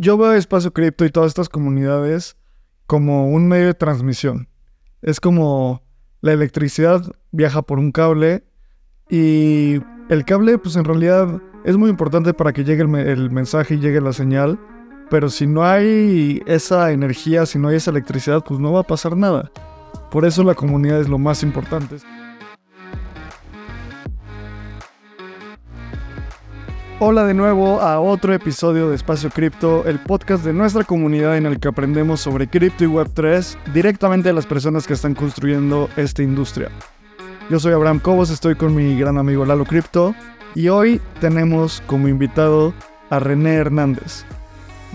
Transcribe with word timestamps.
yo 0.00 0.16
veo 0.16 0.32
Espacio 0.32 0.72
Cripto 0.72 1.04
y 1.04 1.10
todas 1.10 1.28
estas 1.28 1.50
comunidades 1.50 2.38
como 2.86 3.28
un 3.28 3.46
medio 3.46 3.66
de 3.66 3.74
transmisión. 3.74 4.48
Es 5.02 5.20
como 5.20 5.82
la 6.22 6.32
electricidad 6.32 7.02
viaja 7.32 7.60
por 7.60 7.78
un 7.78 7.92
cable 7.92 8.42
y 9.10 9.78
el 10.08 10.24
cable 10.24 10.56
pues 10.56 10.76
en 10.76 10.86
realidad 10.86 11.42
es 11.64 11.76
muy 11.76 11.90
importante 11.90 12.32
para 12.32 12.54
que 12.54 12.64
llegue 12.64 12.82
el, 12.82 13.30
mensaje 13.30 13.74
y 13.74 13.78
llegue 13.78 14.00
la 14.00 14.14
señal, 14.14 14.58
pero 15.10 15.28
si 15.28 15.46
no 15.46 15.64
hay 15.64 16.42
esa 16.46 16.92
energía, 16.92 17.44
si 17.44 17.58
no 17.58 17.68
hay 17.68 17.76
esa 17.76 17.90
electricidad, 17.90 18.42
pues 18.42 18.58
no 18.58 18.72
va 18.72 18.80
a 18.80 18.86
pasar 18.86 19.14
nada. 19.18 19.52
Por 20.10 20.24
eso 20.24 20.42
la 20.42 20.54
comunidad 20.54 21.00
es 21.00 21.10
lo 21.10 21.18
más 21.18 21.42
importante. 21.42 21.96
Hola 27.02 27.24
de 27.24 27.32
nuevo 27.32 27.80
a 27.80 27.98
otro 27.98 28.34
episodio 28.34 28.90
de 28.90 28.96
Espacio 28.96 29.30
Cripto, 29.30 29.86
el 29.86 29.98
podcast 30.00 30.44
de 30.44 30.52
nuestra 30.52 30.84
comunidad 30.84 31.38
en 31.38 31.46
el 31.46 31.58
que 31.58 31.68
aprendemos 31.68 32.20
sobre 32.20 32.46
cripto 32.46 32.84
y 32.84 32.88
Web3 32.88 33.72
directamente 33.72 34.28
de 34.28 34.34
las 34.34 34.44
personas 34.44 34.86
que 34.86 34.92
están 34.92 35.14
construyendo 35.14 35.88
esta 35.96 36.22
industria. 36.22 36.68
Yo 37.48 37.58
soy 37.58 37.72
Abraham 37.72 38.00
Cobos, 38.00 38.28
estoy 38.28 38.54
con 38.54 38.74
mi 38.74 38.98
gran 38.98 39.16
amigo 39.16 39.46
Lalo 39.46 39.64
Cripto 39.64 40.14
y 40.54 40.68
hoy 40.68 41.00
tenemos 41.22 41.82
como 41.86 42.06
invitado 42.06 42.74
a 43.08 43.18
René 43.18 43.54
Hernández. 43.54 44.26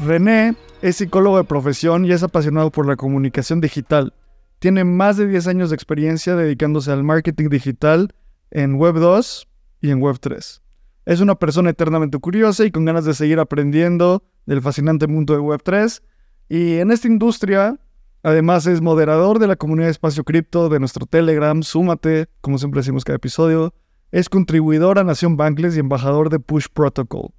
René 0.05 0.53
es 0.84 0.98
psicólogo 0.98 1.37
de 1.37 1.43
profesión 1.43 2.05
y 2.05 2.12
es 2.12 2.21
apasionado 2.21 2.70
por 2.70 2.85
la 2.85 2.98
comunicación 2.98 3.62
digital. 3.62 4.13
Tiene 4.59 4.84
más 4.84 5.17
de 5.17 5.26
10 5.26 5.48
años 5.48 5.70
de 5.71 5.76
experiencia 5.76 6.35
dedicándose 6.35 6.91
al 6.91 7.03
marketing 7.03 7.49
digital 7.49 8.13
en 8.51 8.76
Web 8.76 8.99
2 8.99 9.48
y 9.81 9.90
en 9.90 9.99
Web 10.01 10.17
3. 10.20 10.62
Es 11.05 11.21
una 11.21 11.35
persona 11.35 11.69
eternamente 11.69 12.17
curiosa 12.17 12.65
y 12.65 12.71
con 12.71 12.85
ganas 12.85 13.05
de 13.05 13.13
seguir 13.13 13.39
aprendiendo 13.39 14.23
del 14.47 14.61
fascinante 14.61 15.07
mundo 15.07 15.33
de 15.33 15.39
Web3. 15.39 16.01
Y 16.49 16.77
en 16.77 16.91
esta 16.91 17.07
industria, 17.07 17.79
además 18.23 18.65
es 18.65 18.81
moderador 18.81 19.37
de 19.37 19.47
la 19.47 19.55
comunidad 19.55 19.87
de 19.87 19.91
Espacio 19.91 20.23
Cripto 20.23 20.67
de 20.67 20.79
nuestro 20.79 21.05
Telegram, 21.05 21.62
Súmate, 21.62 22.27
como 22.41 22.57
siempre 22.57 22.79
decimos 22.79 23.03
cada 23.03 23.17
episodio. 23.17 23.73
Es 24.12 24.29
contribuidor 24.29 24.97
a 24.97 25.03
Nación 25.03 25.37
Bankless 25.37 25.75
y 25.75 25.79
embajador 25.79 26.29
de 26.29 26.39
Push 26.39 26.67
Protocol. 26.73 27.29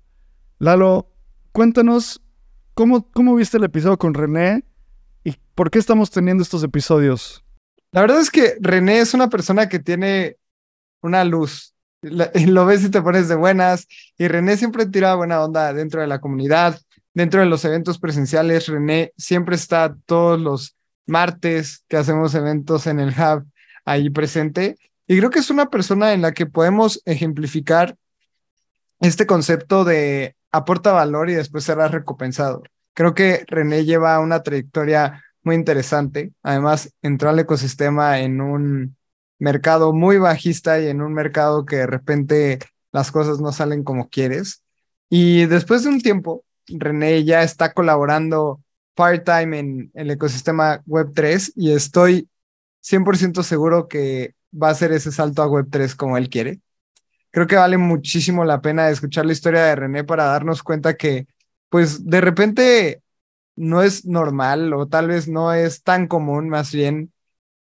Lalo, 0.58 1.10
cuéntanos 1.52 2.22
cómo, 2.74 3.10
cómo 3.10 3.34
viste 3.34 3.56
el 3.56 3.64
episodio 3.64 3.98
con 3.98 4.14
René 4.14 4.64
y 5.24 5.34
por 5.56 5.70
qué 5.70 5.80
estamos 5.80 6.10
teniendo 6.10 6.42
estos 6.42 6.62
episodios. 6.62 7.44
La 7.90 8.00
verdad 8.00 8.20
es 8.20 8.30
que 8.30 8.56
René 8.60 9.00
es 9.00 9.12
una 9.12 9.28
persona 9.28 9.68
que 9.68 9.80
tiene 9.80 10.36
una 11.02 11.24
luz 11.24 11.75
lo 12.02 12.66
ves 12.66 12.84
y 12.84 12.90
te 12.90 13.02
pones 13.02 13.28
de 13.28 13.34
buenas. 13.34 13.86
Y 14.18 14.28
René 14.28 14.56
siempre 14.56 14.86
tira 14.86 15.14
buena 15.14 15.42
onda 15.42 15.72
dentro 15.72 16.00
de 16.00 16.06
la 16.06 16.20
comunidad, 16.20 16.78
dentro 17.14 17.40
de 17.40 17.46
los 17.46 17.64
eventos 17.64 17.98
presenciales. 17.98 18.66
René 18.66 19.12
siempre 19.16 19.56
está 19.56 19.96
todos 20.06 20.40
los 20.40 20.76
martes 21.06 21.84
que 21.88 21.96
hacemos 21.96 22.34
eventos 22.34 22.86
en 22.86 23.00
el 23.00 23.10
hub 23.10 23.46
ahí 23.84 24.10
presente. 24.10 24.76
Y 25.06 25.18
creo 25.18 25.30
que 25.30 25.38
es 25.38 25.50
una 25.50 25.70
persona 25.70 26.12
en 26.12 26.22
la 26.22 26.32
que 26.32 26.46
podemos 26.46 27.00
ejemplificar 27.04 27.96
este 29.00 29.26
concepto 29.26 29.84
de 29.84 30.34
aporta 30.50 30.92
valor 30.92 31.30
y 31.30 31.34
después 31.34 31.64
será 31.64 31.88
recompensado. 31.88 32.62
Creo 32.94 33.14
que 33.14 33.44
René 33.46 33.84
lleva 33.84 34.18
una 34.20 34.42
trayectoria 34.42 35.22
muy 35.42 35.54
interesante. 35.54 36.32
Además, 36.42 36.92
entró 37.02 37.28
al 37.30 37.38
ecosistema 37.38 38.18
en 38.20 38.40
un 38.40 38.95
mercado 39.38 39.92
muy 39.92 40.18
bajista 40.18 40.80
y 40.80 40.88
en 40.88 41.02
un 41.02 41.12
mercado 41.14 41.66
que 41.66 41.76
de 41.76 41.86
repente 41.86 42.58
las 42.92 43.12
cosas 43.12 43.40
no 43.40 43.52
salen 43.52 43.84
como 43.84 44.08
quieres. 44.08 44.62
Y 45.10 45.46
después 45.46 45.84
de 45.84 45.90
un 45.90 46.00
tiempo, 46.00 46.44
René 46.68 47.24
ya 47.24 47.42
está 47.42 47.72
colaborando 47.72 48.60
part-time 48.94 49.58
en 49.58 49.90
el 49.94 50.10
ecosistema 50.10 50.82
Web3 50.86 51.52
y 51.56 51.72
estoy 51.72 52.28
100% 52.80 53.42
seguro 53.42 53.88
que 53.88 54.34
va 54.52 54.68
a 54.68 54.72
hacer 54.72 54.92
ese 54.92 55.12
salto 55.12 55.42
a 55.42 55.48
Web3 55.48 55.94
como 55.94 56.16
él 56.16 56.28
quiere. 56.30 56.60
Creo 57.30 57.46
que 57.46 57.56
vale 57.56 57.76
muchísimo 57.76 58.44
la 58.44 58.62
pena 58.62 58.88
escuchar 58.88 59.26
la 59.26 59.32
historia 59.32 59.64
de 59.64 59.76
René 59.76 60.04
para 60.04 60.24
darnos 60.24 60.62
cuenta 60.62 60.96
que, 60.96 61.26
pues, 61.68 62.06
de 62.06 62.20
repente 62.22 63.02
no 63.56 63.82
es 63.82 64.06
normal 64.06 64.72
o 64.72 64.88
tal 64.88 65.08
vez 65.08 65.28
no 65.28 65.52
es 65.52 65.82
tan 65.82 66.06
común, 66.06 66.48
más 66.48 66.72
bien, 66.72 67.12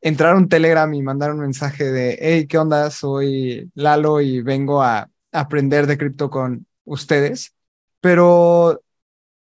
entrar 0.01 0.33
a 0.33 0.37
un 0.37 0.49
Telegram 0.49 0.93
y 0.93 1.01
mandar 1.01 1.31
un 1.31 1.39
mensaje 1.39 1.85
de, 1.85 2.17
hey, 2.21 2.47
¿qué 2.47 2.57
onda? 2.57 2.89
Soy 2.91 3.71
Lalo 3.75 4.21
y 4.21 4.41
vengo 4.41 4.81
a 4.81 5.09
aprender 5.31 5.87
de 5.87 5.97
cripto 5.97 6.29
con 6.29 6.65
ustedes. 6.85 7.53
Pero 7.99 8.81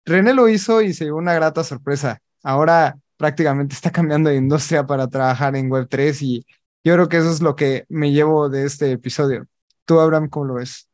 René 0.05 0.33
lo 0.33 0.47
hizo 0.47 0.81
y 0.81 0.93
se 0.93 1.05
llevó 1.05 1.17
una 1.17 1.33
grata 1.33 1.63
sorpresa. 1.63 2.21
Ahora 2.43 2.97
prácticamente 3.17 3.75
está 3.75 3.91
cambiando 3.91 4.29
de 4.29 4.37
industria 4.37 4.85
para 4.85 5.07
trabajar 5.07 5.55
en 5.55 5.69
Web3 5.69 6.21
y 6.21 6.45
yo 6.83 6.93
creo 6.93 7.09
que 7.09 7.17
eso 7.17 7.31
es 7.31 7.41
lo 7.41 7.55
que 7.55 7.85
me 7.89 8.11
llevo 8.11 8.47
de 8.47 8.65
este 8.65 8.91
episodio. 8.91 9.47
¿Tú, 9.85 9.99
Abraham, 9.99 10.29
cómo 10.29 10.45
lo 10.45 10.53
ves? 10.55 10.87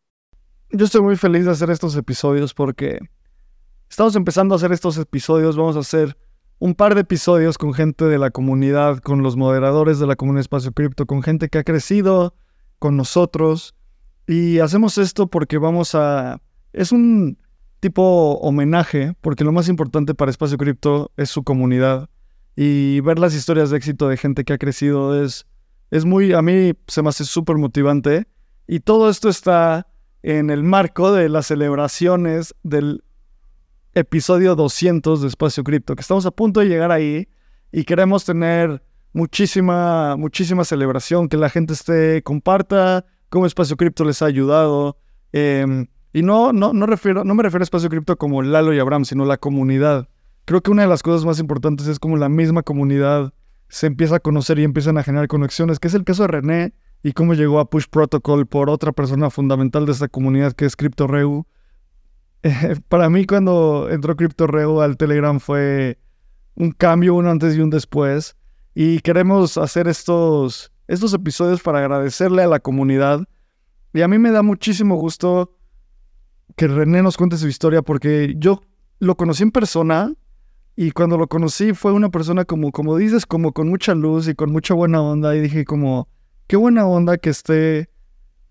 Yo 0.72 0.86
estoy 0.86 1.02
muy 1.02 1.16
feliz 1.16 1.46
de 1.46 1.52
hacer 1.52 1.70
estos 1.70 1.96
episodios 1.96 2.54
porque 2.54 3.00
estamos 3.88 4.16
empezando 4.16 4.56
a 4.56 4.58
hacer 4.58 4.72
estos 4.72 4.98
episodios, 4.98 5.56
vamos 5.56 5.76
a 5.76 5.82
hacer 5.82 6.18
un 6.64 6.76
par 6.76 6.96
de 6.96 7.02
episodios 7.02 7.58
con 7.58 7.74
gente 7.74 8.06
de 8.06 8.18
la 8.18 8.32
comunidad, 8.32 9.00
con 9.00 9.22
los 9.22 9.36
moderadores 9.36 10.00
de 10.00 10.08
la 10.08 10.16
comunidad 10.16 10.40
Espacio 10.40 10.72
Cripto, 10.72 11.06
con 11.06 11.22
gente 11.22 11.50
que 11.50 11.58
ha 11.58 11.66
crecido 11.66 12.36
con 12.80 12.96
nosotros. 12.96 13.76
Y 14.28 14.60
hacemos 14.60 14.98
esto 14.98 15.28
porque 15.28 15.58
vamos 15.58 15.94
a... 15.94 16.40
Es 16.72 16.94
un 16.94 17.38
tipo 17.82 18.36
homenaje, 18.36 19.14
porque 19.20 19.44
lo 19.44 19.52
más 19.52 19.68
importante 19.68 20.14
para 20.16 20.32
Espacio 20.32 20.58
Cripto 20.58 21.12
es 21.18 21.30
su 21.30 21.44
comunidad. 21.44 22.10
Y 22.56 23.02
ver 23.02 23.20
las 23.20 23.36
historias 23.36 23.70
de 23.70 23.76
éxito 23.76 24.08
de 24.08 24.16
gente 24.16 24.46
que 24.46 24.54
ha 24.54 24.58
crecido 24.58 25.22
es, 25.22 25.46
es 25.92 26.06
muy... 26.06 26.32
A 26.32 26.42
mí 26.42 26.72
se 26.88 27.02
me 27.02 27.10
hace 27.10 27.26
súper 27.26 27.58
motivante. 27.58 28.26
Y 28.68 28.80
todo 28.80 29.10
esto 29.10 29.28
está 29.28 29.88
en 30.22 30.50
el 30.50 30.64
marco 30.64 31.12
de 31.12 31.28
las 31.28 31.48
celebraciones 31.48 32.56
del 32.64 33.04
episodio 33.96 34.56
200 34.56 35.22
de 35.22 35.28
Espacio 35.28 35.64
Cripto, 35.64 35.96
que 35.96 36.02
estamos 36.02 36.26
a 36.26 36.32
punto 36.32 36.60
de 36.60 36.68
llegar 36.68 36.92
ahí 36.92 37.28
y 37.72 37.84
queremos 37.84 38.26
tener 38.26 38.84
muchísima, 39.14 40.16
muchísima 40.18 40.64
celebración, 40.66 41.30
que 41.30 41.38
la 41.38 41.50
gente 41.50 41.74
esté, 41.74 42.24
comparta 42.24 43.06
cómo 43.30 43.46
Espacio 43.46 43.78
Cripto 43.78 44.04
les 44.04 44.22
ha 44.22 44.26
ayudado. 44.26 44.98
Em, 45.32 45.88
y 46.12 46.22
no, 46.22 46.54
no, 46.54 46.74
no, 46.74 46.86
refiero, 46.86 47.24
no 47.24 47.36
me 47.36 47.44
refiero 47.44 47.62
a 47.62 47.66
Espacio 47.66 47.90
Cripto 47.90 48.18
como 48.18 48.42
Lalo 48.42 48.74
y 48.74 48.80
Abraham, 48.80 49.06
sino 49.06 49.26
la 49.26 49.38
comunidad. 49.38 50.10
Creo 50.46 50.62
que 50.62 50.72
una 50.72 50.84
de 50.84 50.88
las 50.88 51.04
cosas 51.04 51.26
más 51.26 51.40
importantes 51.40 51.88
es 51.88 52.00
como 52.00 52.18
la 52.18 52.30
misma 52.30 52.64
comunidad 52.64 53.34
se 53.70 53.88
empieza 53.88 54.18
a 54.18 54.20
conocer 54.20 54.60
y 54.60 54.64
empiezan 54.64 54.98
a 54.98 55.04
generar 55.04 55.28
conexiones, 55.28 55.80
que 55.80 55.88
es 55.88 55.94
el 55.94 56.04
caso 56.04 56.24
de 56.24 56.28
René 56.28 56.74
y 57.02 57.14
cómo 57.14 57.34
llegó 57.34 57.60
a 57.60 57.70
Push 57.70 57.86
Protocol 57.90 58.46
por 58.46 58.70
otra 58.70 58.92
persona 58.92 59.30
fundamental 59.30 59.86
de 59.86 59.94
esta 59.94 60.08
comunidad 60.08 60.54
que 60.54 60.66
es 60.66 60.76
CryptoReu 60.76 61.48
para 62.90 63.10
mí 63.10 63.26
cuando 63.26 63.88
entró 63.90 64.16
CryptoReo 64.16 64.82
al 64.82 64.98
Telegram 64.98 65.40
fue 65.40 65.98
un 66.56 66.72
cambio, 66.72 67.16
un 67.16 67.28
antes 67.28 67.56
y 67.56 67.62
un 67.62 67.70
después. 67.70 68.36
Y 68.76 69.00
queremos 69.00 69.58
hacer 69.58 69.88
estos, 69.88 70.72
estos 70.88 71.14
episodios 71.14 71.62
para 71.62 71.80
agradecerle 71.80 72.44
a 72.44 72.48
la 72.48 72.60
comunidad. 72.60 73.22
Y 73.94 74.02
a 74.02 74.08
mí 74.08 74.18
me 74.18 74.32
da 74.32 74.42
muchísimo 74.42 74.96
gusto 74.96 75.56
que 76.56 76.68
René 76.68 77.02
nos 77.02 77.18
cuente 77.18 77.38
su 77.38 77.48
historia 77.48 77.82
porque 77.82 78.36
yo 78.38 78.62
lo 79.00 79.16
conocí 79.16 79.44
en 79.44 79.52
persona 79.52 80.14
y 80.76 80.92
cuando 80.92 81.18
lo 81.18 81.28
conocí 81.28 81.74
fue 81.74 81.94
una 81.94 82.10
persona 82.10 82.46
como, 82.46 82.72
como 82.72 82.98
dices, 82.98 83.26
como 83.26 83.54
con 83.54 83.70
mucha 83.70 83.94
luz 83.94 84.28
y 84.28 84.36
con 84.36 84.52
mucha 84.52 84.74
buena 84.74 85.02
onda. 85.02 85.36
Y 85.36 85.42
dije 85.42 85.66
como, 85.66 86.10
qué 86.48 86.58
buena 86.58 86.86
onda 86.88 87.18
que 87.18 87.30
esté, 87.30 87.90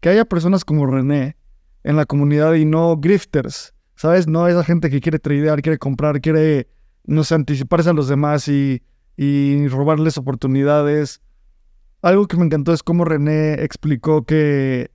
que 0.01 0.09
haya 0.09 0.25
personas 0.25 0.65
como 0.65 0.87
René 0.87 1.37
en 1.85 1.97
la 1.97 2.07
comunidad 2.07 2.55
y 2.55 2.65
no 2.65 2.97
grifters. 2.97 3.75
¿Sabes? 4.03 4.27
No 4.27 4.49
esa 4.49 4.65
gente 4.65 4.91
que 4.91 5.01
quiere 5.01 5.21
tradear, 5.21 5.63
quiere 5.63 5.79
comprar, 5.79 6.21
quiere, 6.21 6.67
no 7.05 7.23
sé, 7.23 7.37
anticiparse 7.37 7.89
a 7.89 7.93
los 7.93 8.09
demás 8.09 8.49
y, 8.49 8.83
y 9.17 9.69
robarles 9.69 10.19
oportunidades. 10.19 11.21
Algo 12.01 12.27
que 12.27 12.37
me 12.37 12.45
encantó 12.45 12.73
es 12.73 12.83
cómo 12.83 13.05
René 13.05 13.63
explicó 13.63 14.25
que 14.25 14.91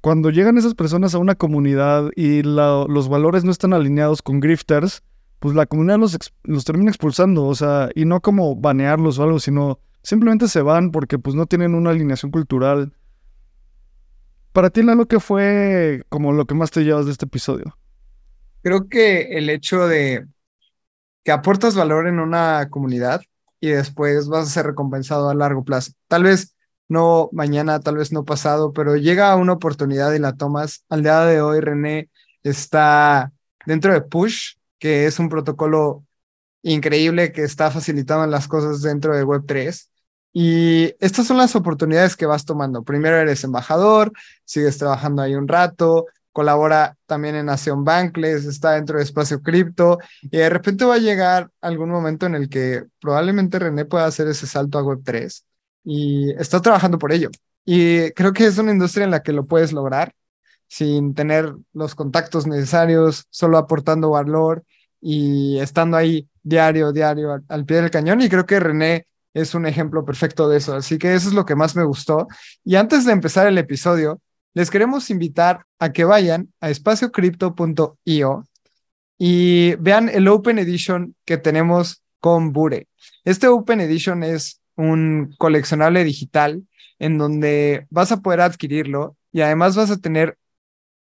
cuando 0.00 0.30
llegan 0.30 0.56
esas 0.56 0.76
personas 0.76 1.16
a 1.16 1.18
una 1.18 1.34
comunidad 1.34 2.10
y 2.14 2.44
los 2.44 3.08
valores 3.08 3.42
no 3.42 3.50
están 3.50 3.72
alineados 3.72 4.22
con 4.22 4.38
grifters, 4.38 5.02
pues 5.40 5.56
la 5.56 5.66
comunidad 5.66 5.98
los, 5.98 6.16
los, 6.44 6.64
termina 6.64 6.90
expulsando, 6.90 7.46
o 7.46 7.56
sea, 7.56 7.88
y 7.96 8.04
no 8.04 8.20
como 8.20 8.54
banearlos 8.54 9.18
o 9.18 9.24
algo, 9.24 9.40
sino 9.40 9.80
simplemente 10.04 10.46
se 10.46 10.62
van 10.62 10.92
porque 10.92 11.18
pues 11.18 11.34
no 11.34 11.46
tienen 11.46 11.74
una 11.74 11.90
alineación 11.90 12.30
cultural. 12.30 12.92
Para 14.52 14.70
ti, 14.70 14.84
lo 14.84 15.06
que 15.06 15.18
fue 15.18 16.04
como 16.08 16.30
lo 16.30 16.46
que 16.46 16.54
más 16.54 16.70
te 16.70 16.84
llevas 16.84 17.06
de 17.06 17.10
este 17.10 17.24
episodio? 17.24 17.76
Creo 18.64 18.88
que 18.88 19.38
el 19.38 19.50
hecho 19.50 19.86
de 19.86 20.26
que 21.22 21.32
aportas 21.32 21.76
valor 21.76 22.08
en 22.08 22.18
una 22.18 22.68
comunidad 22.70 23.22
y 23.60 23.68
después 23.68 24.28
vas 24.28 24.48
a 24.48 24.50
ser 24.50 24.66
recompensado 24.66 25.30
a 25.30 25.34
largo 25.34 25.64
plazo. 25.64 25.92
Tal 26.08 26.24
vez 26.24 26.56
no 26.88 27.28
mañana, 27.32 27.80
tal 27.80 27.98
vez 27.98 28.12
no 28.12 28.24
pasado, 28.24 28.72
pero 28.72 28.96
llega 28.96 29.36
una 29.36 29.52
oportunidad 29.52 30.12
y 30.14 30.18
la 30.18 30.36
tomas. 30.36 30.84
Al 30.88 31.02
día 31.02 31.20
de 31.20 31.40
hoy, 31.40 31.60
René 31.60 32.10
está 32.42 33.32
dentro 33.66 33.92
de 33.92 34.00
Push 34.00 34.54
que 34.78 35.06
es 35.06 35.18
un 35.18 35.30
protocolo 35.30 36.04
increíble 36.62 37.32
que 37.32 37.42
está 37.42 37.70
facilitando 37.70 38.26
las 38.26 38.48
cosas 38.48 38.82
dentro 38.82 39.16
de 39.16 39.24
Web3. 39.24 39.88
Y 40.34 40.94
estas 41.00 41.26
son 41.26 41.38
las 41.38 41.56
oportunidades 41.56 42.16
que 42.16 42.26
vas 42.26 42.44
tomando. 42.44 42.82
Primero 42.82 43.16
eres 43.16 43.44
embajador, 43.44 44.12
sigues 44.44 44.76
trabajando 44.76 45.22
ahí 45.22 45.36
un 45.36 45.48
rato, 45.48 46.06
colabora 46.34 46.96
también 47.06 47.36
en 47.36 47.46
Nación 47.46 47.84
Bankless, 47.84 48.44
está 48.44 48.72
dentro 48.72 48.98
de 48.98 49.04
Espacio 49.04 49.40
Cripto 49.40 49.98
y 50.20 50.36
de 50.36 50.50
repente 50.50 50.84
va 50.84 50.96
a 50.96 50.98
llegar 50.98 51.48
algún 51.60 51.90
momento 51.90 52.26
en 52.26 52.34
el 52.34 52.48
que 52.48 52.84
probablemente 53.00 53.60
René 53.60 53.84
pueda 53.84 54.06
hacer 54.06 54.26
ese 54.26 54.48
salto 54.48 54.78
a 54.78 54.82
Web3 54.82 55.42
y 55.84 56.32
está 56.32 56.60
trabajando 56.60 56.98
por 56.98 57.12
ello. 57.12 57.30
Y 57.64 58.10
creo 58.10 58.32
que 58.32 58.46
es 58.46 58.58
una 58.58 58.72
industria 58.72 59.04
en 59.04 59.12
la 59.12 59.22
que 59.22 59.32
lo 59.32 59.46
puedes 59.46 59.72
lograr 59.72 60.12
sin 60.66 61.14
tener 61.14 61.54
los 61.72 61.94
contactos 61.94 62.48
necesarios, 62.48 63.26
solo 63.30 63.56
aportando 63.56 64.10
valor 64.10 64.64
y 65.00 65.58
estando 65.60 65.96
ahí 65.96 66.28
diario, 66.42 66.90
diario, 66.90 67.40
al, 67.48 67.64
pie 67.64 67.76
del 67.76 67.92
cañón. 67.92 68.20
Y 68.22 68.28
creo 68.28 68.44
que 68.44 68.58
René 68.58 69.06
es 69.34 69.54
un 69.54 69.66
ejemplo 69.66 70.04
perfecto 70.04 70.48
de 70.48 70.56
eso. 70.56 70.74
Así 70.74 70.98
que 70.98 71.14
eso 71.14 71.28
es 71.28 71.34
lo 71.34 71.44
que 71.46 71.54
más 71.54 71.76
me 71.76 71.84
gustó. 71.84 72.26
Y 72.64 72.74
antes 72.74 73.04
de 73.04 73.12
empezar 73.12 73.46
el 73.46 73.56
episodio, 73.56 74.20
les 74.54 74.70
queremos 74.70 75.10
invitar 75.10 75.66
a 75.78 75.92
que 75.92 76.04
vayan 76.04 76.52
a 76.60 76.70
espaciocrypto.io 76.70 78.44
y 79.18 79.74
vean 79.76 80.08
el 80.08 80.28
Open 80.28 80.58
Edition 80.58 81.14
que 81.24 81.36
tenemos 81.38 82.02
con 82.20 82.52
Bure. 82.52 82.88
Este 83.24 83.48
Open 83.48 83.80
Edition 83.80 84.22
es 84.22 84.60
un 84.76 85.34
coleccionable 85.38 86.04
digital 86.04 86.66
en 87.00 87.18
donde 87.18 87.86
vas 87.90 88.12
a 88.12 88.22
poder 88.22 88.40
adquirirlo 88.40 89.16
y 89.32 89.40
además 89.40 89.76
vas 89.76 89.90
a 89.90 89.98
tener 89.98 90.38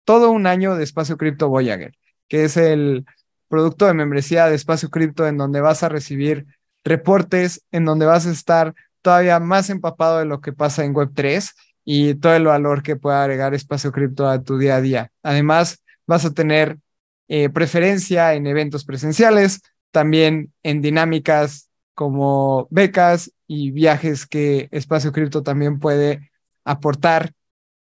todo 0.04 0.32
un 0.32 0.48
año 0.48 0.76
de 0.76 0.84
Espacio 0.84 1.18
Cripto 1.18 1.48
Voyager, 1.48 1.94
que 2.28 2.46
es 2.46 2.58
el 2.58 3.06
producto 3.48 3.86
de 3.86 3.94
membresía 3.94 4.48
de 4.48 4.56
Espacio 4.56 4.90
Cripto 4.90 5.28
en 5.28 5.38
donde 5.38 5.62
vas 5.62 5.84
a 5.84 5.90
recibir 5.90 6.48
reportes, 6.84 7.64
en 7.72 7.86
donde 7.86 8.08
vas 8.08 8.26
a 8.26 8.32
estar 8.32 8.74
todavía 9.04 9.40
más 9.40 9.70
empapado 9.70 10.18
de 10.18 10.26
lo 10.26 10.42
que 10.42 10.52
pasa 10.52 10.84
en 10.84 10.94
Web3 10.96 11.52
y 11.86 12.16
todo 12.16 12.36
el 12.36 12.46
valor 12.46 12.84
que 12.84 12.96
pueda 12.96 13.24
agregar 13.24 13.54
Espacio 13.54 13.92
Cripto 13.92 14.28
a 14.28 14.42
tu 14.42 14.58
día 14.58 14.78
a 14.78 14.82
día. 14.82 15.12
Además, 15.24 15.84
vas 16.08 16.26
a 16.26 16.34
tener 16.34 16.80
eh, 17.28 17.50
preferencia 17.50 18.34
en 18.34 18.48
eventos 18.48 18.84
presenciales, 18.86 19.62
también 19.92 20.52
en 20.64 20.82
dinámicas 20.82 21.70
como 21.94 22.68
becas 22.72 23.32
y 23.48 23.72
viajes 23.72 24.26
que 24.26 24.68
Espacio 24.72 25.12
Cripto 25.12 25.44
también 25.44 25.80
puede 25.80 26.32
aportar 26.66 27.32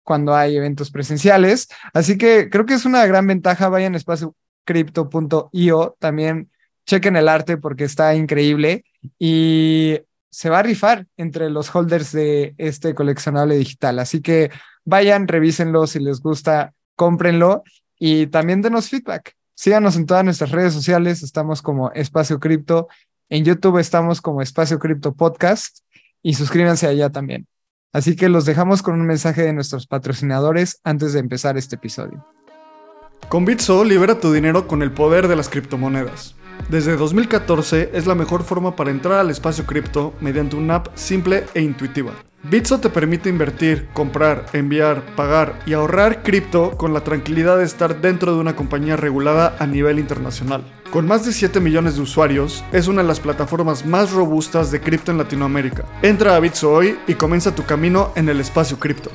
cuando 0.03 0.35
hay 0.35 0.57
eventos 0.57 0.91
presenciales. 0.91 1.67
Así 1.93 2.17
que 2.17 2.49
creo 2.49 2.65
que 2.65 2.73
es 2.73 2.85
una 2.85 3.05
gran 3.05 3.27
ventaja. 3.27 3.69
Vayan 3.69 3.93
a 3.93 3.97
espaciocrypto.io. 3.97 5.95
También 5.99 6.49
chequen 6.85 7.15
el 7.15 7.29
arte 7.29 7.57
porque 7.57 7.83
está 7.83 8.15
increíble. 8.15 8.83
Y 9.19 9.99
se 10.31 10.49
va 10.49 10.59
a 10.59 10.63
rifar 10.63 11.05
entre 11.17 11.49
los 11.49 11.73
holders 11.75 12.11
de 12.13 12.55
este 12.57 12.95
coleccionable 12.95 13.57
digital. 13.57 13.99
Así 13.99 14.21
que 14.21 14.49
vayan, 14.85 15.27
revísenlo, 15.27 15.85
si 15.85 15.99
les 15.99 16.21
gusta, 16.21 16.73
cómprenlo 16.95 17.63
y 17.99 18.27
también 18.27 18.61
denos 18.61 18.89
feedback. 18.89 19.35
Síganos 19.53 19.95
en 19.95 20.05
todas 20.05 20.23
nuestras 20.23 20.51
redes 20.51 20.73
sociales, 20.73 21.21
estamos 21.21 21.61
como 21.61 21.91
Espacio 21.91 22.39
Cripto, 22.39 22.87
en 23.29 23.45
YouTube 23.45 23.77
estamos 23.77 24.21
como 24.21 24.41
Espacio 24.41 24.79
Cripto 24.79 25.13
Podcast 25.13 25.79
y 26.23 26.33
suscríbanse 26.33 26.87
allá 26.87 27.09
también. 27.09 27.47
Así 27.93 28.15
que 28.15 28.29
los 28.29 28.45
dejamos 28.45 28.81
con 28.81 28.99
un 28.99 29.05
mensaje 29.05 29.41
de 29.41 29.53
nuestros 29.53 29.85
patrocinadores 29.85 30.79
antes 30.83 31.13
de 31.13 31.19
empezar 31.19 31.57
este 31.57 31.75
episodio. 31.75 32.25
Con 33.27 33.45
Bitso 33.45 33.83
libera 33.83 34.19
tu 34.19 34.31
dinero 34.31 34.67
con 34.67 34.81
el 34.81 34.91
poder 34.91 35.27
de 35.27 35.35
las 35.35 35.49
criptomonedas. 35.49 36.35
Desde 36.69 36.95
2014 36.95 37.91
es 37.93 38.07
la 38.07 38.15
mejor 38.15 38.43
forma 38.43 38.75
para 38.75 38.91
entrar 38.91 39.19
al 39.19 39.29
espacio 39.29 39.65
cripto 39.65 40.13
mediante 40.21 40.55
una 40.55 40.75
app 40.75 40.87
simple 40.95 41.45
e 41.53 41.61
intuitiva. 41.61 42.13
Bitso 42.43 42.79
te 42.79 42.89
permite 42.89 43.29
invertir, 43.29 43.87
comprar, 43.93 44.45
enviar, 44.53 45.15
pagar 45.15 45.59
y 45.65 45.73
ahorrar 45.73 46.23
cripto 46.23 46.77
con 46.77 46.93
la 46.93 47.03
tranquilidad 47.03 47.57
de 47.57 47.65
estar 47.65 48.01
dentro 48.01 48.33
de 48.33 48.39
una 48.39 48.55
compañía 48.55 48.97
regulada 48.97 49.55
a 49.59 49.67
nivel 49.67 49.99
internacional. 49.99 50.63
Con 50.91 51.07
más 51.07 51.25
de 51.25 51.33
7 51.33 51.59
millones 51.59 51.95
de 51.95 52.01
usuarios, 52.01 52.65
es 52.71 52.87
una 52.87 53.01
de 53.03 53.07
las 53.07 53.19
plataformas 53.19 53.85
más 53.85 54.11
robustas 54.11 54.71
de 54.71 54.81
cripto 54.81 55.11
en 55.11 55.19
Latinoamérica. 55.19 55.85
Entra 56.01 56.35
a 56.35 56.39
Bitso 56.39 56.71
hoy 56.71 56.97
y 57.07 57.13
comienza 57.13 57.53
tu 57.53 57.63
camino 57.63 58.11
en 58.15 58.27
el 58.27 58.39
espacio 58.39 58.79
cripto. 58.79 59.11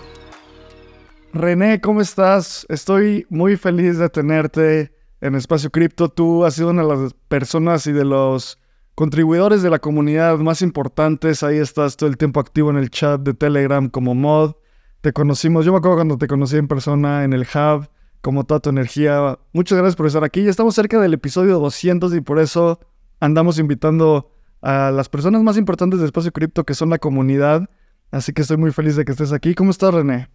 René, 1.35 1.81
¿cómo 1.81 2.01
estás? 2.01 2.65
Estoy 2.69 3.27
muy 3.29 3.57
feliz 3.57 3.99
de 3.99 4.09
tenerte 4.09 4.96
en 5.27 5.35
Espacio 5.35 5.71
Cripto. 5.71 6.09
Tú 6.09 6.45
has 6.45 6.55
sido 6.55 6.71
una 6.71 6.83
de 6.83 6.89
las 6.89 7.15
personas 7.29 7.87
y 7.87 7.93
de 7.93 8.05
los 8.05 8.59
contribuidores 8.95 9.63
de 9.63 9.71
la 9.71 9.79
comunidad 9.79 10.39
más 10.39 10.63
importantes. 10.63 11.43
Ahí 11.43 11.59
estás 11.59 11.97
todo 11.97 12.09
el 12.09 12.17
tiempo 12.17 12.41
activo 12.41 12.71
en 12.71 12.77
el 12.77 12.91
chat 12.91 13.21
de 13.21 13.35
Telegram 13.35 13.89
como 13.89 14.15
mod. 14.15 14.55
Te 15.01 15.13
conocimos, 15.13 15.65
yo 15.65 15.73
me 15.73 15.79
acuerdo 15.79 15.97
cuando 15.97 16.19
te 16.19 16.27
conocí 16.27 16.57
en 16.57 16.69
persona 16.69 17.25
en 17.25 17.33
el 17.33 17.43
hub, 17.43 17.89
como 18.23 18.45
toda 18.45 18.61
tu 18.61 18.71
energía. 18.71 19.39
Muchas 19.53 19.79
gracias 19.79 19.97
por 19.97 20.07
estar 20.07 20.25
aquí. 20.25 20.43
Ya 20.45 20.51
estamos 20.51 20.75
cerca 20.75 21.01
del 21.01 21.15
episodio 21.15 21.59
200 21.59 22.15
y 22.15 22.21
por 22.21 22.39
eso 22.39 22.81
andamos 23.21 23.59
invitando 23.59 24.31
a 24.63 24.91
las 24.91 25.09
personas 25.09 25.43
más 25.43 25.59
importantes 25.59 26.01
de 26.01 26.07
Espacio 26.07 26.33
Cripto, 26.33 26.65
que 26.65 26.75
son 26.75 26.91
la 26.91 26.99
comunidad. 26.99 27.69
Así 28.11 28.33
que 28.33 28.43
estoy 28.43 28.57
muy 28.57 28.73
feliz 28.73 28.97
de 28.97 29.05
que 29.05 29.13
estés 29.13 29.33
aquí. 29.33 29.55
¿Cómo 29.55 29.71
estás, 29.71 29.93
René? 29.93 30.29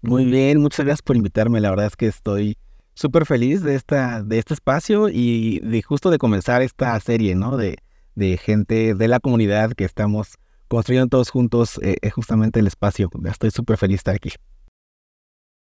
Muy 0.00 0.24
bien, 0.24 0.60
muchas 0.60 0.86
gracias 0.86 1.02
por 1.02 1.16
invitarme. 1.16 1.60
La 1.60 1.70
verdad 1.70 1.86
es 1.86 1.96
que 1.96 2.06
estoy 2.06 2.56
súper 2.98 3.26
feliz 3.26 3.62
de, 3.62 3.76
esta, 3.76 4.24
de 4.24 4.38
este 4.40 4.54
espacio 4.54 5.08
y 5.08 5.60
de 5.60 5.82
justo 5.82 6.10
de 6.10 6.18
comenzar 6.18 6.62
esta 6.62 6.98
serie, 6.98 7.36
¿no? 7.36 7.56
De, 7.56 7.78
de 8.16 8.36
gente 8.36 8.94
de 8.94 9.08
la 9.08 9.20
comunidad 9.20 9.72
que 9.74 9.84
estamos 9.84 10.34
construyendo 10.66 11.08
todos 11.08 11.30
juntos 11.30 11.78
eh, 11.80 11.96
eh, 12.02 12.10
justamente 12.10 12.58
el 12.58 12.66
espacio. 12.66 13.08
Estoy 13.24 13.52
súper 13.52 13.78
feliz 13.78 13.94
de 13.94 13.98
estar 13.98 14.14
aquí. 14.16 14.32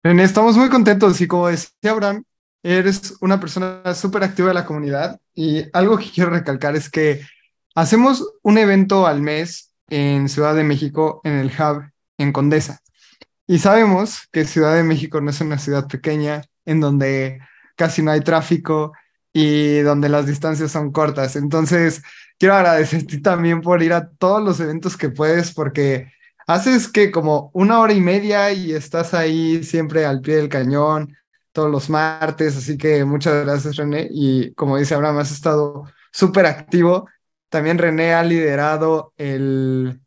estamos 0.02 0.56
muy 0.56 0.70
contentos 0.70 1.20
y 1.20 1.26
como 1.26 1.48
decía 1.48 1.90
Abraham, 1.90 2.24
eres 2.62 3.14
una 3.20 3.38
persona 3.38 3.94
súper 3.94 4.24
activa 4.24 4.48
de 4.48 4.54
la 4.54 4.64
comunidad 4.64 5.20
y 5.34 5.64
algo 5.74 5.98
que 5.98 6.10
quiero 6.10 6.30
recalcar 6.30 6.74
es 6.74 6.88
que 6.88 7.20
hacemos 7.74 8.26
un 8.42 8.56
evento 8.56 9.06
al 9.06 9.20
mes 9.20 9.74
en 9.90 10.30
Ciudad 10.30 10.54
de 10.54 10.64
México 10.64 11.20
en 11.24 11.34
el 11.34 11.48
Hub 11.48 11.84
en 12.16 12.32
Condesa. 12.32 12.80
Y 13.46 13.58
sabemos 13.58 14.26
que 14.32 14.46
Ciudad 14.46 14.74
de 14.74 14.84
México 14.84 15.20
no 15.20 15.30
es 15.30 15.40
una 15.42 15.58
ciudad 15.58 15.86
pequeña, 15.86 16.42
en 16.64 16.80
donde 16.80 17.40
casi 17.76 18.02
no 18.02 18.10
hay 18.10 18.20
tráfico 18.20 18.92
y 19.32 19.80
donde 19.80 20.08
las 20.08 20.26
distancias 20.26 20.72
son 20.72 20.92
cortas. 20.92 21.36
Entonces, 21.36 22.02
quiero 22.38 22.54
agradecerte 22.54 23.18
también 23.22 23.60
por 23.60 23.82
ir 23.82 23.92
a 23.92 24.08
todos 24.08 24.42
los 24.42 24.60
eventos 24.60 24.96
que 24.96 25.10
puedes, 25.10 25.52
porque 25.52 26.12
haces 26.46 26.88
que 26.88 27.10
como 27.10 27.50
una 27.54 27.80
hora 27.80 27.92
y 27.92 28.00
media 28.00 28.52
y 28.52 28.72
estás 28.72 29.14
ahí 29.14 29.62
siempre 29.62 30.04
al 30.04 30.20
pie 30.20 30.36
del 30.36 30.48
cañón 30.48 31.16
todos 31.52 31.70
los 31.70 31.90
martes, 31.90 32.56
así 32.56 32.78
que 32.78 33.04
muchas 33.04 33.44
gracias 33.44 33.76
René 33.76 34.08
y 34.10 34.54
como 34.54 34.76
dice 34.76 34.94
Abraham, 34.94 35.18
has 35.18 35.32
estado 35.32 35.84
súper 36.12 36.46
activo. 36.46 37.08
También 37.48 37.78
René 37.78 38.14
ha 38.14 38.22
liderado 38.22 39.12
el, 39.16 40.00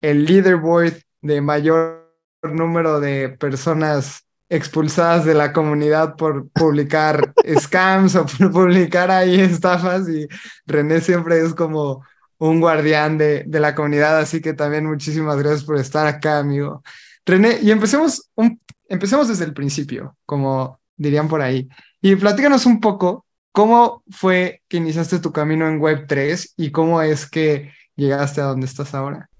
el 0.00 0.24
leaderboard 0.24 0.94
de 1.22 1.40
mayor 1.40 2.14
número 2.42 3.00
de 3.00 3.30
personas 3.30 4.26
expulsadas 4.52 5.24
de 5.24 5.32
la 5.32 5.50
comunidad 5.54 6.14
por 6.14 6.50
publicar 6.50 7.32
scams 7.58 8.14
o 8.16 8.26
por 8.26 8.52
publicar 8.52 9.10
ahí 9.10 9.40
estafas 9.40 10.06
y 10.10 10.28
René 10.66 11.00
siempre 11.00 11.40
es 11.40 11.54
como 11.54 12.04
un 12.36 12.60
guardián 12.60 13.16
de, 13.16 13.44
de, 13.46 13.60
la 13.60 13.74
comunidad, 13.74 14.18
así 14.18 14.42
que 14.42 14.52
también 14.52 14.84
muchísimas 14.84 15.38
gracias 15.38 15.64
por 15.64 15.78
estar 15.78 16.06
acá, 16.06 16.38
amigo. 16.38 16.82
René, 17.24 17.60
y 17.62 17.70
empecemos, 17.70 18.28
un, 18.34 18.60
empecemos 18.88 19.28
desde 19.28 19.44
el 19.44 19.54
principio, 19.54 20.16
como 20.26 20.80
dirían 20.96 21.28
por 21.28 21.40
ahí, 21.40 21.68
y 22.02 22.14
platícanos 22.16 22.66
un 22.66 22.80
poco 22.80 23.24
cómo 23.52 24.02
fue 24.10 24.60
que 24.68 24.78
iniciaste 24.78 25.20
tu 25.20 25.32
camino 25.32 25.66
en 25.66 25.80
Web3 25.80 26.54
y 26.58 26.72
cómo 26.72 27.00
es 27.00 27.30
que 27.30 27.72
llegaste 27.96 28.42
a 28.42 28.46
donde 28.46 28.66
estás 28.66 28.94
ahora. 28.94 29.30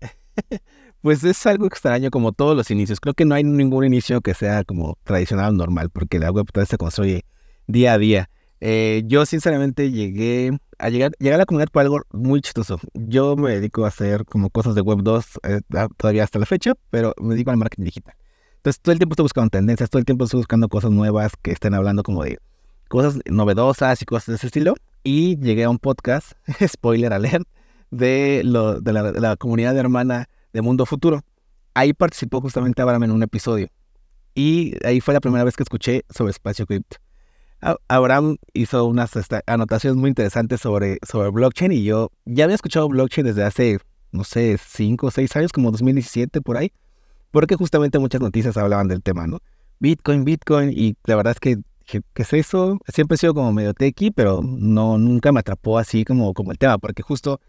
Pues 1.02 1.24
es 1.24 1.44
algo 1.46 1.66
extraño 1.66 2.10
como 2.10 2.30
todos 2.30 2.56
los 2.56 2.70
inicios. 2.70 3.00
Creo 3.00 3.12
que 3.12 3.24
no 3.24 3.34
hay 3.34 3.42
ningún 3.42 3.84
inicio 3.84 4.20
que 4.20 4.34
sea 4.34 4.62
como 4.62 4.96
tradicional 5.02 5.52
o 5.52 5.56
normal, 5.56 5.90
porque 5.90 6.20
la 6.20 6.30
web 6.30 6.46
se 6.64 6.78
construye 6.78 7.24
día 7.66 7.94
a 7.94 7.98
día. 7.98 8.30
Eh, 8.60 9.02
yo 9.06 9.26
sinceramente 9.26 9.90
llegué 9.90 10.56
a 10.78 10.88
llegar, 10.90 11.10
llegar 11.18 11.34
a 11.34 11.38
la 11.38 11.46
comunidad 11.46 11.72
por 11.72 11.82
algo 11.82 12.02
muy 12.12 12.40
chistoso. 12.40 12.78
Yo 12.94 13.34
me 13.34 13.50
dedico 13.50 13.84
a 13.84 13.88
hacer 13.88 14.24
como 14.24 14.48
cosas 14.50 14.76
de 14.76 14.80
web 14.80 15.00
2 15.02 15.40
eh, 15.42 15.60
todavía 15.96 16.22
hasta 16.22 16.38
la 16.38 16.46
fecha, 16.46 16.74
pero 16.90 17.14
me 17.20 17.34
dedico 17.34 17.50
al 17.50 17.56
marketing 17.56 17.84
digital. 17.84 18.14
Entonces 18.58 18.80
todo 18.80 18.92
el 18.92 19.00
tiempo 19.00 19.14
estoy 19.14 19.24
buscando 19.24 19.50
tendencias, 19.50 19.90
todo 19.90 19.98
el 19.98 20.04
tiempo 20.04 20.24
estoy 20.24 20.38
buscando 20.38 20.68
cosas 20.68 20.92
nuevas 20.92 21.32
que 21.42 21.50
estén 21.50 21.74
hablando 21.74 22.04
como 22.04 22.22
de 22.22 22.38
cosas 22.86 23.18
novedosas 23.28 24.00
y 24.02 24.04
cosas 24.04 24.26
de 24.26 24.34
ese 24.36 24.46
estilo. 24.46 24.74
Y 25.02 25.36
llegué 25.40 25.64
a 25.64 25.70
un 25.70 25.80
podcast, 25.80 26.34
spoiler 26.68 27.12
alert, 27.12 27.48
de, 27.90 28.42
de, 28.80 28.92
la, 28.92 29.10
de 29.10 29.20
la 29.20 29.34
comunidad 29.34 29.76
hermana 29.76 30.28
de 30.52 30.62
Mundo 30.62 30.86
Futuro. 30.86 31.22
Ahí 31.74 31.92
participó 31.92 32.40
justamente 32.40 32.82
Abraham 32.82 33.04
en 33.04 33.10
un 33.12 33.22
episodio. 33.22 33.68
Y 34.34 34.74
ahí 34.84 35.00
fue 35.00 35.14
la 35.14 35.20
primera 35.20 35.44
vez 35.44 35.56
que 35.56 35.62
escuché 35.62 36.04
sobre 36.10 36.30
espacio 36.30 36.66
cripto. 36.66 36.98
Abraham 37.88 38.38
hizo 38.54 38.84
unas 38.86 39.12
anotaciones 39.46 39.96
muy 39.96 40.08
interesantes 40.08 40.60
sobre, 40.60 40.98
sobre 41.06 41.30
blockchain 41.30 41.70
y 41.70 41.84
yo 41.84 42.10
ya 42.24 42.44
había 42.44 42.56
escuchado 42.56 42.88
blockchain 42.88 43.24
desde 43.24 43.44
hace, 43.44 43.78
no 44.10 44.24
sé, 44.24 44.58
5 44.58 45.06
o 45.06 45.10
6 45.10 45.36
años, 45.36 45.52
como 45.52 45.70
2017 45.70 46.40
por 46.40 46.56
ahí, 46.56 46.72
porque 47.30 47.54
justamente 47.54 48.00
muchas 48.00 48.20
noticias 48.20 48.56
hablaban 48.56 48.88
del 48.88 49.00
tema, 49.00 49.28
¿no? 49.28 49.38
Bitcoin, 49.78 50.24
Bitcoin, 50.24 50.72
y 50.72 50.96
la 51.04 51.14
verdad 51.14 51.34
es 51.34 51.40
que, 51.40 51.58
¿qué, 51.86 52.02
es 52.16 52.32
eso? 52.32 52.78
Siempre 52.88 53.14
he 53.14 53.18
sido 53.18 53.34
como 53.34 53.52
medio 53.52 53.74
techy, 53.74 54.10
pero 54.10 54.40
no, 54.42 54.98
nunca 54.98 55.30
me 55.30 55.38
atrapó 55.38 55.78
así 55.78 56.04
como, 56.04 56.34
como 56.34 56.50
el 56.50 56.58
tema, 56.58 56.78
porque 56.78 57.02
justo 57.02 57.40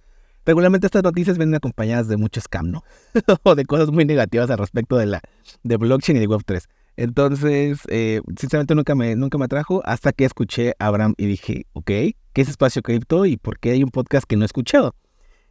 regularmente 0.46 0.88
estas 0.88 1.04
noticias 1.04 1.38
vienen 1.38 1.56
acompañadas 1.56 2.08
de 2.08 2.18
mucho 2.18 2.42
scam, 2.42 2.72
¿no? 2.72 2.84
o 3.44 3.56
de 3.56 3.66
cosas 3.66 3.92
muy 3.92 4.06
negativas 4.06 4.50
al 4.50 4.58
respecto 4.58 4.98
de 4.98 5.06
la 5.06 5.22
de 5.64 5.78
blockchain 5.78 6.18
y 6.18 6.20
de 6.20 6.28
Web3. 6.28 6.64
Entonces, 6.96 7.80
eh, 7.88 8.22
sinceramente 8.38 8.76
nunca 8.76 8.94
me, 8.94 9.16
nunca 9.16 9.38
me 9.38 9.46
atrajo 9.46 9.82
hasta 9.86 10.12
que 10.12 10.26
escuché 10.26 10.76
a 10.80 10.88
Abraham 10.88 11.16
y 11.18 11.26
dije, 11.26 11.66
ok, 11.74 11.86
¿qué 11.86 12.16
es 12.36 12.50
espacio 12.50 12.82
cripto 12.82 13.26
y 13.26 13.38
por 13.38 13.60
qué 13.60 13.72
hay 13.72 13.84
un 13.84 13.90
podcast 13.90 14.26
que 14.26 14.36
no 14.36 14.44
he 14.44 14.46
escuchado? 14.46 14.94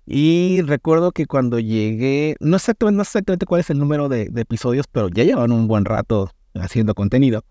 Y 0.07 0.63
recuerdo 0.63 1.13
que 1.13 1.27
cuando 1.27 1.59
llegué, 1.59 2.37
no 2.41 2.57
exactamente, 2.57 2.99
no 2.99 3.05
sé 3.05 3.11
exactamente 3.11 3.47
cuál 3.47 3.61
es 3.61 3.71
el 3.71 3.79
número 3.79 4.09
de, 4.09 4.31
episodios, 4.35 4.87
pero 4.91 5.09
ya 5.09 5.25
llevan 5.25 5.53
un 5.53 5.69
buen 5.69 5.85
rato 5.85 6.31
haciendo 6.55 6.95
contenido. 6.95 7.45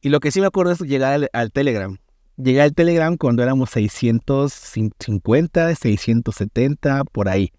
Y 0.00 0.08
lo 0.08 0.20
que 0.20 0.30
sí 0.30 0.40
me 0.40 0.46
acuerdo 0.46 0.72
es 0.72 0.80
llegar 0.80 1.28
al, 1.32 1.52
Telegram. 1.52 1.98
Llegué 2.42 2.60
al 2.60 2.74
Telegram 2.74 3.16
cuando 3.16 3.42
éramos 3.42 3.70
650, 3.70 5.74
670, 5.74 7.04
por 7.04 7.28
ahí. 7.28 7.52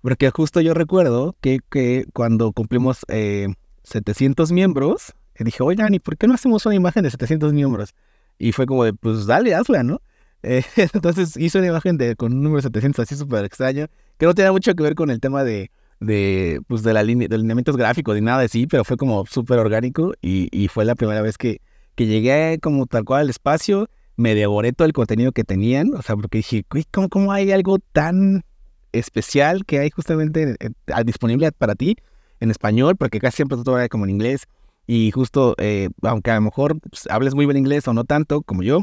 Porque 0.00 0.30
justo 0.30 0.60
yo 0.60 0.72
recuerdo 0.72 1.36
que, 1.40 1.60
que 1.70 2.06
cuando 2.12 2.52
cumplimos 2.52 3.00
eh, 3.08 3.48
700 3.82 4.52
miembros. 4.52 5.14
Y 5.38 5.44
dije, 5.44 5.62
oigan, 5.62 5.94
¿y 5.94 5.98
por 5.98 6.16
qué 6.16 6.26
no 6.26 6.34
hacemos 6.34 6.64
una 6.66 6.74
imagen 6.74 7.02
de 7.02 7.10
700 7.10 7.52
miembros? 7.52 7.94
Y 8.38 8.52
fue 8.52 8.66
como 8.66 8.84
de, 8.84 8.94
pues 8.94 9.26
dale, 9.26 9.54
hazla, 9.54 9.82
¿no? 9.82 10.00
Eh, 10.46 10.62
entonces 10.76 11.38
hice 11.38 11.56
una 11.56 11.68
imagen 11.68 11.96
de, 11.96 12.16
con 12.16 12.34
un 12.34 12.42
número 12.42 12.60
700 12.60 13.02
así 13.02 13.16
súper 13.16 13.46
extraño, 13.46 13.86
que 14.18 14.26
no 14.26 14.34
tenía 14.34 14.52
mucho 14.52 14.74
que 14.74 14.82
ver 14.82 14.94
con 14.94 15.08
el 15.08 15.18
tema 15.18 15.42
de, 15.42 15.70
de, 16.00 16.60
pues, 16.68 16.82
de 16.82 16.92
la 16.92 17.02
línea, 17.02 17.28
de 17.28 17.38
lineamientos 17.38 17.78
gráficos 17.78 18.14
ni 18.14 18.20
nada 18.20 18.42
de 18.42 18.48
sí, 18.48 18.66
pero 18.66 18.84
fue 18.84 18.98
como 18.98 19.24
súper 19.24 19.58
orgánico 19.58 20.12
y, 20.20 20.50
y, 20.52 20.68
fue 20.68 20.84
la 20.84 20.96
primera 20.96 21.22
vez 21.22 21.38
que, 21.38 21.62
que 21.94 22.04
llegué 22.04 22.58
como 22.60 22.84
tal 22.84 23.04
cual 23.04 23.22
al 23.22 23.30
espacio, 23.30 23.88
me 24.16 24.34
devoré 24.34 24.72
todo 24.72 24.86
el 24.86 24.92
contenido 24.92 25.32
que 25.32 25.44
tenían, 25.44 25.94
o 25.94 26.02
sea, 26.02 26.16
porque 26.16 26.38
dije, 26.38 26.64
¿cómo, 26.90 27.08
cómo 27.08 27.32
hay 27.32 27.52
algo 27.52 27.78
tan 27.78 28.44
especial 28.92 29.64
que 29.64 29.80
hay 29.80 29.90
justamente 29.90 30.56
disponible 31.04 31.50
para 31.52 31.74
ti? 31.74 31.96
en 32.40 32.50
español, 32.50 32.96
porque 32.96 33.18
casi 33.18 33.36
siempre 33.36 33.58
todo 33.62 33.78
era 33.78 33.88
como 33.88 34.04
en 34.04 34.10
inglés. 34.10 34.46
Y 34.86 35.10
justo, 35.10 35.54
eh, 35.58 35.88
aunque 36.02 36.30
a 36.30 36.36
lo 36.36 36.42
mejor 36.42 36.78
pues, 36.80 37.08
hables 37.10 37.34
muy 37.34 37.46
bien 37.46 37.56
inglés 37.56 37.88
o 37.88 37.92
no 37.92 38.04
tanto 38.04 38.42
como 38.42 38.62
yo, 38.62 38.82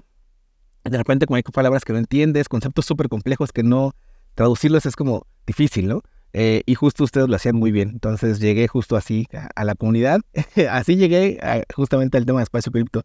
de 0.84 0.98
repente 0.98 1.28
como 1.28 1.36
hay 1.36 1.44
palabras 1.44 1.86
que 1.86 1.94
no 1.94 2.00
entiendes, 2.00 2.50
conceptos 2.50 2.86
súper 2.86 3.08
complejos 3.08 3.52
que 3.52 3.64
no 3.64 3.94
traducirlos 4.34 4.86
es 4.86 4.96
como 4.96 5.28
difícil, 5.46 5.88
¿no? 5.88 6.02
Eh, 6.34 6.64
y 6.66 6.76
justo 6.76 7.04
ustedes 7.04 7.28
lo 7.28 7.36
hacían 7.36 7.56
muy 7.56 7.72
bien. 7.72 7.90
Entonces 7.90 8.40
llegué 8.40 8.68
justo 8.68 8.96
así 8.96 9.28
a, 9.56 9.64
la 9.64 9.76
comunidad. 9.76 10.22
así 10.72 10.96
llegué 10.96 11.40
justamente 11.76 12.18
al 12.18 12.26
tema 12.26 12.40
de 12.40 12.44
espacio 12.44 12.72
cripto. 12.72 13.04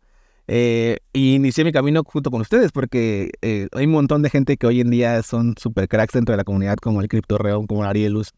Eh, 0.48 0.98
y 1.12 1.34
inicié 1.34 1.64
mi 1.64 1.72
camino 1.72 2.02
junto 2.04 2.30
con 2.30 2.40
ustedes 2.40 2.70
porque 2.70 3.32
hay 3.42 3.86
un 3.86 3.92
montón 3.92 4.22
de 4.22 4.30
gente 4.30 4.56
que 4.56 4.66
hoy 4.66 4.80
en 4.80 4.90
día 4.90 5.22
son 5.22 5.54
super 5.58 5.88
cracks 5.88 6.14
dentro 6.14 6.32
de 6.32 6.36
la 6.36 6.44
comunidad, 6.44 6.76
como 6.76 7.00
el 7.00 7.08
Crypto 7.08 7.38
Reon, 7.38 7.66
como 7.66 7.82
Arielus, 7.84 8.32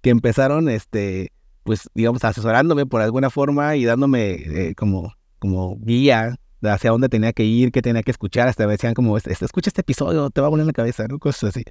que 0.00 0.10
empezaron 0.10 0.68
este, 0.68 1.32
pues, 1.64 1.88
digamos, 1.94 2.24
asesorándome 2.24 2.86
por 2.86 3.00
alguna 3.00 3.30
forma 3.30 3.76
y 3.76 3.84
dándome 3.84 4.32
eh, 4.32 4.74
como, 4.74 5.14
como 5.38 5.76
guía 5.80 6.36
hacia 6.62 6.90
dónde 6.90 7.08
tenía 7.08 7.32
que 7.32 7.44
ir, 7.44 7.72
qué 7.72 7.82
tenía 7.82 8.02
que 8.02 8.10
escuchar. 8.10 8.48
Hasta 8.48 8.66
me 8.66 8.72
decían 8.72 8.94
como, 8.94 9.16
este, 9.16 9.32
escucha 9.32 9.70
este 9.70 9.82
episodio, 9.82 10.30
te 10.30 10.40
va 10.40 10.48
a 10.48 10.50
poner 10.50 10.62
en 10.62 10.68
la 10.68 10.72
cabeza, 10.72 11.06
¿no? 11.08 11.18
Cosas 11.18 11.50
así. 11.50 11.64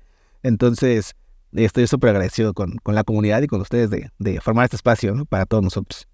Entonces, 0.43 1.15
estoy 1.53 1.88
súper 1.88 2.12
agradecido 2.12 2.53
con, 2.53 2.77
con, 2.77 2.95
la 2.95 3.03
comunidad 3.03 3.41
y 3.41 3.48
con 3.48 3.62
ustedes 3.62 3.89
de, 3.89 4.09
de 4.19 4.39
formar 4.41 4.65
este 4.65 4.77
espacio 4.77 5.25
para 5.25 5.45
todos 5.45 5.63
nosotros. 5.63 6.07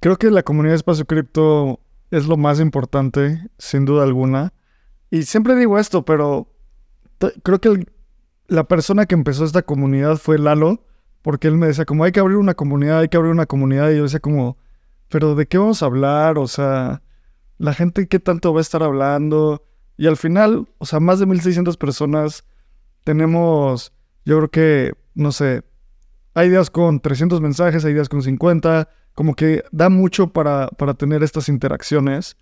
Creo 0.00 0.16
que 0.16 0.30
la 0.30 0.42
comunidad 0.42 0.72
de 0.72 0.76
Espacio 0.76 1.04
Cripto 1.04 1.78
es 2.12 2.26
lo 2.26 2.36
más 2.36 2.60
importante, 2.60 3.40
sin 3.58 3.86
duda 3.86 4.04
alguna. 4.04 4.52
Y 5.10 5.22
siempre 5.22 5.56
digo 5.56 5.78
esto, 5.78 6.04
pero 6.04 6.46
creo 7.42 7.58
que 7.58 7.86
la 8.48 8.64
persona 8.64 9.06
que 9.06 9.14
empezó 9.14 9.44
esta 9.44 9.62
comunidad 9.62 10.18
fue 10.18 10.38
Lalo 10.38 10.84
porque 11.22 11.48
él 11.48 11.56
me 11.56 11.68
decía 11.68 11.86
como 11.86 12.04
hay 12.04 12.12
que 12.12 12.20
abrir 12.20 12.36
una 12.36 12.54
comunidad, 12.54 12.98
hay 12.98 13.08
que 13.08 13.16
abrir 13.16 13.32
una 13.32 13.46
comunidad 13.46 13.90
y 13.90 13.96
yo 13.96 14.02
decía 14.02 14.20
como, 14.20 14.58
pero 15.08 15.34
¿de 15.34 15.46
qué 15.46 15.56
vamos 15.56 15.82
a 15.82 15.86
hablar? 15.86 16.36
O 16.36 16.46
sea, 16.46 17.02
la 17.56 17.72
gente 17.72 18.06
qué 18.06 18.18
tanto 18.18 18.52
va 18.52 18.60
a 18.60 18.62
estar 18.62 18.82
hablando 18.82 19.64
y 19.96 20.06
al 20.06 20.18
final, 20.18 20.68
o 20.78 20.84
sea, 20.84 21.00
más 21.00 21.18
de 21.18 21.26
1600 21.26 21.78
personas 21.78 22.44
tenemos, 23.04 23.94
yo 24.26 24.36
creo 24.36 24.50
que, 24.50 24.92
no 25.14 25.32
sé, 25.32 25.62
hay 26.34 26.50
días 26.50 26.68
con 26.68 27.00
300 27.00 27.40
mensajes, 27.40 27.86
hay 27.86 27.94
días 27.94 28.10
con 28.10 28.22
50, 28.22 28.88
como 29.14 29.34
que 29.34 29.64
da 29.72 29.88
mucho 29.88 30.32
para, 30.32 30.68
para 30.68 30.94
tener 30.94 31.22
estas 31.22 31.48
interacciones 31.48 32.36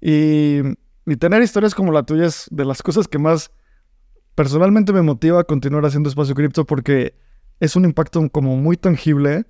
y, 0.00 0.60
y 1.06 1.16
tener 1.16 1.42
historias 1.42 1.74
como 1.74 1.92
la 1.92 2.02
tuya 2.02 2.26
es 2.26 2.46
de 2.50 2.64
las 2.64 2.82
cosas 2.82 3.08
que 3.08 3.18
más 3.18 3.50
personalmente 4.34 4.92
me 4.92 5.02
motiva 5.02 5.40
a 5.40 5.44
continuar 5.44 5.84
haciendo 5.84 6.08
espacio 6.08 6.34
cripto 6.34 6.64
porque 6.64 7.14
es 7.60 7.76
un 7.76 7.84
impacto 7.84 8.26
como 8.30 8.56
muy 8.56 8.76
tangible. 8.76 9.46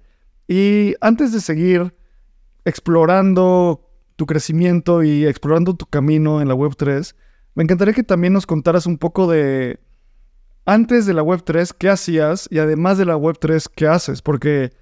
Y 0.48 0.94
antes 1.00 1.32
de 1.32 1.40
seguir 1.40 1.94
explorando 2.64 3.88
tu 4.16 4.26
crecimiento 4.26 5.02
y 5.02 5.26
explorando 5.26 5.74
tu 5.74 5.86
camino 5.86 6.42
en 6.42 6.48
la 6.48 6.54
Web3, 6.54 7.14
me 7.54 7.62
encantaría 7.62 7.94
que 7.94 8.02
también 8.02 8.32
nos 8.32 8.46
contaras 8.46 8.86
un 8.86 8.98
poco 8.98 9.30
de 9.30 9.80
antes 10.66 11.06
de 11.06 11.14
la 11.14 11.22
Web3, 11.22 11.74
qué 11.78 11.88
hacías 11.88 12.48
y 12.50 12.58
además 12.58 12.98
de 12.98 13.06
la 13.06 13.16
Web3, 13.16 13.70
qué 13.74 13.86
haces, 13.86 14.22
porque 14.22 14.72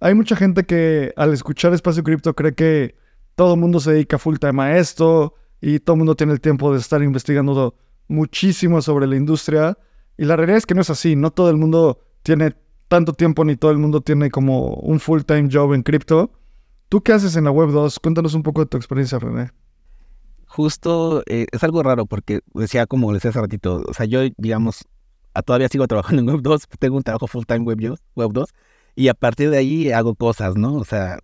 hay 0.00 0.14
mucha 0.14 0.34
gente 0.34 0.64
que 0.64 1.12
al 1.16 1.32
escuchar 1.34 1.74
Espacio 1.74 2.02
Cripto 2.02 2.34
cree 2.34 2.54
que 2.54 2.94
todo 3.34 3.54
el 3.54 3.60
mundo 3.60 3.80
se 3.80 3.92
dedica 3.92 4.18
full 4.18 4.38
time 4.38 4.62
a 4.62 4.78
esto 4.78 5.34
y 5.60 5.78
todo 5.78 5.94
el 5.94 5.98
mundo 5.98 6.16
tiene 6.16 6.32
el 6.32 6.40
tiempo 6.40 6.72
de 6.72 6.78
estar 6.78 7.02
investigando 7.02 7.74
muchísimo 8.08 8.80
sobre 8.80 9.06
la 9.06 9.16
industria. 9.16 9.76
Y 10.16 10.24
la 10.24 10.36
realidad 10.36 10.56
es 10.56 10.66
que 10.66 10.74
no 10.74 10.80
es 10.80 10.90
así, 10.90 11.16
no 11.16 11.30
todo 11.30 11.50
el 11.50 11.56
mundo 11.56 12.00
tiene 12.22 12.56
tanto 12.88 13.12
tiempo 13.12 13.44
ni 13.44 13.56
todo 13.56 13.70
el 13.70 13.78
mundo 13.78 14.00
tiene 14.00 14.30
como 14.30 14.74
un 14.74 15.00
full-time 15.00 15.50
job 15.52 15.74
en 15.74 15.82
cripto. 15.82 16.32
¿Tú 16.88 17.02
qué 17.02 17.12
haces 17.12 17.36
en 17.36 17.44
la 17.44 17.50
Web 17.50 17.70
2? 17.70 18.00
Cuéntanos 18.00 18.34
un 18.34 18.42
poco 18.42 18.62
de 18.62 18.66
tu 18.66 18.78
experiencia, 18.78 19.18
René. 19.18 19.50
Justo, 20.46 21.22
eh, 21.26 21.46
es 21.52 21.62
algo 21.62 21.82
raro 21.82 22.06
porque 22.06 22.40
decía 22.54 22.86
como 22.86 23.12
les 23.12 23.22
decía 23.22 23.30
hace 23.30 23.40
ratito, 23.40 23.84
o 23.86 23.94
sea, 23.94 24.06
yo 24.06 24.20
digamos, 24.38 24.88
todavía 25.44 25.68
sigo 25.68 25.86
trabajando 25.86 26.22
en 26.22 26.28
Web 26.28 26.40
2, 26.42 26.66
tengo 26.78 26.96
un 26.96 27.02
trabajo 27.02 27.26
full-time 27.26 27.60
Web, 27.60 27.96
web 28.16 28.30
2 28.32 28.48
y 29.00 29.08
a 29.08 29.14
partir 29.14 29.48
de 29.48 29.56
ahí 29.56 29.90
hago 29.92 30.14
cosas, 30.14 30.56
¿no? 30.56 30.74
O 30.74 30.84
sea, 30.84 31.18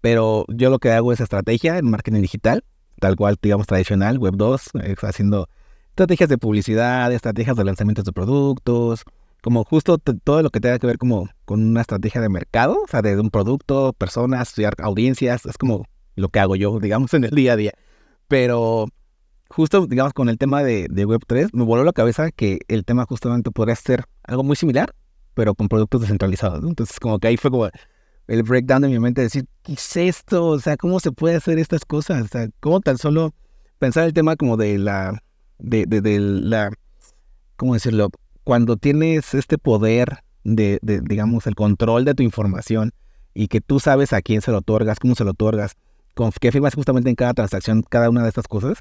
pero 0.00 0.46
yo 0.48 0.70
lo 0.70 0.78
que 0.78 0.92
hago 0.92 1.12
es 1.12 1.20
estrategia 1.20 1.76
en 1.76 1.90
marketing 1.90 2.22
digital, 2.22 2.64
tal 3.00 3.16
cual, 3.16 3.36
digamos, 3.42 3.66
tradicional, 3.66 4.18
Web 4.18 4.36
2, 4.36 4.62
eh, 4.82 4.94
haciendo 5.02 5.46
estrategias 5.90 6.30
de 6.30 6.38
publicidad, 6.38 7.12
estrategias 7.12 7.54
de 7.54 7.64
lanzamientos 7.64 8.06
de 8.06 8.12
productos, 8.12 9.04
como 9.42 9.62
justo 9.64 9.98
todo 9.98 10.42
lo 10.42 10.48
que 10.48 10.60
tenga 10.60 10.78
que 10.78 10.86
ver 10.86 10.96
como 10.96 11.28
con 11.44 11.62
una 11.62 11.82
estrategia 11.82 12.22
de 12.22 12.30
mercado, 12.30 12.78
o 12.82 12.88
sea, 12.88 13.02
de 13.02 13.20
un 13.20 13.28
producto, 13.28 13.92
personas, 13.92 14.54
audiencias, 14.78 15.44
es 15.44 15.58
como 15.58 15.84
lo 16.16 16.30
que 16.30 16.40
hago 16.40 16.56
yo, 16.56 16.78
digamos, 16.80 17.12
en 17.12 17.24
el 17.24 17.32
día 17.32 17.52
a 17.52 17.56
día. 17.56 17.72
Pero 18.26 18.86
justo, 19.50 19.86
digamos, 19.86 20.14
con 20.14 20.30
el 20.30 20.38
tema 20.38 20.62
de, 20.62 20.88
Web3, 20.88 21.50
me 21.52 21.64
voló 21.64 21.84
la 21.84 21.92
cabeza 21.92 22.30
que 22.30 22.60
el 22.68 22.86
tema 22.86 23.04
justamente 23.04 23.50
podría 23.50 23.76
ser 23.76 24.04
algo 24.24 24.44
muy 24.44 24.56
similar, 24.56 24.94
pero 25.38 25.54
con 25.54 25.68
productos 25.68 26.00
descentralizados. 26.00 26.64
Entonces, 26.64 26.98
como 26.98 27.20
que 27.20 27.28
ahí 27.28 27.36
fue 27.36 27.52
como 27.52 27.68
el 28.26 28.42
breakdown 28.42 28.82
de 28.82 28.88
mi 28.88 28.98
mente, 28.98 29.22
decir, 29.22 29.46
¿qué 29.62 29.74
es 29.74 29.96
esto? 29.96 30.46
O 30.46 30.58
sea, 30.58 30.76
¿cómo 30.76 30.98
se 30.98 31.12
puede 31.12 31.36
hacer 31.36 31.60
estas 31.60 31.84
cosas? 31.84 32.24
O 32.24 32.26
sea, 32.26 32.48
¿cómo 32.58 32.80
tan 32.80 32.98
solo 32.98 33.32
pensar 33.78 34.02
el 34.02 34.12
tema 34.12 34.34
como 34.34 34.56
de 34.56 34.78
la, 34.78 35.22
de, 35.58 35.86
de, 35.86 36.00
de 36.00 36.18
la, 36.18 36.72
¿cómo 37.54 37.74
decirlo? 37.74 38.10
cuando 38.42 38.76
tienes 38.78 39.32
este 39.32 39.58
poder 39.58 40.24
de, 40.42 40.80
digamos, 40.82 41.46
el 41.46 41.54
control 41.54 42.04
de 42.04 42.14
tu 42.14 42.24
información 42.24 42.92
y 43.32 43.46
que 43.46 43.60
tú 43.60 43.78
sabes 43.78 44.12
a 44.12 44.22
quién 44.22 44.40
se 44.40 44.50
lo 44.50 44.58
otorgas, 44.58 44.98
cómo 44.98 45.14
se 45.14 45.22
lo 45.22 45.30
otorgas, 45.30 45.76
con 46.14 46.32
qué 46.32 46.50
firmas 46.50 46.74
justamente 46.74 47.10
en 47.10 47.14
cada 47.14 47.32
transacción, 47.32 47.84
cada 47.88 48.10
una 48.10 48.24
de 48.24 48.30
estas 48.30 48.48
cosas, 48.48 48.78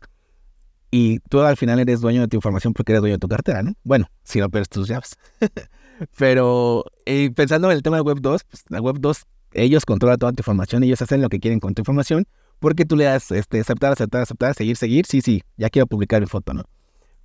y 0.89 1.19
tú 1.29 1.41
al 1.41 1.57
final 1.57 1.79
eres 1.79 2.01
dueño 2.01 2.21
de 2.21 2.27
tu 2.29 2.37
información 2.37 2.73
porque 2.73 2.93
eres 2.93 3.01
dueño 3.01 3.15
de 3.15 3.19
tu 3.19 3.27
cartera, 3.27 3.61
¿no? 3.61 3.73
Bueno, 3.83 4.09
si 4.23 4.39
no 4.39 4.49
pierdes 4.49 4.69
tus 4.69 4.87
llaves. 4.87 5.17
Pero 6.17 6.85
eh, 7.05 7.31
pensando 7.31 7.69
en 7.69 7.77
el 7.77 7.83
tema 7.83 7.97
de 7.97 8.03
Web 8.03 8.19
2, 8.21 8.43
pues, 8.43 8.63
la 8.69 8.81
Web 8.81 8.97
2, 8.99 9.25
ellos 9.53 9.85
controlan 9.85 10.17
toda 10.17 10.31
tu 10.31 10.41
información, 10.41 10.83
ellos 10.83 11.01
hacen 11.01 11.21
lo 11.21 11.29
que 11.29 11.39
quieren 11.39 11.59
con 11.59 11.73
tu 11.73 11.81
información, 11.81 12.25
porque 12.59 12.85
tú 12.85 12.95
le 12.95 13.05
das 13.05 13.31
este, 13.31 13.59
aceptar, 13.59 13.93
aceptar, 13.93 14.21
aceptar, 14.21 14.53
seguir, 14.53 14.77
seguir, 14.77 15.05
sí, 15.05 15.21
sí, 15.21 15.43
ya 15.57 15.69
quiero 15.69 15.87
publicar 15.87 16.21
mi 16.21 16.27
foto, 16.27 16.53
¿no? 16.53 16.63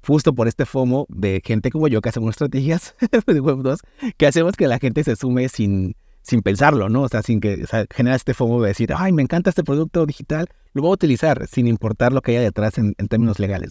justo 0.07 0.35
por 0.35 0.49
este 0.49 0.67
FOMO 0.67 1.07
de 1.09 1.41
gente 1.45 1.71
como 1.71 1.89
yo 1.89 2.01
que 2.01 2.09
hacemos 2.09 2.31
estrategias 2.31 2.95
de 3.27 3.41
Web 3.41 3.59
2, 3.59 3.81
que 4.17 4.27
hacemos 4.27 4.57
que 4.57 4.67
la 4.67 4.79
gente 4.79 5.05
se 5.05 5.17
sume 5.17 5.49
sin, 5.49 5.95
sin 6.23 6.43
pensarlo, 6.43 6.89
¿no? 6.89 7.03
O 7.03 7.09
sea, 7.09 7.23
sin 7.23 7.41
que 7.41 7.63
o 7.65 7.67
sea, 7.67 7.87
genera 7.91 8.17
este 8.17 8.35
fomo 8.35 8.61
de 8.63 8.69
decir, 8.69 8.93
ay, 8.97 9.13
me 9.13 9.23
encanta 9.23 9.51
este 9.51 9.65
producto 9.65 10.07
digital, 10.07 10.49
lo 10.73 10.83
voy 10.83 10.91
a 10.91 10.95
utilizar 10.95 11.47
sin 11.47 11.67
importar 11.67 12.13
lo 12.13 12.21
que 12.23 12.33
haya 12.33 12.41
detrás 12.41 12.79
en, 12.79 12.95
términos 12.95 13.39
legales. 13.39 13.71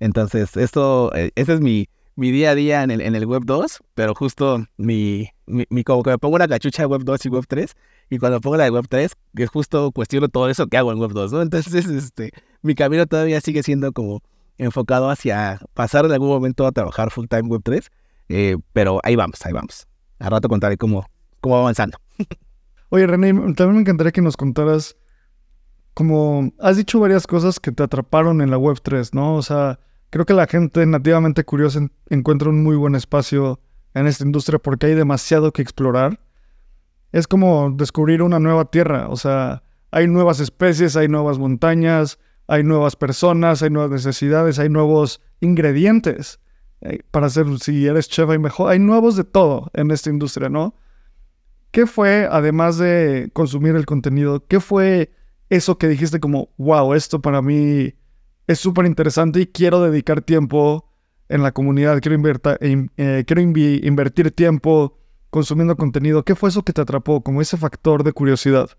Entonces, 0.00 0.56
esto, 0.56 1.14
eh, 1.14 1.32
ese 1.34 1.54
es 1.54 1.60
mi, 1.60 1.88
mi 2.18 2.32
día 2.32 2.50
a 2.50 2.54
día 2.56 2.82
en 2.82 2.90
el, 2.90 3.00
en 3.00 3.14
el 3.14 3.26
Web 3.26 3.42
2, 3.44 3.78
pero 3.94 4.12
justo 4.12 4.64
mi, 4.76 5.28
mi, 5.46 5.84
como 5.84 6.02
que 6.02 6.10
me 6.10 6.18
pongo 6.18 6.34
una 6.34 6.48
cachucha 6.48 6.82
de 6.82 6.86
Web 6.86 7.02
2 7.04 7.26
y 7.26 7.28
Web 7.28 7.44
3, 7.46 7.76
y 8.10 8.18
cuando 8.18 8.40
pongo 8.40 8.56
la 8.56 8.64
de 8.64 8.70
Web 8.70 8.86
3, 8.88 9.12
es 9.36 9.48
justo 9.48 9.92
cuestiono 9.92 10.28
todo 10.28 10.48
eso 10.48 10.66
que 10.66 10.76
hago 10.76 10.90
en 10.90 10.98
Web 10.98 11.12
2, 11.12 11.32
¿no? 11.32 11.42
Entonces, 11.42 11.86
este, 11.86 12.32
mi 12.60 12.74
camino 12.74 13.06
todavía 13.06 13.40
sigue 13.40 13.62
siendo 13.62 13.92
como 13.92 14.20
enfocado 14.56 15.10
hacia 15.10 15.60
pasar 15.74 16.06
en 16.06 16.12
algún 16.12 16.28
momento 16.28 16.66
a 16.66 16.72
trabajar 16.72 17.12
full 17.12 17.26
time 17.28 17.42
Web 17.42 17.60
3, 17.62 17.88
eh, 18.30 18.56
pero 18.72 18.98
ahí 19.04 19.14
vamos, 19.14 19.38
ahí 19.46 19.52
vamos. 19.52 19.86
A 20.18 20.28
rato 20.28 20.48
contaré 20.48 20.76
cómo, 20.76 21.06
cómo 21.40 21.54
va 21.54 21.60
avanzando. 21.60 21.98
Oye, 22.88 23.06
René, 23.06 23.32
también 23.54 23.74
me 23.74 23.80
encantaría 23.82 24.10
que 24.10 24.22
nos 24.22 24.36
contaras 24.36 24.96
como 25.94 26.52
has 26.58 26.76
dicho 26.76 26.98
varias 26.98 27.28
cosas 27.28 27.60
que 27.60 27.70
te 27.70 27.84
atraparon 27.84 28.40
en 28.40 28.50
la 28.50 28.58
Web 28.58 28.78
3, 28.82 29.14
¿no? 29.14 29.36
O 29.36 29.42
sea, 29.42 29.78
creo 30.10 30.24
que 30.24 30.34
la 30.34 30.46
gente 30.46 30.84
nativamente 30.86 31.44
curiosa 31.44 31.88
encuentra 32.08 32.48
un 32.48 32.62
muy 32.62 32.76
buen 32.76 32.94
espacio 32.94 33.60
en 33.94 34.06
esta 34.06 34.24
industria 34.24 34.58
porque 34.58 34.86
hay 34.86 34.94
demasiado 34.94 35.52
que 35.52 35.62
explorar. 35.62 36.20
Es 37.12 37.26
como 37.26 37.70
descubrir 37.70 38.22
una 38.22 38.38
nueva 38.38 38.66
tierra, 38.66 39.08
o 39.08 39.16
sea, 39.16 39.62
hay 39.90 40.06
nuevas 40.06 40.40
especies, 40.40 40.96
hay 40.96 41.08
nuevas 41.08 41.38
montañas, 41.38 42.18
hay 42.46 42.62
nuevas 42.62 42.96
personas, 42.96 43.62
hay 43.62 43.70
nuevas 43.70 43.90
necesidades, 43.90 44.58
hay 44.58 44.68
nuevos 44.68 45.22
ingredientes 45.40 46.40
eh, 46.82 47.00
para 47.10 47.26
hacer, 47.26 47.46
si 47.60 47.86
eres 47.86 48.08
chef, 48.08 48.28
hay 48.28 48.38
mejor, 48.38 48.70
hay 48.70 48.78
nuevos 48.78 49.16
de 49.16 49.24
todo 49.24 49.70
en 49.74 49.90
esta 49.90 50.10
industria, 50.10 50.48
¿no? 50.48 50.74
¿Qué 51.70 51.86
fue, 51.86 52.28
además 52.30 52.78
de 52.78 53.30
consumir 53.32 53.74
el 53.76 53.86
contenido, 53.86 54.46
qué 54.46 54.60
fue 54.60 55.12
eso 55.50 55.78
que 55.78 55.88
dijiste 55.88 56.20
como, 56.20 56.50
wow, 56.56 56.94
esto 56.94 57.20
para 57.20 57.42
mí 57.42 57.94
es 58.48 58.58
súper 58.58 58.86
interesante 58.86 59.40
y 59.40 59.46
quiero 59.46 59.82
dedicar 59.82 60.22
tiempo 60.22 60.90
en 61.28 61.42
la 61.42 61.52
comunidad, 61.52 62.00
quiero, 62.00 62.20
eh, 62.60 63.24
quiero 63.26 63.40
invertir 63.42 64.30
tiempo 64.32 64.98
consumiendo 65.30 65.76
contenido? 65.76 66.24
¿Qué 66.24 66.34
fue 66.34 66.48
eso 66.48 66.62
que 66.62 66.72
te 66.72 66.80
atrapó, 66.80 67.22
como 67.22 67.42
ese 67.42 67.58
factor 67.58 68.02
de 68.02 68.12
curiosidad? 68.12 68.70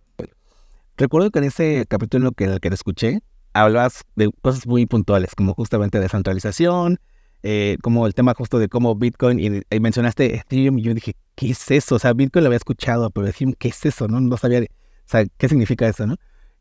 Recuerdo 0.97 1.29
que 1.29 1.39
en 1.39 1.45
ese 1.45 1.85
capítulo 1.87 2.31
en 2.35 2.49
el 2.49 2.59
que 2.59 2.69
te 2.69 2.75
escuché, 2.75 3.19
hablabas 3.53 4.03
de 4.15 4.31
cosas 4.41 4.65
muy 4.65 4.87
puntuales, 4.87 5.35
como 5.35 5.53
justamente 5.53 5.99
descentralización, 5.99 6.99
eh, 7.43 7.77
como 7.83 8.07
el 8.07 8.15
tema 8.15 8.33
justo 8.33 8.57
de 8.57 8.69
cómo 8.69 8.95
Bitcoin, 8.95 9.39
y, 9.39 9.79
mencionaste 9.79 10.35
Ethereum, 10.35 10.79
y 10.79 10.81
yo 10.81 10.93
dije, 10.95 11.15
¿qué 11.35 11.51
es 11.51 11.69
eso? 11.69 11.95
O 11.95 11.99
sea, 11.99 12.13
Bitcoin 12.13 12.43
lo 12.43 12.47
había 12.47 12.57
escuchado, 12.57 13.11
pero 13.11 13.27
Ethereum, 13.27 13.53
¿qué 13.57 13.67
es 13.67 13.85
eso? 13.85 14.07
No, 14.07 14.19
no 14.19 14.35
sabía, 14.35 14.61
o 14.61 14.65
sea, 15.05 15.25
¿qué 15.37 15.47
significa 15.47 15.87
eso, 15.87 16.07
no? 16.07 16.15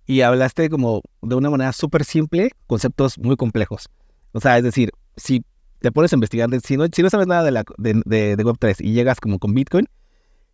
Y 0.09 0.23
hablaste 0.23 0.71
como 0.71 1.03
de 1.21 1.35
una 1.35 1.51
manera 1.51 1.71
súper 1.73 2.03
simple, 2.03 2.51
conceptos 2.67 3.19
muy 3.19 3.37
complejos. 3.37 3.91
O 4.33 4.41
sea, 4.41 4.57
es 4.57 4.65
decir, 4.65 4.91
si 5.17 5.45
te 5.81 5.93
pones 5.93 6.15
a 6.15 6.17
investigar, 6.17 6.49
si 6.65 6.79
no, 6.79 6.87
si 6.91 7.03
no 7.03 7.11
sabes 7.11 7.27
nada 7.27 7.45
de, 7.45 7.51
la, 7.51 7.65
de, 7.77 8.01
de, 8.07 8.35
de 8.35 8.45
Web3 8.45 8.77
y 8.81 8.95
llegas 8.95 9.21
como 9.21 9.39
con 9.39 9.53
Bitcoin, 9.53 9.87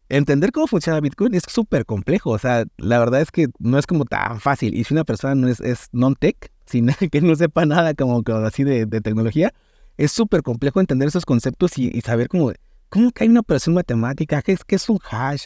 entender 0.08 0.50
cómo 0.50 0.66
funciona 0.66 0.98
Bitcoin 0.98 1.34
es 1.34 1.44
súper 1.46 1.86
complejo. 1.86 2.30
O 2.30 2.38
sea, 2.38 2.64
la 2.78 2.98
verdad 2.98 3.20
es 3.20 3.30
que 3.30 3.46
no 3.60 3.78
es 3.78 3.86
como 3.86 4.04
tan 4.04 4.40
fácil. 4.40 4.74
Y 4.74 4.82
si 4.82 4.92
una 4.92 5.04
persona 5.04 5.36
no 5.36 5.46
es, 5.46 5.60
es 5.60 5.88
non-tech, 5.92 6.50
que 7.12 7.20
no 7.20 7.36
sepa 7.36 7.64
nada 7.64 7.94
como, 7.94 8.22
así 8.44 8.64
de, 8.64 8.86
tecnología, 8.86 9.54
es 9.96 10.10
súper 10.10 10.42
complejo 10.42 10.80
entender 10.80 11.06
esos 11.06 11.24
conceptos 11.24 11.78
y, 11.78 12.00
saber 12.00 12.26
cómo, 12.26 12.50
cómo 12.88 13.12
que 13.12 13.22
hay 13.22 13.30
una 13.30 13.40
operación 13.40 13.76
matemática, 13.76 14.42
qué 14.42 14.50
es, 14.50 14.64
qué 14.64 14.74
es 14.74 14.88
un 14.88 14.98
hash, 15.08 15.44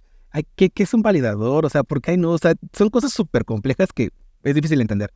qué, 0.56 0.70
qué 0.70 0.82
es 0.82 0.94
un 0.94 1.02
validador, 1.02 1.66
o 1.66 1.70
sea, 1.70 1.82
por 1.82 2.00
qué 2.00 2.16
no, 2.16 2.30
o 2.30 2.38
sea, 2.38 2.54
son 2.72 2.90
cosas 2.90 3.12
súper 3.12 3.44
complejas 3.44 3.92
que 3.92 4.10
es 4.42 4.54
difícil 4.54 4.80
entender. 4.80 5.12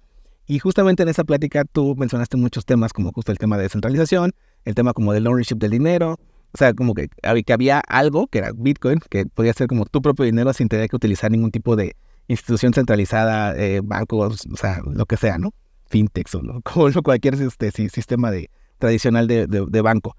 Y 0.47 0.59
justamente 0.59 1.03
en 1.03 1.09
esa 1.09 1.25
plática 1.25 1.65
tú 1.65 1.95
mencionaste 1.97 2.37
muchos 2.37 2.65
temas 2.65 2.93
como 2.93 3.13
justo 3.13 3.33
el 3.33 3.39
tema 3.39 3.57
de 3.57 3.65
descentralización, 3.65 4.33
el 4.65 4.75
tema 4.75 4.93
como 4.93 5.13
del 5.13 5.27
ownership 5.27 5.57
del 5.57 5.71
dinero, 5.71 6.19
o 6.55 6.59
sea, 6.59 6.75
como 6.75 6.95
que, 6.95 7.09
que 7.09 7.53
había 7.53 7.81
algo 7.81 8.27
que 8.27 8.39
era 8.39 8.51
Bitcoin, 8.55 9.01
que 9.09 9.25
podía 9.27 9.53
ser 9.53 9.69
como 9.69 9.87
tu 9.87 10.03
propio 10.03 10.25
dinero 10.25 10.53
sin 10.53 10.69
tener 10.69 10.89
que 10.89 10.97
utilizar 10.97 11.31
ningún 11.31 11.51
tipo 11.51 11.77
de 11.77 11.97
institución 12.29 12.75
centralizada, 12.75 13.57
eh, 13.57 13.81
bancos, 13.83 14.47
o 14.53 14.57
sea, 14.57 14.83
lo 14.85 15.07
que 15.07 15.17
sea, 15.17 15.39
¿no? 15.39 15.55
Fintechs 15.87 16.35
o 16.35 16.43
como 16.65 16.91
cualquier 17.03 17.35
este, 17.35 17.71
sistema 17.71 18.31
de, 18.31 18.51
tradicional 18.79 19.27
de, 19.27 19.47
de, 19.47 19.81
banco 19.81 20.17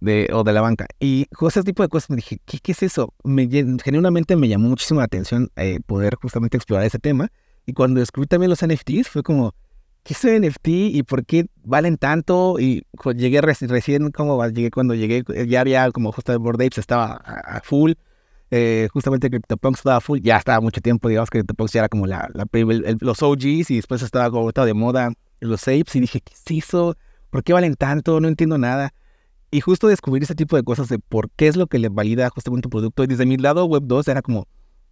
de, 0.00 0.28
o 0.32 0.42
de 0.44 0.52
la 0.52 0.60
banca. 0.60 0.86
Y 0.98 1.26
ese 1.46 1.62
tipo 1.62 1.82
de 1.82 1.88
cosas 1.88 2.10
me 2.10 2.16
dije, 2.16 2.40
¿qué, 2.44 2.58
qué 2.58 2.72
es 2.72 2.82
eso? 2.82 3.14
Me, 3.22 3.48
genuinamente 3.82 4.36
me 4.36 4.48
llamó 4.48 4.68
muchísimo 4.68 5.00
la 5.00 5.04
atención 5.04 5.50
eh, 5.56 5.80
poder 5.86 6.16
justamente 6.16 6.56
explorar 6.56 6.86
ese 6.86 6.98
tema. 6.98 7.28
Y 7.66 7.72
cuando 7.72 8.00
descubrí 8.00 8.26
también 8.26 8.50
los 8.50 8.64
NFTs, 8.64 9.08
fue 9.08 9.22
como, 9.22 9.54
¿qué 10.02 10.14
es 10.14 10.24
un 10.24 10.40
NFT 10.40 10.68
y 10.68 11.02
por 11.02 11.24
qué 11.24 11.46
valen 11.62 11.96
tanto? 11.98 12.56
Y 12.58 12.84
llegué 13.14 13.40
recién, 13.40 14.10
como 14.10 14.44
llegué 14.46 14.70
cuando 14.70 14.94
llegué, 14.94 15.22
eh, 15.34 15.46
ya 15.46 15.60
había 15.60 15.90
como 15.90 16.12
justo 16.12 16.38
Board 16.38 16.56
Apes 16.56 16.78
estaba 16.78 17.16
a, 17.16 17.60
full. 17.62 17.92
Eh, 18.52 18.88
justamente 18.92 19.30
CryptoPunks 19.30 19.78
estaba 19.78 20.00
full, 20.00 20.18
ya 20.22 20.36
estaba 20.36 20.60
mucho 20.60 20.80
tiempo, 20.80 21.08
digamos 21.08 21.30
que 21.30 21.38
CryptoPunks 21.38 21.72
ya 21.72 21.80
era 21.82 21.88
como 21.88 22.06
la, 22.08 22.28
la 22.34 22.46
los 22.98 23.22
OGs 23.22 23.70
y 23.70 23.76
después 23.76 24.02
estaba 24.02 24.28
como 24.28 24.50
de 24.50 24.74
moda 24.74 25.12
los 25.38 25.62
apes 25.62 25.94
y 25.94 26.00
dije, 26.00 26.20
¿qué 26.20 26.32
es 26.34 26.64
eso? 26.64 26.96
¿Por 27.30 27.44
qué 27.44 27.52
valen 27.52 27.74
tanto? 27.74 28.20
No 28.20 28.26
entiendo 28.26 28.58
nada. 28.58 28.92
Y 29.50 29.60
justo 29.60 29.88
descubrir 29.88 30.22
ese 30.22 30.34
tipo 30.34 30.56
de 30.56 30.62
cosas 30.62 30.88
de 30.88 30.98
por 30.98 31.30
qué 31.30 31.48
es 31.48 31.56
lo 31.56 31.66
que 31.66 31.78
le 31.78 31.88
valida 31.88 32.30
justamente 32.30 32.68
un 32.68 32.70
producto. 32.70 33.02
Y 33.02 33.08
desde 33.08 33.26
mi 33.26 33.36
lado 33.36 33.64
Web 33.64 33.82
2 33.86 34.08
era 34.08 34.22
como, 34.22 34.46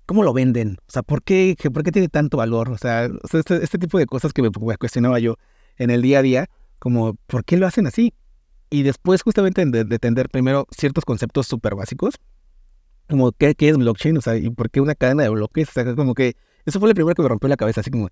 ¿cómo 0.07 0.23
lo 0.23 0.33
venden? 0.33 0.79
O 0.81 0.91
sea, 0.91 1.03
¿por 1.03 1.23
qué, 1.23 1.55
por 1.73 1.85
qué 1.85 1.93
tiene 1.93 2.09
tanto 2.09 2.39
valor? 2.39 2.71
O 2.71 2.79
sea, 2.79 3.09
este, 3.33 3.63
este, 3.63 3.79
tipo 3.79 3.99
de 3.99 4.07
cosas 4.07 4.33
que 4.33 4.43
me 4.43 4.51
cuestionaba 4.51 5.19
yo 5.19 5.37
en 5.77 5.91
el 5.91 6.03
día 6.03 6.21
a 6.21 6.23
día, 6.23 6.51
como, 6.79 7.15
¿por 7.27 7.45
qué 7.45 7.57
lo 7.57 7.67
hacen 7.67 7.87
así? 7.87 8.15
Y 8.71 8.83
después 8.83 9.23
justamente 9.23 9.65
de, 9.65 9.81
entender 9.81 10.29
primero 10.29 10.67
ciertos 10.71 11.05
conceptos 11.05 11.47
súper 11.47 11.75
básicos, 11.75 12.15
como 13.09 13.33
¿qué, 13.33 13.55
qué, 13.55 13.69
es 13.69 13.77
blockchain, 13.77 14.17
o 14.17 14.21
sea, 14.21 14.37
y 14.37 14.51
por 14.51 14.71
qué 14.71 14.81
una 14.81 14.95
cadena 14.95 15.23
de 15.23 15.29
bloques, 15.29 15.69
o 15.69 15.73
sea, 15.73 15.95
como 15.95 16.15
que 16.15 16.37
eso 16.67 16.81
fue 16.81 16.89
lo 16.89 16.95
primero 16.95 17.15
que 17.15 17.23
me 17.23 17.29
rompió 17.29 17.49
la 17.49 17.57
cabeza, 17.57 17.81
así 17.83 17.91
como, 17.91 18.09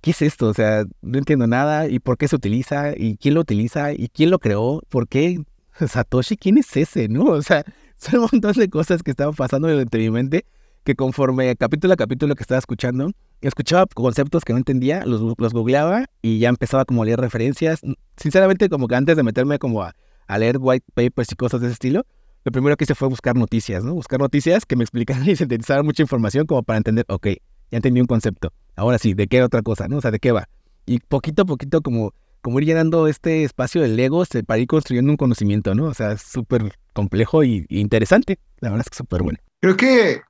¿qué 0.00 0.10
es 0.10 0.22
esto? 0.22 0.48
O 0.48 0.54
sea, 0.54 0.84
no 1.00 1.18
entiendo 1.18 1.46
nada, 1.46 1.88
y 1.88 2.00
por 2.00 2.18
qué 2.18 2.28
se 2.28 2.36
utiliza, 2.36 2.92
y 2.96 3.16
quién 3.16 3.34
lo 3.34 3.40
utiliza, 3.40 3.92
y 3.92 4.08
quién 4.08 4.30
lo 4.30 4.38
creó, 4.38 4.82
por 4.88 5.08
qué 5.08 5.44
Satoshi, 5.86 6.36
¿quién 6.36 6.58
es 6.58 6.76
ese? 6.76 7.08
¿No? 7.08 7.24
O 7.24 7.42
sea, 7.42 7.64
son 7.98 8.20
un 8.20 8.28
montón 8.32 8.52
de 8.52 8.68
cosas 8.68 9.02
que 9.02 9.10
estaban 9.10 9.34
pasando 9.34 9.68
de 9.68 9.86
mi 9.98 10.10
mente 10.10 10.44
que 10.86 10.94
conforme 10.94 11.54
capítulo 11.56 11.94
a 11.94 11.96
capítulo 11.96 12.36
que 12.36 12.44
estaba 12.44 12.60
escuchando, 12.60 13.10
escuchaba 13.40 13.86
conceptos 13.92 14.44
que 14.44 14.52
no 14.52 14.58
entendía, 14.58 15.04
los, 15.04 15.20
los 15.36 15.52
googleaba 15.52 16.06
y 16.22 16.38
ya 16.38 16.48
empezaba 16.48 16.84
como 16.84 17.02
a 17.02 17.06
leer 17.06 17.18
referencias. 17.18 17.80
Sinceramente, 18.16 18.68
como 18.68 18.86
que 18.86 18.94
antes 18.94 19.16
de 19.16 19.24
meterme 19.24 19.58
como 19.58 19.82
a, 19.82 19.94
leer 20.38 20.58
white 20.60 20.86
papers 20.94 21.32
y 21.32 21.34
cosas 21.34 21.60
de 21.60 21.66
ese 21.66 21.72
estilo, 21.72 22.06
lo 22.44 22.52
primero 22.52 22.76
que 22.76 22.84
hice 22.84 22.94
fue 22.94 23.08
buscar 23.08 23.34
noticias, 23.34 23.82
¿no? 23.82 23.94
Buscar 23.94 24.20
noticias 24.20 24.64
que 24.64 24.76
me 24.76 24.84
explicaran 24.84 25.28
y 25.28 25.34
sintetizaran 25.34 25.84
mucha 25.84 26.02
información 26.02 26.46
como 26.46 26.62
para 26.62 26.76
entender, 26.76 27.04
ok, 27.08 27.26
ya 27.72 27.78
entendí 27.78 28.00
un 28.00 28.06
concepto. 28.06 28.52
Ahora 28.76 28.98
sí, 28.98 29.12
¿de 29.12 29.26
qué 29.26 29.42
otra 29.42 29.62
cosa, 29.62 29.88
no? 29.88 29.96
O 29.96 30.00
sea, 30.00 30.12
¿de 30.12 30.20
qué 30.20 30.30
va? 30.30 30.48
Y 30.86 31.00
poquito 31.00 31.42
a 31.42 31.44
poquito 31.46 31.80
como, 31.82 32.14
como 32.46 32.60
ir 32.60 32.66
llenando 32.66 33.08
este 33.08 33.42
espacio 33.42 33.82
de 33.82 33.88
Legos 33.88 34.28
para 34.46 34.60
ir 34.60 34.68
construyendo 34.68 35.10
un 35.10 35.16
conocimiento, 35.16 35.74
¿no? 35.74 35.86
O 35.86 35.94
sea, 35.94 36.12
es 36.12 36.22
súper 36.22 36.78
complejo 36.92 37.42
y, 37.42 37.66
y 37.68 37.80
interesante. 37.80 38.38
La 38.60 38.68
verdad 38.70 38.86
es 38.86 38.90
que 38.90 38.98
súper 38.98 39.24
bueno. 39.24 39.40
Creo 39.60 39.76
que 39.76 40.20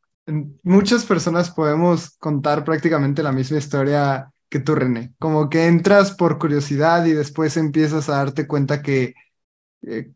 muchas 0.63 1.05
personas 1.05 1.51
podemos 1.51 2.17
contar 2.17 2.65
prácticamente 2.65 3.23
la 3.23 3.33
misma 3.33 3.59
historia 3.59 4.33
que 4.49 4.61
tú, 4.61 4.75
René. 4.75 5.13
Como 5.19 5.51
que 5.51 5.67
entras 5.67 6.13
por 6.13 6.39
curiosidad 6.39 7.05
y 7.05 7.13
después 7.13 7.59
empiezas 7.59 8.09
a 8.09 8.17
darte 8.17 8.47
cuenta 8.47 8.81
que 8.81 9.13
eh, 9.83 10.11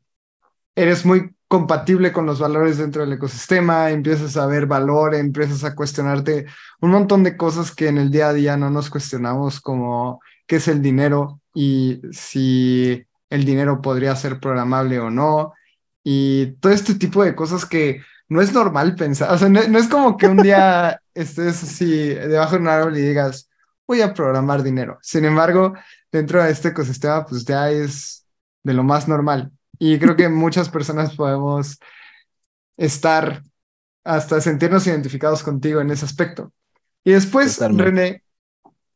eres 0.74 1.04
muy 1.04 1.36
compatible 1.48 2.14
con 2.14 2.24
los 2.24 2.40
valores 2.40 2.78
dentro 2.78 3.02
del 3.02 3.12
ecosistema, 3.12 3.90
empiezas 3.90 4.38
a 4.38 4.46
ver 4.46 4.64
valor, 4.64 5.14
empiezas 5.14 5.64
a 5.64 5.74
cuestionarte 5.74 6.46
un 6.80 6.92
montón 6.92 7.24
de 7.24 7.36
cosas 7.36 7.74
que 7.74 7.88
en 7.88 7.98
el 7.98 8.10
día 8.10 8.30
a 8.30 8.32
día 8.32 8.56
no 8.56 8.70
nos 8.70 8.88
cuestionamos 8.88 9.60
como 9.60 10.20
qué 10.46 10.56
es 10.56 10.66
el 10.66 10.80
dinero 10.80 11.39
y 11.54 12.00
si 12.12 13.04
el 13.28 13.44
dinero 13.44 13.80
podría 13.80 14.14
ser 14.16 14.40
programable 14.40 14.98
o 14.98 15.10
no 15.10 15.52
y 16.02 16.52
todo 16.60 16.72
este 16.72 16.94
tipo 16.94 17.22
de 17.24 17.34
cosas 17.34 17.66
que 17.66 18.02
no 18.28 18.40
es 18.40 18.52
normal 18.52 18.94
pensar, 18.94 19.32
o 19.32 19.38
sea, 19.38 19.48
no, 19.48 19.60
es 19.60 19.88
como 19.88 20.16
que 20.16 20.28
un 20.28 20.38
día 20.38 21.00
estés 21.14 21.62
así 21.62 22.08
debajo 22.08 22.52
de 22.52 22.60
un 22.60 22.68
árbol 22.68 22.96
y 22.96 23.00
digas, 23.02 23.48
voy 23.86 24.02
a 24.02 24.14
programar 24.14 24.62
dinero. 24.62 24.98
Sin 25.02 25.24
embargo, 25.24 25.74
dentro 26.12 26.42
de 26.42 26.50
este 26.50 26.68
ecosistema, 26.68 27.26
pues 27.26 27.44
ya 27.44 27.70
es 27.70 28.24
de 28.62 28.74
lo 28.74 28.84
más 28.84 29.08
normal. 29.08 29.50
Y 29.78 29.98
creo 29.98 30.14
que 30.14 30.28
muchas 30.28 30.68
personas 30.68 31.16
podemos 31.16 31.78
estar 32.76 33.42
hasta 34.04 34.40
sentirnos 34.40 34.86
identificados 34.86 35.42
contigo 35.42 35.80
en 35.80 35.90
ese 35.90 36.04
aspecto. 36.04 36.52
Y 37.02 37.12
después, 37.12 37.58
René, 37.58 38.22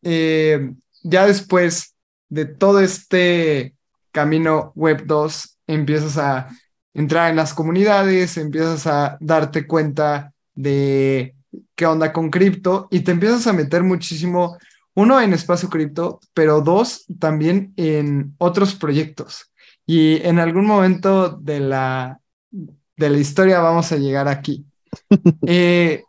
eh, 0.02 0.72
ya 1.02 1.26
después 1.26 1.93
de 2.34 2.46
todo 2.46 2.80
este 2.80 3.76
camino 4.10 4.72
Web 4.74 5.06
2, 5.06 5.58
empiezas 5.68 6.18
a 6.18 6.48
entrar 6.92 7.30
en 7.30 7.36
las 7.36 7.54
comunidades, 7.54 8.36
empiezas 8.36 8.88
a 8.88 9.16
darte 9.20 9.68
cuenta 9.68 10.32
de 10.52 11.36
qué 11.76 11.86
onda 11.86 12.12
con 12.12 12.30
cripto 12.30 12.88
y 12.90 13.00
te 13.00 13.12
empiezas 13.12 13.46
a 13.46 13.52
meter 13.52 13.84
muchísimo, 13.84 14.58
uno 14.94 15.20
en 15.20 15.32
espacio 15.32 15.70
cripto, 15.70 16.18
pero 16.32 16.60
dos 16.60 17.04
también 17.20 17.72
en 17.76 18.34
otros 18.38 18.74
proyectos. 18.74 19.52
Y 19.86 20.20
en 20.26 20.40
algún 20.40 20.66
momento 20.66 21.30
de 21.30 21.60
la, 21.60 22.18
de 22.50 23.10
la 23.10 23.18
historia 23.18 23.60
vamos 23.60 23.92
a 23.92 23.96
llegar 23.96 24.26
aquí. 24.26 24.66
eh, 25.46 26.02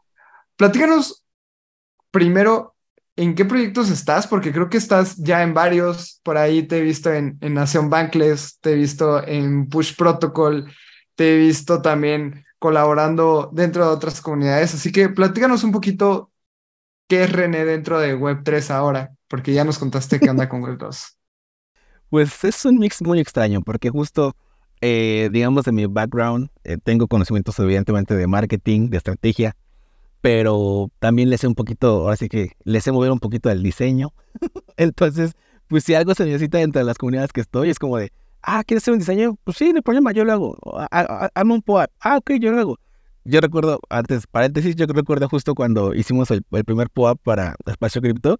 platícanos 0.55 1.23
primero 2.09 2.74
en 3.15 3.35
qué 3.35 3.45
proyectos 3.45 3.89
estás, 3.89 4.27
porque 4.27 4.51
creo 4.51 4.69
que 4.69 4.77
estás 4.77 5.15
ya 5.17 5.41
en 5.43 5.53
varios, 5.53 6.19
por 6.23 6.37
ahí 6.37 6.63
te 6.63 6.79
he 6.79 6.81
visto 6.81 7.13
en, 7.13 7.37
en 7.41 7.53
Nación 7.53 7.89
Bankless, 7.89 8.59
te 8.59 8.71
he 8.73 8.75
visto 8.75 9.25
en 9.25 9.69
Push 9.69 9.95
Protocol, 9.95 10.71
te 11.15 11.33
he 11.33 11.37
visto 11.37 11.81
también 11.81 12.45
colaborando 12.59 13.49
dentro 13.53 13.85
de 13.85 13.93
otras 13.93 14.21
comunidades. 14.21 14.73
Así 14.73 14.91
que 14.91 15.09
platícanos 15.09 15.63
un 15.63 15.71
poquito 15.71 16.31
qué 17.07 17.23
es 17.23 17.31
René 17.31 17.63
dentro 17.65 17.99
de 17.99 18.17
Web3 18.17 18.69
ahora, 18.71 19.11
porque 19.27 19.53
ya 19.53 19.63
nos 19.63 19.79
contaste 19.79 20.19
qué 20.19 20.29
anda 20.29 20.49
con 20.49 20.61
Web2. 20.63 21.15
Pues 22.09 22.43
es 22.43 22.65
un 22.65 22.77
mix 22.77 23.01
muy 23.01 23.19
extraño, 23.19 23.61
porque 23.61 23.89
justo, 23.89 24.35
eh, 24.81 25.29
digamos, 25.31 25.65
de 25.65 25.71
mi 25.71 25.85
background, 25.85 26.49
eh, 26.63 26.77
tengo 26.83 27.07
conocimientos 27.07 27.57
evidentemente 27.59 28.15
de 28.15 28.27
marketing, 28.27 28.89
de 28.89 28.97
estrategia, 28.97 29.55
pero 30.25 30.89
también 30.97 31.29
le 31.29 31.37
sé 31.37 31.45
un 31.45 31.53
poquito, 31.53 31.87
ahora 31.87 32.15
sí 32.15 32.29
que 32.29 32.53
le 32.63 32.81
sé 32.81 32.91
mover 32.91 33.11
un 33.11 33.19
poquito 33.19 33.47
del 33.49 33.61
diseño. 33.61 34.11
Entonces, 34.75 35.33
pues 35.67 35.83
si 35.83 35.93
algo 35.93 36.15
se 36.15 36.25
necesita 36.25 36.59
entre 36.61 36.83
las 36.83 36.97
comunidades 36.97 37.31
que 37.31 37.41
estoy, 37.41 37.69
es 37.69 37.77
como 37.77 37.97
de, 37.97 38.11
ah, 38.41 38.63
¿quieres 38.65 38.83
hacer 38.83 38.93
un 38.93 39.01
diseño? 39.01 39.37
Pues 39.43 39.57
sí, 39.57 39.69
no 39.69 39.75
hay 39.75 39.81
problema, 39.83 40.13
yo 40.13 40.25
lo 40.25 40.33
hago. 40.33 40.57
Hazme 40.89 41.53
un 41.53 41.61
POAP. 41.61 41.91
Ah, 41.99 42.17
ok, 42.17 42.31
yo 42.39 42.51
lo 42.51 42.59
hago. 42.59 42.79
Yo 43.23 43.39
recuerdo, 43.39 43.79
antes, 43.87 44.25
paréntesis, 44.25 44.75
yo 44.75 44.87
recuerdo 44.87 45.29
justo 45.29 45.53
cuando 45.53 45.93
hicimos 45.93 46.31
el, 46.31 46.41
primer 46.41 46.89
POAP 46.89 47.19
para 47.21 47.55
Espacio 47.67 48.01
Cripto, 48.01 48.39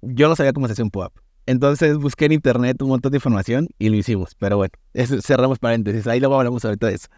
yo 0.00 0.26
no 0.26 0.36
sabía 0.36 0.54
cómo 0.54 0.68
se 0.68 0.72
hacía 0.72 0.86
un 0.86 0.90
POAP. 0.90 1.12
Entonces 1.44 1.98
busqué 1.98 2.24
en 2.24 2.32
internet 2.32 2.80
un 2.80 2.88
montón 2.88 3.12
de 3.12 3.18
información 3.18 3.68
y 3.78 3.90
lo 3.90 3.96
hicimos. 3.96 4.34
Pero 4.38 4.56
bueno, 4.56 4.72
cerramos 5.20 5.58
paréntesis, 5.58 6.06
ahí 6.06 6.18
luego 6.18 6.36
hablamos 6.36 6.64
ahorita 6.64 6.86
de 6.86 6.94
eso. 6.94 7.08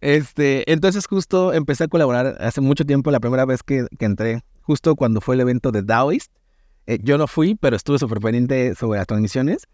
Este, 0.00 0.70
entonces 0.72 1.06
justo 1.06 1.52
empecé 1.52 1.84
a 1.84 1.88
colaborar 1.88 2.36
hace 2.40 2.60
mucho 2.60 2.84
tiempo, 2.84 3.10
la 3.10 3.20
primera 3.20 3.44
vez 3.44 3.62
que, 3.62 3.86
entré, 3.98 4.42
justo 4.62 4.96
cuando 4.96 5.20
fue 5.20 5.34
el 5.34 5.42
evento 5.42 5.72
de 5.72 5.82
Daoist. 5.82 6.32
Eh, 6.86 6.98
yo 7.02 7.18
no 7.18 7.26
fui, 7.26 7.54
pero 7.54 7.76
estuve 7.76 7.98
súper 7.98 8.18
pendiente 8.20 8.74
sobre 8.74 8.98
las 8.98 9.06
transmisiones 9.06 9.66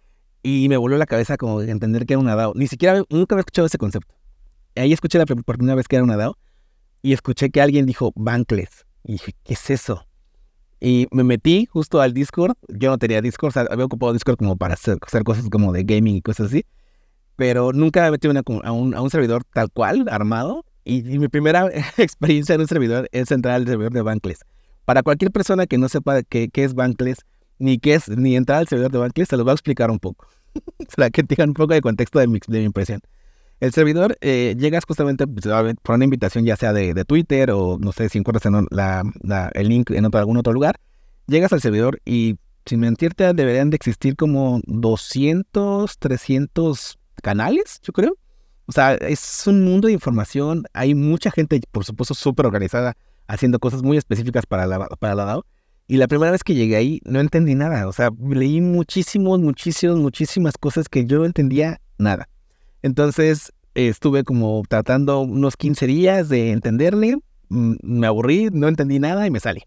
y 0.43 0.69
me 0.69 0.77
volvió 0.77 0.99
la 0.99 1.07
cabeza 1.07 1.37
como 1.37 1.61
de 1.61 1.71
entender 1.71 2.07
que 2.07 2.15
era 2.15 2.21
una 2.21 2.37
DAO. 2.37 2.53
Ni 2.55 2.67
siquiera, 2.67 3.03
nunca 3.09 3.35
había 3.35 3.41
escuchado 3.41 3.67
ese 3.67 3.79
concepto. 3.79 4.15
Ahí 4.75 4.93
escuché 4.93 5.19
la 5.19 5.27
primera 5.27 5.75
vez 5.75 5.89
que 5.89 5.97
era 5.97 6.05
una 6.05 6.17
DAO 6.17 6.37
y 7.03 7.13
escuché 7.13 7.51
que 7.51 7.61
alguien 7.61 7.87
dijo 7.87 8.13
Bankless. 8.17 8.87
Y 9.05 9.13
dije, 9.13 9.33
¿qué 9.45 9.55
es 9.55 9.71
eso? 9.71 10.07
Y 10.81 11.07
me 11.11 11.25
metí 11.25 11.67
justo 11.67 12.01
al 12.01 12.13
Discord. 12.13 12.57
Yo 12.69 12.91
no 12.91 12.99
tenía 12.99 13.23
Discord, 13.23 13.49
o 13.49 13.53
sea, 13.53 13.67
había 13.71 13.85
ocupado 13.85 14.13
Discord 14.13 14.37
como 14.37 14.57
para 14.57 14.75
hacer, 14.75 14.99
cosas 15.25 15.49
como 15.51 15.73
de 15.73 15.85
gaming 15.85 16.17
y 16.17 16.23
cosas 16.23 16.49
así. 16.49 16.65
Pero 17.37 17.73
nunca 17.73 18.03
me 18.03 18.13
metí 18.13 18.29
a, 18.29 18.73
un, 18.73 18.95
a 18.95 19.01
un 19.01 19.11
servidor 19.11 19.45
tal 19.53 19.71
cual, 19.71 20.07
armado. 20.11 20.65
Y, 20.85 21.03
mi 21.03 21.29
primera 21.29 21.69
experiencia 21.97 22.55
en 22.55 22.63
un 22.63 22.69
servidor 22.69 23.09
es 23.13 23.31
entrar 23.31 23.55
al 23.55 23.67
servidor 23.67 23.93
de 23.93 24.03
Bankless. 24.03 24.41
Para 24.85 25.03
cualquier 25.03 25.33
persona 25.33 25.67
que 25.67 25.79
no 25.79 25.89
sepa 25.89 26.23
qué, 26.23 26.49
qué 26.49 26.65
es 26.65 26.75
Bankless, 26.75 27.19
ni 27.59 27.79
qué 27.79 27.95
es, 27.95 28.09
ni 28.09 28.37
entrar 28.37 28.59
al 28.59 28.69
servidor 28.69 28.93
de 28.93 28.99
Bankless, 28.99 29.29
se 29.29 29.37
los 29.37 29.45
voy 29.45 29.51
a 29.51 29.55
explicar 29.55 29.91
un 29.91 29.99
poco. 29.99 30.27
para 30.97 31.11
que 31.11 31.23
tengan 31.23 31.51
un 31.51 31.55
poco 31.55 31.75
de 31.75 31.81
contexto 31.81 32.19
de 32.19 32.27
mi, 32.27 32.39
de 32.47 32.59
mi 32.59 32.65
impresión. 32.65 33.01
El 33.59 33.73
servidor 33.73 34.19
eh, 34.21 34.55
llegas 34.59 34.85
justamente 34.87 35.27
pues, 35.27 35.47
por 35.83 35.95
una 35.95 36.05
invitación 36.05 36.45
ya 36.45 36.57
sea 36.57 36.73
de, 36.73 36.93
de, 36.93 37.05
Twitter 37.07 37.51
o 37.53 37.79
no 37.81 37.93
sé 37.93 38.11
si 38.11 38.19
encuentras 38.19 38.45
en 38.45 38.67
la, 38.71 39.03
el 39.55 39.69
link 39.69 39.91
en 39.91 40.05
otro, 40.05 40.21
algún 40.21 40.37
otro 40.37 40.53
lugar. 40.53 40.79
Llegas 41.27 41.53
al 41.53 41.63
servidor 41.63 42.01
y 42.05 42.37
sin 42.67 42.81
mentirte 42.81 43.33
deberían 43.33 43.71
de 43.71 43.77
existir 43.77 44.15
como 44.17 44.61
200, 44.67 45.99
300 45.99 46.99
canales, 47.23 47.81
yo 47.83 47.93
creo. 47.93 48.17
O 48.67 48.73
sea, 48.73 48.95
es 48.95 49.47
un 49.47 49.65
mundo 49.65 49.87
de 49.87 49.95
información. 49.95 50.65
Hay 50.73 50.95
mucha 50.95 51.31
gente, 51.31 51.61
por 51.71 51.85
supuesto, 51.85 52.15
súper 52.15 52.47
organizada 52.47 52.97
haciendo 53.29 53.59
cosas 53.59 53.83
muy 53.83 53.97
específicas 53.97 54.47
para 54.47 54.67
la, 54.67 54.87
para 54.87 55.15
la 55.15 55.25
DAO. 55.25 55.47
Y 55.89 55.99
la 55.99 56.09
primera 56.09 56.33
vez 56.33 56.43
que 56.43 56.55
llegué 56.55 56.77
ahí 56.77 57.01
no 57.05 57.21
entendí 57.21 57.55
nada. 57.55 57.87
O 57.87 57.93
sea, 57.93 58.11
leí 58.29 58.61
muchísimos, 58.61 59.39
muchísimas, 59.39 59.97
muchísimas 59.97 60.59
cosas 60.59 60.89
que 60.89 61.07
yo 61.07 61.19
no 61.19 61.25
entendía 61.27 61.81
nada. 61.99 62.29
Entonces 62.83 63.53
estuve 63.75 64.25
como 64.25 64.63
tratando 64.69 65.21
unos 65.21 65.57
15 65.57 65.87
días 65.87 66.29
de 66.29 66.51
entenderle. 66.51 67.19
Mm, 67.49 67.75
me 67.83 68.07
aburrí, 68.07 68.49
no 68.53 68.67
entendí 68.67 68.99
nada 68.99 69.27
y 69.27 69.31
me 69.31 69.39
salí. 69.39 69.63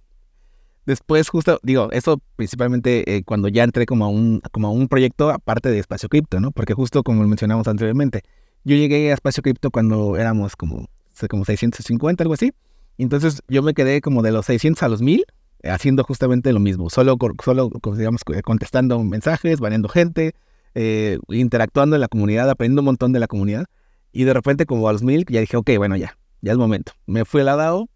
Después, 0.90 1.30
justo, 1.30 1.60
digo, 1.62 1.92
eso 1.92 2.20
principalmente 2.36 3.16
eh, 3.16 3.22
cuando 3.24 3.48
ya 3.48 3.64
entré 3.64 3.86
como 3.86 4.06
a, 4.06 4.08
un, 4.08 4.42
como 4.52 4.70
a 4.70 4.72
un 4.72 4.88
proyecto 4.88 5.30
aparte 5.30 5.70
de 5.70 5.78
Espacio 5.78 6.10
Cripto, 6.10 6.40
¿no? 6.40 6.50
Porque 6.50 6.74
justo 6.74 7.04
como 7.04 7.24
mencionamos 7.28 7.68
anteriormente, 7.68 8.24
yo 8.64 8.76
llegué 8.76 9.12
a 9.12 9.14
Espacio 9.14 9.44
Cripto 9.44 9.70
cuando 9.70 10.18
éramos 10.18 10.56
como, 10.56 10.88
como 11.30 11.46
650, 11.46 12.24
algo 12.24 12.34
así. 12.34 12.54
Entonces 12.98 13.44
yo 13.48 13.62
me 13.62 13.76
quedé 13.76 14.02
como 14.02 14.24
de 14.24 14.32
los 14.32 14.48
600 14.48 14.82
a 14.82 14.88
los 14.88 15.04
1000 15.04 15.26
haciendo 15.64 16.04
justamente 16.04 16.52
lo 16.54 16.60
mismo, 16.60 16.90
solo, 16.90 17.18
solo 17.46 17.70
digamos, 17.96 18.24
contestando 18.44 19.04
mensajes, 19.04 19.60
baneando 19.60 19.90
gente, 19.90 20.34
eh, 20.74 21.20
interactuando 21.28 21.98
en 21.98 22.02
la 22.02 22.08
comunidad, 22.08 22.50
aprendiendo 22.50 22.82
un 22.82 22.86
montón 22.86 23.12
de 23.12 23.20
la 23.20 23.28
comunidad. 23.28 23.68
Y 24.12 24.24
de 24.24 24.34
repente, 24.34 24.66
como 24.66 24.90
a 24.90 24.92
los 24.92 25.04
mil, 25.04 25.24
ya 25.30 25.40
dije, 25.40 25.56
ok, 25.56 25.70
bueno, 25.78 25.96
ya, 25.98 26.18
ya 26.42 26.54
es 26.54 26.58
momento. 26.58 26.94
Me 27.06 27.26
fui 27.26 27.42
al 27.42 27.58
DAO, 27.58 27.88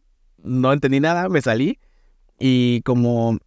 no 0.44 0.72
entendí 0.72 1.00
nada, 1.00 1.28
me 1.28 1.42
salí. 1.42 1.80
Y 2.46 2.82
como 2.82 3.40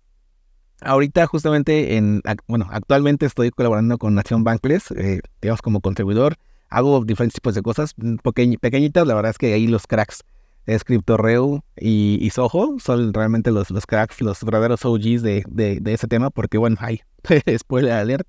ahorita 0.80 1.26
justamente, 1.26 1.98
en, 1.98 2.22
bueno, 2.48 2.66
actualmente 2.70 3.26
estoy 3.26 3.50
colaborando 3.50 3.98
con 3.98 4.14
Nación 4.14 4.42
Bankless, 4.42 4.90
eh, 4.92 5.20
digamos 5.42 5.60
como 5.60 5.82
contribuidor, 5.82 6.36
hago 6.70 7.04
diferentes 7.04 7.34
tipos 7.34 7.54
de 7.54 7.60
cosas, 7.60 7.94
pequeñitas, 8.22 9.06
la 9.06 9.14
verdad 9.14 9.32
es 9.32 9.36
que 9.36 9.52
ahí 9.52 9.66
los 9.66 9.86
cracks 9.86 10.24
es 10.64 10.82
CryptoReu 10.82 11.60
y, 11.76 12.16
y, 12.22 12.30
Soho, 12.30 12.78
son 12.78 13.12
realmente 13.12 13.50
los, 13.50 13.70
los 13.70 13.84
cracks, 13.84 14.22
los 14.22 14.42
verdaderos 14.42 14.82
OGs 14.82 15.20
de, 15.20 15.44
de, 15.46 15.92
ese 15.92 16.06
tema, 16.08 16.30
porque 16.30 16.56
bueno, 16.56 16.78
hay 16.80 17.02
spoiler 17.58 17.92
alert, 17.92 18.26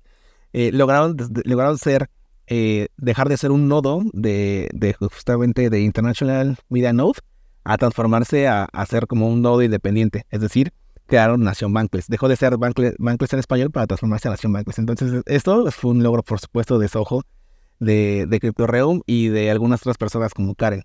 eh, 0.52 0.70
lograron, 0.74 1.16
lograron 1.44 1.78
ser, 1.78 2.10
eh, 2.46 2.88
dejar 2.98 3.30
de 3.30 3.38
ser 3.38 3.52
un 3.52 3.68
nodo 3.68 4.02
de, 4.12 4.68
de, 4.74 4.92
justamente 4.92 5.70
de 5.70 5.80
International 5.80 6.58
Media 6.68 6.92
Node 6.92 7.20
a 7.68 7.76
transformarse 7.76 8.48
a, 8.48 8.64
a, 8.64 8.86
ser 8.86 9.06
como 9.06 9.28
un 9.28 9.42
nodo 9.42 9.62
independiente, 9.62 10.24
es 10.30 10.40
decir, 10.40 10.72
crearon 11.06 11.42
Nación 11.44 11.70
Bankless, 11.74 12.06
dejó 12.08 12.26
de 12.26 12.36
ser 12.36 12.56
Bankless, 12.56 12.94
en 12.98 13.38
español 13.38 13.70
para 13.70 13.86
transformarse 13.86 14.26
a 14.28 14.30
Nación 14.30 14.54
Bankless. 14.54 14.78
Entonces, 14.78 15.22
esto 15.26 15.70
fue 15.70 15.90
un 15.90 16.02
logro, 16.02 16.22
por 16.22 16.40
supuesto, 16.40 16.78
de 16.78 16.88
Soho, 16.88 17.24
de, 17.78 18.24
de 18.26 18.40
CryptoReum 18.40 19.02
y 19.04 19.28
de 19.28 19.50
algunas 19.50 19.82
otras 19.82 19.98
personas 19.98 20.32
como 20.32 20.54
Karen. 20.54 20.84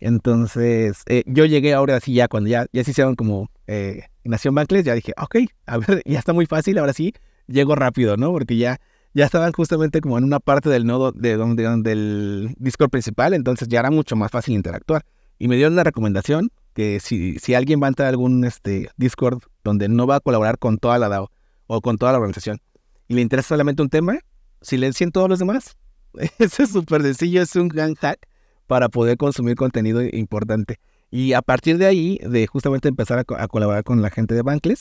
Entonces, 0.00 1.02
eh, 1.06 1.22
yo 1.26 1.44
llegué 1.44 1.72
ahora 1.72 2.00
sí, 2.00 2.14
ya 2.14 2.26
cuando 2.26 2.50
ya, 2.50 2.66
ya 2.72 2.82
se 2.82 2.90
hicieron 2.90 3.14
como 3.14 3.48
eh, 3.68 4.02
Nación 4.24 4.56
Bankless, 4.56 4.84
ya 4.84 4.94
dije, 4.94 5.12
ok, 5.16 5.36
ya 6.04 6.18
está 6.18 6.32
muy 6.32 6.46
fácil, 6.46 6.78
ahora 6.78 6.94
sí, 6.94 7.14
llego 7.46 7.76
rápido, 7.76 8.16
¿no? 8.16 8.32
Porque 8.32 8.56
ya, 8.56 8.80
ya 9.12 9.24
estaban 9.24 9.52
justamente 9.52 10.00
como 10.00 10.18
en 10.18 10.24
una 10.24 10.40
parte 10.40 10.68
del 10.68 10.84
nodo 10.84 11.12
de 11.12 11.36
donde, 11.36 11.62
del 11.88 12.56
Discord 12.58 12.90
principal, 12.90 13.34
entonces 13.34 13.68
ya 13.68 13.78
era 13.78 13.92
mucho 13.92 14.16
más 14.16 14.32
fácil 14.32 14.54
interactuar. 14.54 15.04
Y 15.38 15.48
me 15.48 15.56
dieron 15.56 15.74
una 15.74 15.84
recomendación 15.84 16.50
que 16.74 17.00
si, 17.00 17.38
si 17.38 17.54
alguien 17.54 17.80
va 17.82 17.86
a 17.86 17.88
entrar 17.88 18.06
a 18.06 18.10
algún 18.10 18.44
este, 18.44 18.88
Discord 18.96 19.42
donde 19.62 19.88
no 19.88 20.06
va 20.06 20.16
a 20.16 20.20
colaborar 20.20 20.58
con 20.58 20.78
toda 20.78 20.98
la 20.98 21.08
DAO 21.08 21.30
o 21.66 21.80
con 21.80 21.98
toda 21.98 22.12
la 22.12 22.18
organización 22.18 22.60
y 23.08 23.14
le 23.14 23.20
interesa 23.20 23.48
solamente 23.48 23.82
un 23.82 23.88
tema, 23.88 24.18
silencien 24.60 25.12
todos 25.12 25.28
los 25.28 25.38
demás. 25.38 25.76
Eso 26.38 26.62
es 26.62 26.70
súper 26.70 27.02
sencillo, 27.02 27.42
es 27.42 27.54
un 27.56 27.68
gran 27.68 27.94
hack 27.94 28.18
para 28.66 28.88
poder 28.88 29.16
consumir 29.16 29.56
contenido 29.56 30.02
importante. 30.02 30.78
Y 31.10 31.32
a 31.34 31.42
partir 31.42 31.78
de 31.78 31.86
ahí, 31.86 32.18
de 32.22 32.46
justamente 32.46 32.88
empezar 32.88 33.18
a, 33.18 33.48
colaborar 33.48 33.84
con 33.84 34.02
la 34.02 34.10
gente 34.10 34.34
de 34.34 34.42
Bankless, 34.42 34.80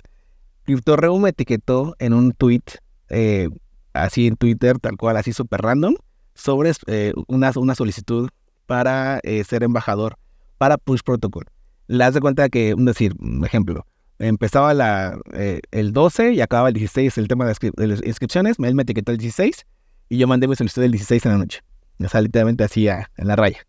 CryptoReu 0.64 1.20
me 1.20 1.30
etiquetó 1.30 1.96
en 2.00 2.14
un 2.14 2.32
tweet, 2.32 2.64
eh, 3.10 3.50
así 3.94 4.28
en 4.28 4.38
Twitter, 4.38 4.80
tal 4.80 4.98
cual, 4.98 5.18
así 5.18 5.34
súper 5.34 5.62
random, 5.62 5.96
sobre 6.34 6.72
eh, 6.88 7.14
una, 7.28 7.52
una, 7.56 7.76
solicitud 7.76 8.30
para 8.66 9.20
eh, 9.24 9.44
ser 9.44 9.64
embajador 9.64 10.18
para 10.58 10.78
Push 10.78 11.02
Protocol. 11.04 11.46
Le 11.88 11.98
das 11.98 12.14
de 12.14 12.22
cuenta 12.22 12.50
que, 12.50 12.74
decir, 12.78 13.14
un 13.20 13.46
ejemplo, 13.46 13.86
empezaba 14.20 14.74
la, 14.74 15.20
el 15.72 15.92
12 15.92 16.34
y 16.34 16.42
acababa 16.42 16.70
el 16.70 16.76
16 16.76 17.18
el 17.18 17.28
tema 17.28 17.46
de, 17.46 17.88
las 17.88 18.02
inscripciones, 18.06 18.58
él 18.60 18.76
me 18.76 18.84
etiquetó 18.84 19.12
el 19.12 19.18
16 19.18 19.66
y 20.10 20.18
yo 20.18 20.28
mandé 20.28 20.48
mi 20.48 20.56
solicitud 20.56 20.84
el 20.84 20.92
16 20.92 21.26
en 21.26 21.32
la 21.32 21.38
noche. 21.38 21.62
O 22.00 22.08
sea, 22.08 22.22
literalmente 22.22 22.64
así 22.64 22.88
en 22.88 23.28
la 23.28 23.36
raya. 23.36 23.60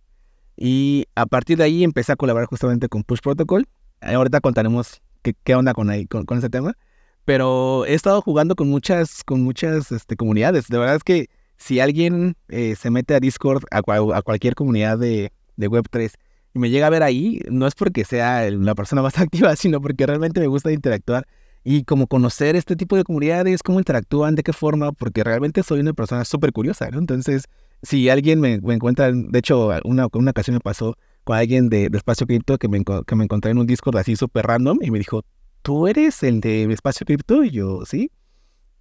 Y 0.57 1.07
a 1.15 1.27
partir 1.27 1.59
de 1.59 1.65
ahí 1.65 1.85
empecé 1.85 2.13
a 2.13 2.17
colaborar 2.17 2.47
justamente 2.47 2.89
con 2.89 3.03
Push 3.03 3.21
Protocol. 3.21 3.67
Ahorita 4.01 4.41
contaremos 4.41 5.03
qué, 5.23 5.35
qué 5.43 5.55
onda 5.55 5.75
con, 5.75 5.91
ahí, 5.91 6.07
con, 6.07 6.27
ese 6.39 6.49
tema. 6.49 6.77
Pero 7.25 7.87
he 7.87 7.95
estado 7.95 8.21
jugando 8.21 8.55
con 8.55 8.69
muchas, 8.69 9.25
con 9.25 9.43
muchas 9.43 9.91
este, 9.91 10.17
comunidades. 10.17 10.69
De 10.69 10.79
verdad 10.79 10.97
es 10.97 11.05
que 11.05 11.29
si 11.57 11.81
alguien 11.81 12.37
eh, 12.49 12.77
se 12.77 12.91
mete 12.91 13.15
a 13.15 13.21
Discord, 13.21 13.65
a, 13.71 13.79
a 13.79 14.23
cualquier 14.23 14.55
comunidad 14.55 14.99
de, 14.99 15.33
de 15.57 15.71
Web3, 15.71 16.13
y 16.55 16.59
me 16.61 16.71
llega 16.71 16.87
a 16.87 16.91
ver 16.91 17.03
ahí, 17.03 17.41
no 17.51 17.67
es 17.67 17.75
porque 17.75 18.05
sea 18.05 18.49
la 18.51 18.75
persona 18.75 19.03
más 19.03 19.19
activa, 19.19 19.55
sino 19.57 19.81
porque 19.81 20.07
realmente 20.07 20.41
me 20.41 20.47
gusta 20.47 20.73
interactuar 20.73 21.27
y 21.65 21.85
como 21.85 22.07
conocer 22.07 22.57
este 22.57 22.77
tipo 22.77 22.95
de 22.95 23.05
comunidades, 23.05 23.63
cómo 23.63 23.79
interactúan, 23.79 24.35
de 24.35 24.43
qué 24.43 24.53
forma, 24.53 24.93
porque 24.93 25.25
realmente 25.25 25.63
soy 25.63 25.81
una 25.81 25.95
persona 25.95 26.25
súper 26.27 26.53
curiosa, 26.53 26.91
¿no? 26.91 26.99
Entonces, 26.99 27.45
si 27.83 28.11
alguien 28.11 28.39
me, 28.39 28.55
encuentra, 28.55 29.11
de 29.11 29.39
hecho, 29.39 29.71
una, 29.85 30.09
una 30.13 30.31
ocasión 30.31 30.55
me 30.55 30.61
pasó 30.61 30.97
con 31.25 31.39
alguien 31.39 31.71
de, 31.71 31.87
Espacio 31.93 32.27
Cripto 32.27 32.59
que 32.59 32.69
me, 32.69 32.85
que 32.85 33.17
me 33.17 33.25
encontré 33.25 33.51
en 33.51 33.59
un 33.59 33.67
Discord 33.67 33.97
así 33.97 34.15
súper 34.15 34.47
random 34.47 34.79
y 34.83 34.91
me 34.91 34.99
dijo, 34.99 35.25
¿tú 35.63 35.89
eres 35.89 36.23
el 36.23 36.41
de 36.41 36.65
Espacio 36.65 37.07
Cripto? 37.07 37.43
Y 37.43 37.51
yo, 37.51 37.85
sí. 37.87 38.11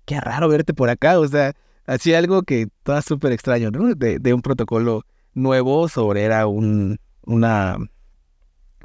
Qué 0.03 0.19
raro 0.19 0.49
verte 0.49 0.73
por 0.73 0.89
acá, 0.89 1.17
o 1.19 1.27
sea, 1.27 1.53
hacía 1.85 2.17
algo 2.17 2.43
que 2.43 2.63
estaba 2.63 3.01
súper 3.01 3.31
extraño, 3.31 3.71
¿no? 3.71 3.95
De, 3.95 4.19
de 4.19 4.33
un 4.33 4.41
protocolo 4.41 5.05
nuevo 5.33 5.87
sobre 5.87 6.23
era 6.23 6.47
un, 6.47 6.99
una, 7.25 7.77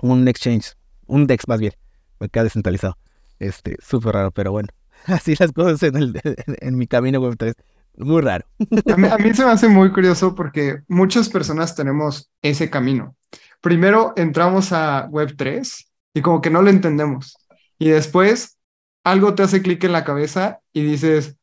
un 0.03 0.29
exchange, 0.29 0.74
un 1.07 1.27
DEX 1.27 1.48
más 1.48 1.61
bien, 1.61 1.72
me 2.20 2.29
queda 2.29 2.44
descentralizado. 2.44 2.96
Este, 3.38 3.77
súper 3.81 4.14
raro, 4.14 4.31
pero 4.31 4.51
bueno, 4.53 4.68
así 5.07 5.35
las 5.38 5.53
cosas 5.53 5.83
en, 5.83 5.96
el, 5.96 6.20
en, 6.61 6.77
mi 6.77 6.87
camino 6.87 7.20
web 7.20 7.37
3. 7.37 7.55
Muy 7.98 8.22
raro. 8.22 8.44
A 8.92 8.96
mí, 8.96 9.09
a 9.09 9.18
mí, 9.18 9.35
se 9.35 9.44
me 9.44 9.51
hace 9.51 9.68
muy 9.68 9.90
curioso 9.92 10.35
porque 10.37 10.83
muchas 10.87 11.29
personas 11.29 11.74
tenemos 11.74 12.31
ese 12.42 12.70
camino. 12.70 13.16
Primero 13.61 14.12
entramos 14.16 14.72
a 14.72 15.09
Web 15.11 15.35
3 15.37 15.92
y 16.14 16.22
como 16.22 16.40
que 16.40 16.51
no 16.51 16.62
lo 16.62 16.70
entendemos. 16.70 17.37
Y 17.77 17.88
después 17.88 18.57
algo 19.03 19.35
te 19.35 19.42
hace 19.42 19.62
clic 19.62 19.83
en 19.83 19.92
la 19.92 20.05
cabeza 20.05 20.61
y 20.72 20.85
dices, 20.85 21.37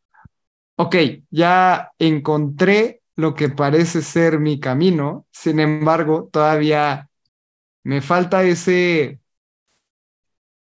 ok, 0.77 0.95
ya 1.29 1.91
encontré 1.99 3.01
lo 3.15 3.33
que 3.35 3.49
parece 3.49 4.01
ser 4.01 4.39
mi 4.39 4.59
camino, 4.59 5.25
sin 5.31 5.59
embargo, 5.59 6.29
todavía 6.31 7.09
me 7.83 8.01
falta 8.01 8.43
ese, 8.43 9.19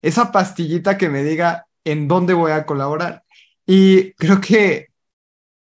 esa 0.02 0.32
pastillita 0.32 0.98
que 0.98 1.08
me 1.08 1.22
diga 1.22 1.66
en 1.84 2.08
dónde 2.08 2.34
voy 2.34 2.52
a 2.52 2.66
colaborar. 2.66 3.24
Y 3.66 4.12
creo 4.14 4.40
que 4.40 4.88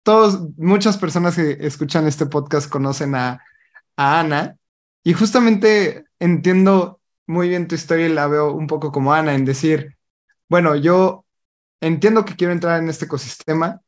todos, 0.03 0.41
muchas 0.57 0.97
personas 0.97 1.35
que 1.35 1.57
escuchan 1.61 2.07
este 2.07 2.25
podcast 2.25 2.69
conocen 2.69 3.15
a, 3.15 3.41
a 3.95 4.19
Ana 4.19 4.57
y 5.03 5.13
justamente 5.13 6.05
entiendo 6.19 6.99
muy 7.27 7.49
bien 7.49 7.67
tu 7.67 7.75
historia 7.75 8.07
y 8.07 8.13
la 8.13 8.27
veo 8.27 8.51
un 8.53 8.67
poco 8.67 8.91
como 8.91 9.13
Ana 9.13 9.33
en 9.35 9.45
decir, 9.45 9.97
bueno, 10.49 10.75
yo 10.75 11.25
entiendo 11.81 12.25
que 12.25 12.35
quiero 12.35 12.53
entrar 12.53 12.81
en 12.81 12.89
este 12.89 13.05
ecosistema, 13.05 13.81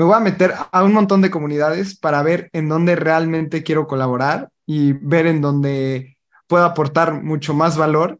me 0.00 0.06
voy 0.06 0.14
a 0.14 0.20
meter 0.20 0.54
a 0.72 0.82
un 0.82 0.94
montón 0.94 1.20
de 1.20 1.30
comunidades 1.30 1.94
para 1.94 2.22
ver 2.22 2.48
en 2.54 2.70
dónde 2.70 2.96
realmente 2.96 3.62
quiero 3.62 3.86
colaborar 3.86 4.50
y 4.64 4.94
ver 4.94 5.26
en 5.26 5.42
dónde 5.42 6.16
puedo 6.46 6.64
aportar 6.64 7.22
mucho 7.22 7.52
más 7.52 7.76
valor. 7.76 8.18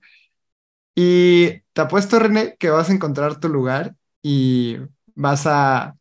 Y 0.94 1.62
te 1.72 1.80
apuesto, 1.80 2.18
René, 2.18 2.54
que 2.58 2.68
vas 2.68 2.90
a 2.90 2.92
encontrar 2.92 3.40
tu 3.40 3.48
lugar 3.48 3.94
y 4.20 4.76
vas 5.14 5.46
a, 5.46 5.96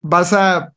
vas 0.00 0.32
a 0.32 0.72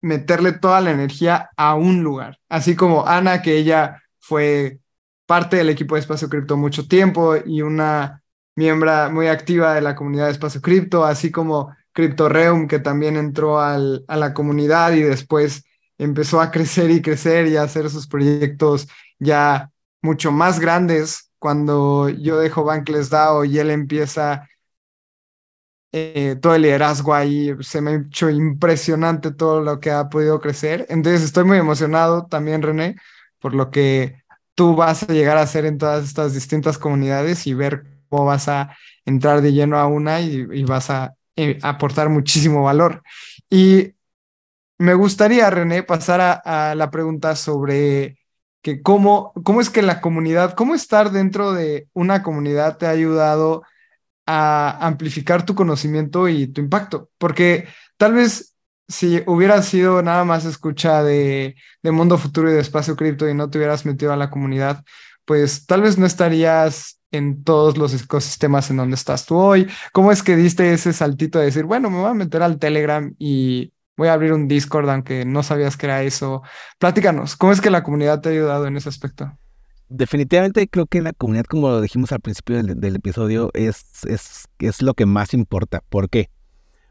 meterle 0.00 0.52
toda 0.52 0.80
la 0.80 0.92
energía 0.92 1.50
a 1.58 1.74
un 1.74 2.02
lugar. 2.02 2.38
Así 2.48 2.74
como 2.74 3.06
Ana, 3.06 3.42
que 3.42 3.58
ella 3.58 4.02
fue 4.18 4.80
parte 5.26 5.58
del 5.58 5.68
equipo 5.68 5.94
de 5.94 6.00
Espacio 6.00 6.30
Cripto 6.30 6.56
mucho 6.56 6.88
tiempo 6.88 7.36
y 7.36 7.60
una 7.60 8.22
miembro 8.56 9.10
muy 9.10 9.26
activa 9.26 9.74
de 9.74 9.82
la 9.82 9.94
comunidad 9.94 10.24
de 10.24 10.32
Espacio 10.32 10.62
Cripto, 10.62 11.04
así 11.04 11.30
como 11.30 11.74
CryptoReum, 11.94 12.66
que 12.68 12.80
también 12.80 13.16
entró 13.16 13.60
a 13.60 13.78
la 13.78 14.34
comunidad 14.34 14.92
y 14.92 15.02
después 15.02 15.64
empezó 15.96 16.40
a 16.40 16.50
crecer 16.50 16.90
y 16.90 17.00
crecer 17.00 17.46
y 17.46 17.56
a 17.56 17.62
hacer 17.62 17.88
sus 17.88 18.06
proyectos 18.06 18.88
ya 19.18 19.70
mucho 20.02 20.32
más 20.32 20.60
grandes. 20.60 21.30
Cuando 21.38 22.08
yo 22.08 22.38
dejo 22.38 22.64
Bankless 22.64 23.10
DAO 23.10 23.44
y 23.44 23.58
él 23.58 23.70
empieza 23.70 24.48
eh, 25.92 26.36
todo 26.42 26.56
el 26.56 26.62
liderazgo 26.62 27.14
ahí, 27.14 27.54
se 27.60 27.80
me 27.80 27.92
ha 27.92 27.94
hecho 27.96 28.28
impresionante 28.28 29.30
todo 29.30 29.60
lo 29.60 29.78
que 29.78 29.90
ha 29.92 30.08
podido 30.08 30.40
crecer. 30.40 30.86
Entonces 30.88 31.22
estoy 31.22 31.44
muy 31.44 31.58
emocionado 31.58 32.26
también, 32.26 32.62
René, 32.62 32.96
por 33.38 33.54
lo 33.54 33.70
que 33.70 34.22
tú 34.56 34.74
vas 34.74 35.04
a 35.04 35.12
llegar 35.12 35.36
a 35.36 35.42
hacer 35.42 35.64
en 35.66 35.78
todas 35.78 36.04
estas 36.04 36.34
distintas 36.34 36.78
comunidades 36.78 37.46
y 37.46 37.54
ver 37.54 37.84
cómo 38.08 38.24
vas 38.24 38.48
a 38.48 38.76
entrar 39.04 39.42
de 39.42 39.52
lleno 39.52 39.78
a 39.78 39.86
una 39.86 40.20
y 40.20 40.64
vas 40.64 40.90
a 40.90 41.14
eh, 41.36 41.58
aportar 41.62 42.08
muchísimo 42.08 42.62
valor. 42.62 43.02
Y 43.50 43.94
me 44.78 44.94
gustaría, 44.94 45.50
René, 45.50 45.82
pasar 45.82 46.42
a, 46.44 46.74
la 46.74 46.90
pregunta 46.90 47.36
sobre 47.36 48.18
que 48.62 48.82
cómo, 48.82 49.32
cómo 49.44 49.60
es 49.60 49.70
que 49.70 49.82
la 49.82 50.00
comunidad, 50.00 50.54
cómo 50.54 50.74
estar 50.74 51.10
dentro 51.10 51.52
de 51.52 51.88
una 51.92 52.22
comunidad 52.22 52.78
te 52.78 52.86
ha 52.86 52.90
ayudado 52.90 53.62
a 54.26 54.78
amplificar 54.86 55.44
tu 55.44 55.54
conocimiento 55.54 56.28
y 56.28 56.46
tu 56.48 56.60
impacto. 56.60 57.10
Porque 57.18 57.68
tal 57.96 58.14
vez 58.14 58.54
si 58.88 59.22
hubieras 59.26 59.66
sido 59.66 60.02
nada 60.02 60.24
más 60.24 60.44
escucha 60.44 61.02
de, 61.02 61.56
de 61.82 61.90
Mundo 61.90 62.18
Futuro 62.18 62.50
y 62.50 62.54
de 62.54 62.60
Espacio 62.60 62.96
Cripto 62.96 63.28
y 63.28 63.34
no 63.34 63.50
te 63.50 63.58
hubieras 63.58 63.86
metido 63.86 64.12
a 64.12 64.16
la 64.16 64.30
comunidad, 64.30 64.84
pues 65.24 65.66
tal 65.66 65.82
vez 65.82 65.98
no 65.98 66.06
estarías 66.06 67.00
en 67.14 67.44
todos 67.44 67.76
los 67.78 67.94
ecosistemas 67.94 68.70
en 68.70 68.76
donde 68.76 68.96
estás 68.96 69.26
tú 69.26 69.36
hoy? 69.36 69.68
¿Cómo 69.92 70.12
es 70.12 70.22
que 70.22 70.36
diste 70.36 70.72
ese 70.72 70.92
saltito 70.92 71.38
de 71.38 71.46
decir, 71.46 71.64
bueno, 71.64 71.90
me 71.90 71.98
voy 71.98 72.10
a 72.10 72.14
meter 72.14 72.42
al 72.42 72.58
Telegram 72.58 73.14
y 73.18 73.72
voy 73.96 74.08
a 74.08 74.12
abrir 74.12 74.32
un 74.32 74.48
Discord 74.48 74.88
aunque 74.90 75.24
no 75.24 75.42
sabías 75.42 75.76
que 75.76 75.86
era 75.86 76.02
eso? 76.02 76.42
Platícanos, 76.78 77.36
¿cómo 77.36 77.52
es 77.52 77.60
que 77.60 77.70
la 77.70 77.82
comunidad 77.82 78.20
te 78.20 78.28
ha 78.28 78.32
ayudado 78.32 78.66
en 78.66 78.76
ese 78.76 78.88
aspecto? 78.88 79.38
Definitivamente 79.88 80.66
creo 80.68 80.86
que 80.86 81.02
la 81.02 81.12
comunidad, 81.12 81.44
como 81.44 81.68
lo 81.68 81.80
dijimos 81.80 82.10
al 82.12 82.20
principio 82.20 82.62
del, 82.62 82.96
episodio, 82.96 83.50
es, 83.54 84.04
es, 84.06 84.46
es, 84.58 84.82
lo 84.82 84.94
que 84.94 85.06
más 85.06 85.34
importa. 85.34 85.82
¿Por 85.88 86.08
qué? 86.08 86.30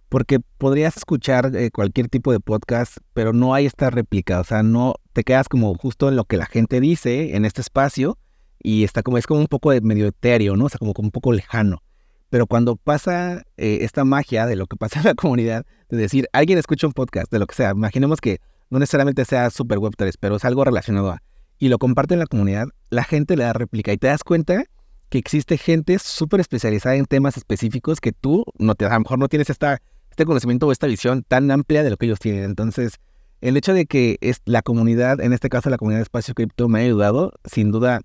Porque 0.09 0.39
podrías 0.57 0.95
escuchar 0.95 1.55
eh, 1.55 1.71
cualquier 1.71 2.07
tipo 2.07 2.31
de 2.31 2.39
podcast, 2.39 2.97
pero 3.13 3.33
no 3.33 3.53
hay 3.55 3.65
esta 3.65 3.89
réplica, 3.89 4.39
o 4.39 4.43
sea, 4.43 4.61
no 4.61 4.95
te 5.11 5.23
quedas 5.23 5.49
como 5.49 5.73
justo 5.75 6.07
en 6.07 6.15
lo 6.15 6.25
que 6.25 6.37
la 6.37 6.45
gente 6.45 6.79
dice 6.79 7.35
en 7.35 7.45
este 7.45 7.61
espacio 7.61 8.17
y 8.63 8.83
está 8.83 9.03
como, 9.03 9.17
es 9.17 9.27
como 9.27 9.41
un 9.41 9.47
poco 9.47 9.71
de 9.71 9.81
medio 9.81 10.07
etéreo, 10.07 10.55
¿no? 10.55 10.65
O 10.65 10.69
sea, 10.69 10.79
como, 10.79 10.93
un 10.97 11.11
poco 11.11 11.33
lejano. 11.33 11.83
Pero 12.29 12.47
cuando 12.47 12.77
pasa 12.77 13.43
eh, 13.57 13.79
esta 13.81 14.05
magia 14.05 14.47
de 14.47 14.55
lo 14.55 14.65
que 14.65 14.77
pasa 14.77 14.99
en 14.99 15.05
la 15.05 15.13
comunidad, 15.15 15.65
de 15.89 15.97
decir, 15.97 16.27
alguien 16.33 16.57
escucha 16.57 16.87
un 16.87 16.93
podcast, 16.93 17.31
de 17.31 17.37
lo 17.37 17.45
que 17.45 17.53
sea, 17.53 17.71
imaginemos 17.71 18.21
que 18.21 18.39
no 18.69 18.79
necesariamente 18.79 19.25
sea 19.25 19.49
Super 19.51 19.77
Web 19.77 19.93
3, 19.97 20.17
pero 20.17 20.37
es 20.37 20.45
algo 20.45 20.63
relacionado 20.63 21.11
a, 21.11 21.21
y 21.59 21.67
lo 21.67 21.77
comparte 21.77 22.15
en 22.15 22.21
la 22.21 22.25
comunidad, 22.25 22.67
la 22.89 23.03
gente 23.03 23.37
le 23.37 23.43
da 23.43 23.53
réplica 23.53 23.93
y 23.93 23.97
te 23.97 24.07
das 24.07 24.23
cuenta 24.23 24.63
que 25.09 25.19
existe 25.19 25.57
gente 25.57 25.99
súper 25.99 26.39
especializada 26.39 26.95
en 26.95 27.05
temas 27.05 27.37
específicos 27.37 28.01
que 28.01 28.13
tú 28.13 28.45
no 28.57 28.73
te, 28.73 28.85
a 28.85 28.93
lo 28.93 29.01
mejor 29.01 29.19
no 29.19 29.27
tienes 29.27 29.51
esta, 29.51 29.79
este 30.09 30.25
conocimiento 30.25 30.65
o 30.65 30.71
esta 30.71 30.87
visión 30.87 31.23
tan 31.23 31.51
amplia 31.51 31.83
de 31.83 31.91
lo 31.91 31.97
que 31.97 32.07
ellos 32.07 32.19
tienen. 32.19 32.45
Entonces, 32.45 32.99
el 33.41 33.57
hecho 33.57 33.73
de 33.73 33.85
que 33.85 34.17
es 34.21 34.41
la 34.45 34.61
comunidad, 34.61 35.21
en 35.21 35.33
este 35.33 35.49
caso 35.49 35.69
la 35.69 35.77
comunidad 35.77 35.99
de 35.99 36.03
Espacio 36.03 36.33
Cripto, 36.33 36.67
me 36.67 36.79
ha 36.79 36.83
ayudado, 36.83 37.33
sin 37.45 37.71
duda, 37.71 38.01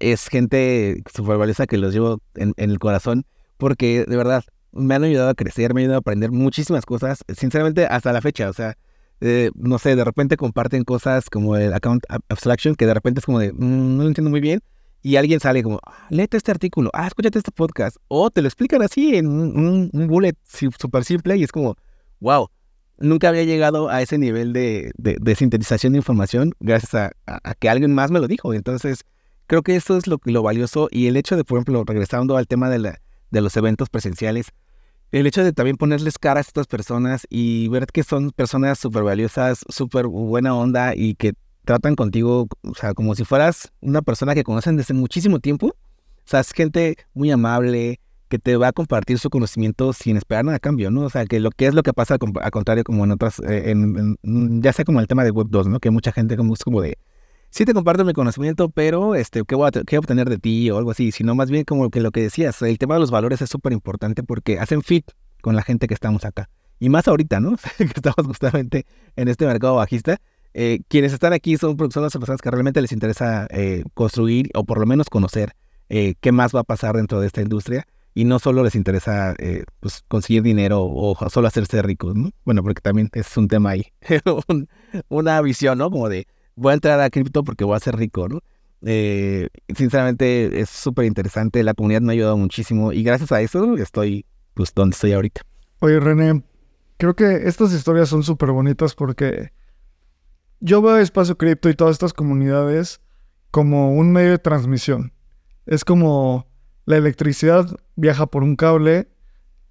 es 0.00 0.28
gente 0.28 1.02
súper 1.14 1.36
valiosa 1.36 1.66
que 1.66 1.78
los 1.78 1.92
llevo 1.94 2.20
en, 2.34 2.54
el 2.56 2.78
corazón 2.78 3.24
porque 3.56 4.04
de 4.06 4.16
verdad 4.16 4.44
me 4.72 4.94
han 4.94 5.04
ayudado 5.04 5.30
a 5.30 5.34
crecer, 5.34 5.74
me 5.74 5.80
han 5.80 5.84
ayudado 5.84 5.98
a 5.98 6.00
aprender 6.00 6.32
muchísimas 6.32 6.84
cosas, 6.84 7.24
sinceramente 7.36 7.86
hasta 7.86 8.12
la 8.12 8.20
fecha, 8.20 8.50
o 8.50 8.52
sea, 8.52 8.76
eh, 9.20 9.50
no 9.54 9.78
sé, 9.78 9.94
de 9.96 10.04
repente 10.04 10.36
comparten 10.36 10.84
cosas 10.84 11.30
como 11.30 11.56
el 11.56 11.72
account 11.72 12.04
abstraction 12.28 12.74
que 12.74 12.86
de 12.86 12.94
repente 12.94 13.20
es 13.20 13.26
como 13.26 13.38
de, 13.38 13.52
mm, 13.52 13.96
no 13.96 14.02
lo 14.02 14.08
entiendo 14.08 14.30
muy 14.30 14.40
bien, 14.40 14.60
y 15.02 15.16
alguien 15.16 15.38
sale 15.38 15.62
como, 15.62 15.80
ah, 15.84 16.06
léete 16.10 16.36
este 16.36 16.50
artículo, 16.50 16.90
ah, 16.94 17.06
escúchate 17.06 17.38
este 17.38 17.52
podcast, 17.52 17.98
o 18.08 18.30
te 18.30 18.42
lo 18.42 18.48
explican 18.48 18.82
así 18.82 19.16
en 19.16 19.28
un, 19.28 19.90
bullet 20.08 20.34
súper 20.44 21.04
simple 21.04 21.36
y 21.36 21.44
es 21.44 21.52
como, 21.52 21.76
wow, 22.20 22.48
nunca 22.98 23.28
había 23.28 23.44
llegado 23.44 23.88
a 23.90 24.02
ese 24.02 24.18
nivel 24.18 24.52
de, 24.52 24.92
de, 24.96 25.34
sintetización 25.34 25.92
de 25.92 25.98
información 25.98 26.52
gracias 26.58 26.94
a, 26.94 27.12
a, 27.26 27.54
que 27.54 27.68
alguien 27.68 27.94
más 27.94 28.10
me 28.10 28.20
lo 28.20 28.28
dijo. 28.28 28.54
Entonces, 28.54 29.04
Creo 29.46 29.62
que 29.62 29.76
eso 29.76 29.96
es 29.96 30.06
lo, 30.06 30.18
lo 30.24 30.42
valioso 30.42 30.88
y 30.90 31.06
el 31.06 31.16
hecho 31.16 31.36
de, 31.36 31.44
por 31.44 31.58
ejemplo, 31.58 31.84
regresando 31.84 32.36
al 32.36 32.46
tema 32.46 32.70
de, 32.70 32.78
la, 32.78 33.00
de 33.30 33.40
los 33.40 33.56
eventos 33.56 33.90
presenciales, 33.90 34.48
el 35.12 35.26
hecho 35.26 35.44
de 35.44 35.52
también 35.52 35.76
ponerles 35.76 36.18
cara 36.18 36.40
a 36.40 36.42
estas 36.42 36.66
personas 36.66 37.26
y 37.30 37.68
ver 37.68 37.86
que 37.86 38.02
son 38.02 38.30
personas 38.30 38.78
súper 38.78 39.02
valiosas, 39.02 39.64
súper 39.68 40.06
buena 40.06 40.56
onda 40.56 40.94
y 40.94 41.14
que 41.14 41.34
tratan 41.64 41.94
contigo, 41.94 42.48
o 42.62 42.74
sea, 42.74 42.94
como 42.94 43.14
si 43.14 43.24
fueras 43.24 43.72
una 43.80 44.02
persona 44.02 44.34
que 44.34 44.44
conocen 44.44 44.76
desde 44.76 44.94
muchísimo 44.94 45.38
tiempo. 45.40 45.68
O 45.68 46.26
sea, 46.26 46.40
es 46.40 46.52
gente 46.52 46.96
muy 47.12 47.30
amable, 47.30 48.00
que 48.28 48.38
te 48.38 48.56
va 48.56 48.68
a 48.68 48.72
compartir 48.72 49.18
su 49.18 49.30
conocimiento 49.30 49.92
sin 49.92 50.16
esperar 50.16 50.44
nada 50.44 50.56
a 50.56 50.60
cambio, 50.60 50.90
¿no? 50.90 51.02
O 51.02 51.10
sea, 51.10 51.24
que 51.26 51.38
lo 51.38 51.50
que 51.50 51.66
es 51.66 51.74
lo 51.74 51.82
que 51.82 51.92
pasa 51.92 52.14
al 52.14 52.50
contrario 52.50 52.82
como 52.82 53.04
en 53.04 53.12
otras, 53.12 53.40
eh, 53.46 53.74
ya 54.24 54.72
sea 54.72 54.84
como 54.84 55.00
el 55.00 55.06
tema 55.06 55.22
de 55.22 55.30
Web 55.30 55.48
2, 55.50 55.68
¿no? 55.68 55.78
Que 55.78 55.90
mucha 55.90 56.10
gente 56.12 56.36
como 56.36 56.54
es 56.54 56.64
como 56.64 56.80
de, 56.80 56.98
sí 57.54 57.64
te 57.64 57.72
comparto 57.72 58.04
mi 58.04 58.12
conocimiento, 58.12 58.68
pero 58.68 59.14
este, 59.14 59.44
¿qué 59.44 59.54
voy 59.54 59.70
a, 59.72 59.98
obtener 59.98 60.28
de 60.28 60.38
ti 60.38 60.70
o 60.70 60.78
algo 60.78 60.90
así? 60.90 61.12
Sino 61.12 61.36
más 61.36 61.50
bien 61.50 61.64
como 61.64 61.88
que 61.88 62.00
lo 62.00 62.10
que 62.10 62.20
decías, 62.20 62.60
el 62.62 62.78
tema 62.78 62.94
de 62.94 63.00
los 63.00 63.12
valores 63.12 63.40
es 63.42 63.48
súper 63.48 63.72
importante 63.72 64.24
porque 64.24 64.58
hacen 64.58 64.82
fit 64.82 65.12
con 65.40 65.54
la 65.54 65.62
gente 65.62 65.86
que 65.86 65.94
estamos 65.94 66.24
acá. 66.24 66.50
Y 66.80 66.88
más 66.88 67.06
ahorita, 67.06 67.38
¿no? 67.38 67.56
que 67.78 67.84
estamos 67.84 68.26
justamente 68.26 68.86
en 69.14 69.28
este 69.28 69.46
mercado 69.46 69.76
bajista. 69.76 70.18
eh, 70.52 70.80
quienes 70.88 71.12
están 71.12 71.32
aquí 71.32 71.56
son, 71.56 71.76
son, 71.92 72.02
las 72.02 72.12
personas 72.12 72.42
que 72.42 72.50
realmente 72.50 72.82
les 72.82 72.90
interesa 72.90 73.46
eh, 73.50 73.84
construir 73.94 74.50
o 74.54 74.64
por 74.64 74.78
lo 74.78 74.86
menos 74.86 75.08
conocer 75.08 75.52
eh, 75.90 76.14
qué 76.20 76.32
más 76.32 76.52
va 76.52 76.60
a 76.60 76.64
pasar 76.64 76.96
dentro 76.96 77.20
de 77.20 77.28
esta 77.28 77.40
industria 77.40 77.86
y 78.14 78.24
no 78.24 78.40
solo 78.40 78.64
les 78.64 78.74
interesa 78.74 79.34
pues, 79.80 80.04
conseguir 80.08 80.42
dinero 80.42 80.84
o 80.84 81.16
solo 81.30 81.48
hacerse 81.48 81.82
ricos, 81.82 82.14
¿no? 82.16 82.30
Bueno, 82.44 82.62
porque 82.62 82.80
también 82.80 83.10
es 83.12 83.36
un 83.36 83.48
tema 83.48 83.70
ahí, 83.70 83.86
una 85.08 85.40
visión, 85.40 85.78
¿no? 85.78 85.90
Como 85.90 86.08
de 86.08 86.26
voy 86.56 86.72
a 86.72 86.74
entrar 86.74 87.00
a 87.00 87.10
cripto 87.10 87.44
porque 87.44 87.64
voy 87.64 87.76
a 87.76 87.80
ser 87.80 87.96
rico, 87.96 88.28
¿no? 88.28 88.40
sinceramente 89.74 90.60
es 90.60 90.68
súper 90.68 91.06
interesante, 91.06 91.62
la 91.62 91.72
comunidad 91.72 92.02
me 92.02 92.12
ha 92.12 92.14
ayudado 92.14 92.36
muchísimo 92.36 92.92
y 92.92 93.02
gracias 93.02 93.32
a 93.32 93.40
eso 93.40 93.78
estoy 93.78 94.26
pues 94.52 94.74
donde 94.74 94.92
estoy 94.92 95.12
ahorita. 95.12 95.40
Oye 95.80 96.00
René, 96.00 96.42
creo 96.98 97.16
que 97.16 97.48
estas 97.48 97.72
historias 97.72 98.10
son 98.10 98.22
súper 98.22 98.50
bonitas 98.50 98.94
porque 98.94 99.52
yo 100.60 100.82
veo 100.82 100.98
Espacio 100.98 101.38
Cripto 101.38 101.68
y 101.68 101.74
todas 101.74 101.92
estas 101.92 102.12
comunidades 102.12 103.00
como 103.50 103.94
un 103.94 104.12
medio 104.12 104.32
de 104.32 104.38
transmisión. 104.38 105.12
Es 105.66 105.84
como 105.84 106.46
la 106.86 106.96
electricidad 106.96 107.66
viaja 107.96 108.26
por 108.26 108.42
un 108.42 108.56
cable 108.56 109.08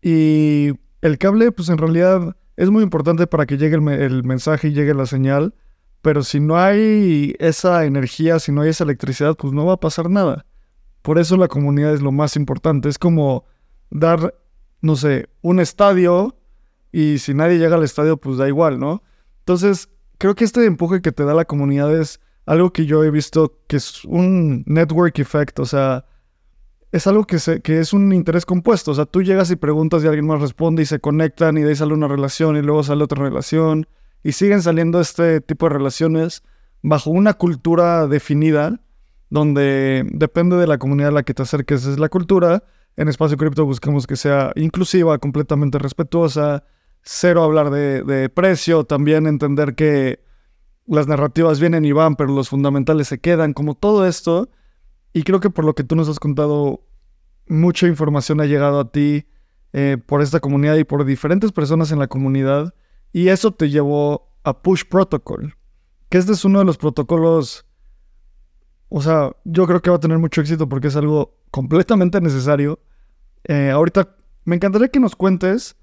y 0.02 0.72
el 1.02 1.18
cable 1.18 1.52
pues 1.52 1.70
en 1.70 1.78
realidad 1.78 2.36
es 2.56 2.70
muy 2.70 2.84
importante 2.84 3.28
para 3.28 3.46
que 3.46 3.58
llegue 3.58 3.76
el, 3.76 4.24
mensaje 4.24 4.70
y 4.70 4.74
llegue 4.74 4.94
la 4.94 5.06
señal, 5.06 5.56
pero 6.04 6.22
si 6.22 6.42
no 6.42 6.58
hay 6.58 7.34
esa 7.40 7.86
energía, 7.86 8.38
si 8.38 8.52
no 8.52 8.62
hay 8.62 8.70
esa 8.72 8.84
electricidad, 8.84 9.38
pues 9.38 9.54
no 9.54 9.66
va 9.66 9.76
a 9.76 9.80
pasar 9.80 10.10
nada. 10.10 10.46
Por 11.02 11.18
eso 11.18 11.38
la 11.38 11.48
comunidad 11.48 11.94
es 11.94 12.02
lo 12.02 12.12
más 12.12 12.36
importante. 12.36 12.90
Es 12.90 13.00
como 13.00 13.46
dar, 13.90 14.36
no 14.82 14.98
sé, 14.98 15.30
un 15.42 15.62
estadio 15.62 16.36
y 16.92 17.20
si 17.20 17.34
nadie 17.34 17.58
llega 17.58 17.78
al 17.78 17.86
estadio, 17.86 18.18
pues 18.18 18.36
da 18.36 18.50
igual, 18.50 18.82
¿no? 18.82 19.02
Entonces, 19.40 19.88
creo 20.18 20.36
que 20.36 20.44
este 20.44 20.66
empuje 20.66 21.02
que 21.02 21.14
te 21.14 21.24
da 21.24 21.34
la 21.34 21.46
comunidad 21.46 21.98
es 21.98 22.20
algo 22.46 22.74
que 22.74 22.86
yo 22.86 23.02
he 23.06 23.10
visto 23.10 23.62
que 23.68 23.78
es 23.78 24.04
un 24.04 24.66
network 24.68 25.18
effect, 25.20 25.58
o 25.60 25.66
sea, 25.66 26.06
es 26.92 27.08
algo 27.08 27.24
que, 27.24 27.40
se, 27.40 27.62
que 27.62 27.80
es 27.80 27.94
un 27.94 28.12
interés 28.12 28.46
compuesto, 28.46 28.92
o 28.92 28.94
sea, 28.94 29.06
tú 29.06 29.24
llegas 29.24 29.52
y 29.52 29.56
preguntas 29.56 30.04
y 30.04 30.08
alguien 30.08 30.28
más 30.28 30.42
responde 30.42 30.84
y 30.84 30.86
se 30.86 31.00
conectan 31.00 31.58
y 31.58 31.62
de 31.62 31.70
ahí 31.70 31.76
sale 31.78 31.94
una 31.94 32.10
relación 32.10 32.58
y 32.58 32.62
luego 32.62 32.84
sale 32.84 33.06
otra 33.06 33.24
relación 33.24 33.88
y 34.24 34.32
siguen 34.32 34.62
saliendo 34.62 35.00
este 35.00 35.42
tipo 35.42 35.68
de 35.68 35.74
relaciones 35.76 36.44
bajo 36.82 37.12
una 37.12 37.34
cultura 37.34 38.08
definida 38.08 38.80
donde 39.30 40.06
depende 40.12 40.58
de 40.58 40.68
la 40.68 40.78
comunidad 40.78 41.10
a 41.10 41.14
la 41.14 41.24
que 41.24 41.34
te 41.34 41.42
acerques 41.42 41.86
es 41.86 41.98
la 41.98 42.10
cultura. 42.10 42.64
En 42.96 43.08
Espacio 43.08 43.36
Cripto 43.36 43.66
buscamos 43.66 44.06
que 44.06 44.16
sea 44.16 44.52
inclusiva, 44.56 45.18
completamente 45.18 45.80
respetuosa, 45.80 46.64
cero 47.02 47.44
hablar 47.44 47.72
de, 47.72 48.30
precio, 48.30 48.84
también 48.84 49.26
entender 49.26 49.74
que 49.74 50.20
las 50.86 51.08
narrativas 51.08 51.60
vienen 51.60 51.84
y 51.84 51.94
van, 51.94 52.16
pero 52.16 52.32
los 52.32 52.50
fundamentales 52.50 53.08
se 53.08 53.20
quedan, 53.20 53.54
como 53.54 53.74
todo 53.74 54.06
esto. 54.06 54.50
Y 55.14 55.24
creo 55.24 55.40
que 55.40 55.50
por 55.50 55.66
lo 55.66 55.74
que 55.74 55.84
tú 55.84 55.96
nos 55.96 56.10
has 56.10 56.20
contado, 56.20 56.82
mucha 57.48 57.88
información 57.88 58.40
ha 58.40 58.46
llegado 58.46 58.80
a 58.80 58.92
ti 58.92 59.26
eh, 59.72 59.98
por 60.06 60.22
esta 60.22 60.40
comunidad 60.42 60.76
y 60.76 60.84
por 60.84 61.06
diferentes 61.06 61.52
personas 61.52 61.92
en 61.92 61.98
la 61.98 62.08
comunidad. 62.08 62.76
Y 63.14 63.30
eso 63.30 63.52
te 63.52 63.70
llevó 63.70 64.34
a 64.44 64.62
Push 64.62 64.84
Protocol, 64.90 65.56
que 66.10 66.18
este 66.18 66.34
es 66.34 66.44
uno 66.44 66.60
de 66.60 66.66
los 66.66 66.78
protocolos, 66.78 67.66
o 68.90 69.02
sea, 69.02 69.32
yo 69.46 69.66
creo 69.66 69.82
que 69.82 69.90
va 69.90 69.96
a 69.96 70.02
tener 70.02 70.18
mucho 70.18 70.42
éxito 70.42 70.68
porque 70.68 70.90
es 70.90 70.96
algo 70.98 71.38
completamente 71.52 72.20
necesario. 72.20 72.80
Eh, 73.46 73.70
ahorita 73.70 74.16
me 74.44 74.56
encantaría 74.58 74.90
que 74.90 75.00
nos 75.00 75.16
cuentes 75.16 75.78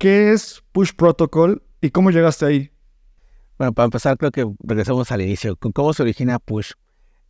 ¿Qué 0.00 0.32
es 0.32 0.62
Push 0.72 0.92
Protocol 0.96 1.62
y 1.82 1.90
cómo 1.90 2.10
llegaste 2.10 2.46
ahí? 2.46 2.70
Bueno, 3.58 3.74
para 3.74 3.84
empezar, 3.84 4.16
creo 4.16 4.30
que 4.30 4.50
regresamos 4.60 5.12
al 5.12 5.20
inicio. 5.20 5.56
¿Cómo 5.56 5.92
se 5.92 6.02
origina 6.02 6.38
Push? 6.38 6.72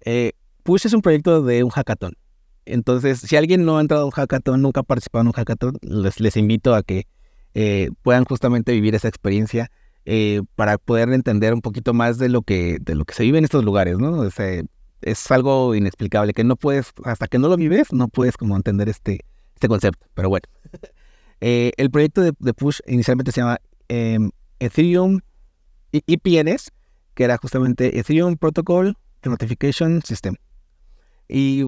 Eh, 0.03 0.35
Push 0.63 0.87
es 0.87 0.93
un 0.93 1.03
proyecto 1.03 1.43
de 1.43 1.65
un 1.65 1.71
hackathon. 1.71 2.13
Entonces, 2.67 3.23
si 3.23 3.35
alguien 3.35 3.65
no 3.65 3.79
ha 3.79 3.81
entrado 3.81 4.05
a 4.05 4.07
un 4.07 4.13
hackathon, 4.13 4.63
nunca 4.63 4.83
ha 4.83 4.85
participado 4.85 5.23
en 5.23 5.27
un 5.27 5.33
hackathon, 5.33 5.79
les, 5.83 6.21
les 6.21 6.37
invito 6.37 6.73
a 6.73 6.85
que 6.85 7.09
eh, 7.55 7.91
puedan 8.03 8.25
justamente 8.25 8.73
vivir 8.73 8.95
esa 8.95 9.09
experiencia 9.09 9.71
eh, 10.05 10.43
para 10.57 10.79
poder 10.79 11.11
entender 11.13 11.55
un 11.55 11.61
poquito 11.61 11.95
más 11.95 12.19
de 12.19 12.29
lo 12.29 12.43
que, 12.43 12.79
de 12.81 12.95
lo 12.95 13.05
que 13.05 13.15
se 13.15 13.23
vive 13.23 13.39
en 13.39 13.45
estos 13.45 13.65
lugares, 13.65 13.99
¿no? 13.99 14.29
es 15.03 15.31
algo 15.31 15.75
inexplicable, 15.75 16.33
que 16.33 16.45
no 16.45 16.57
puedes, 16.57 16.93
hasta 17.05 17.27
que 17.27 17.39
no 17.39 17.49
lo 17.49 17.57
vives, 17.57 17.93
no 17.93 18.09
puedes 18.09 18.37
como 18.37 18.57
entender 18.57 18.89
este, 18.89 19.21
este 19.55 19.69
concepto. 19.69 20.07
Pero 20.15 20.29
bueno. 20.29 20.45
Eh, 21.43 21.73
el 21.79 21.91
proyecto 21.91 22.21
de, 22.21 22.53
Push 22.53 22.81
inicialmente 22.87 23.33
se 23.33 23.41
llama 23.41 23.59
em, 23.89 24.31
Ethereum 24.59 25.21
EPNS, 25.91 26.71
que 27.15 27.25
era 27.25 27.39
justamente 27.39 27.99
Ethereum 27.99 28.37
Protocol 28.37 28.97
Notification 29.25 30.03
System. 30.03 30.37
Y 31.29 31.65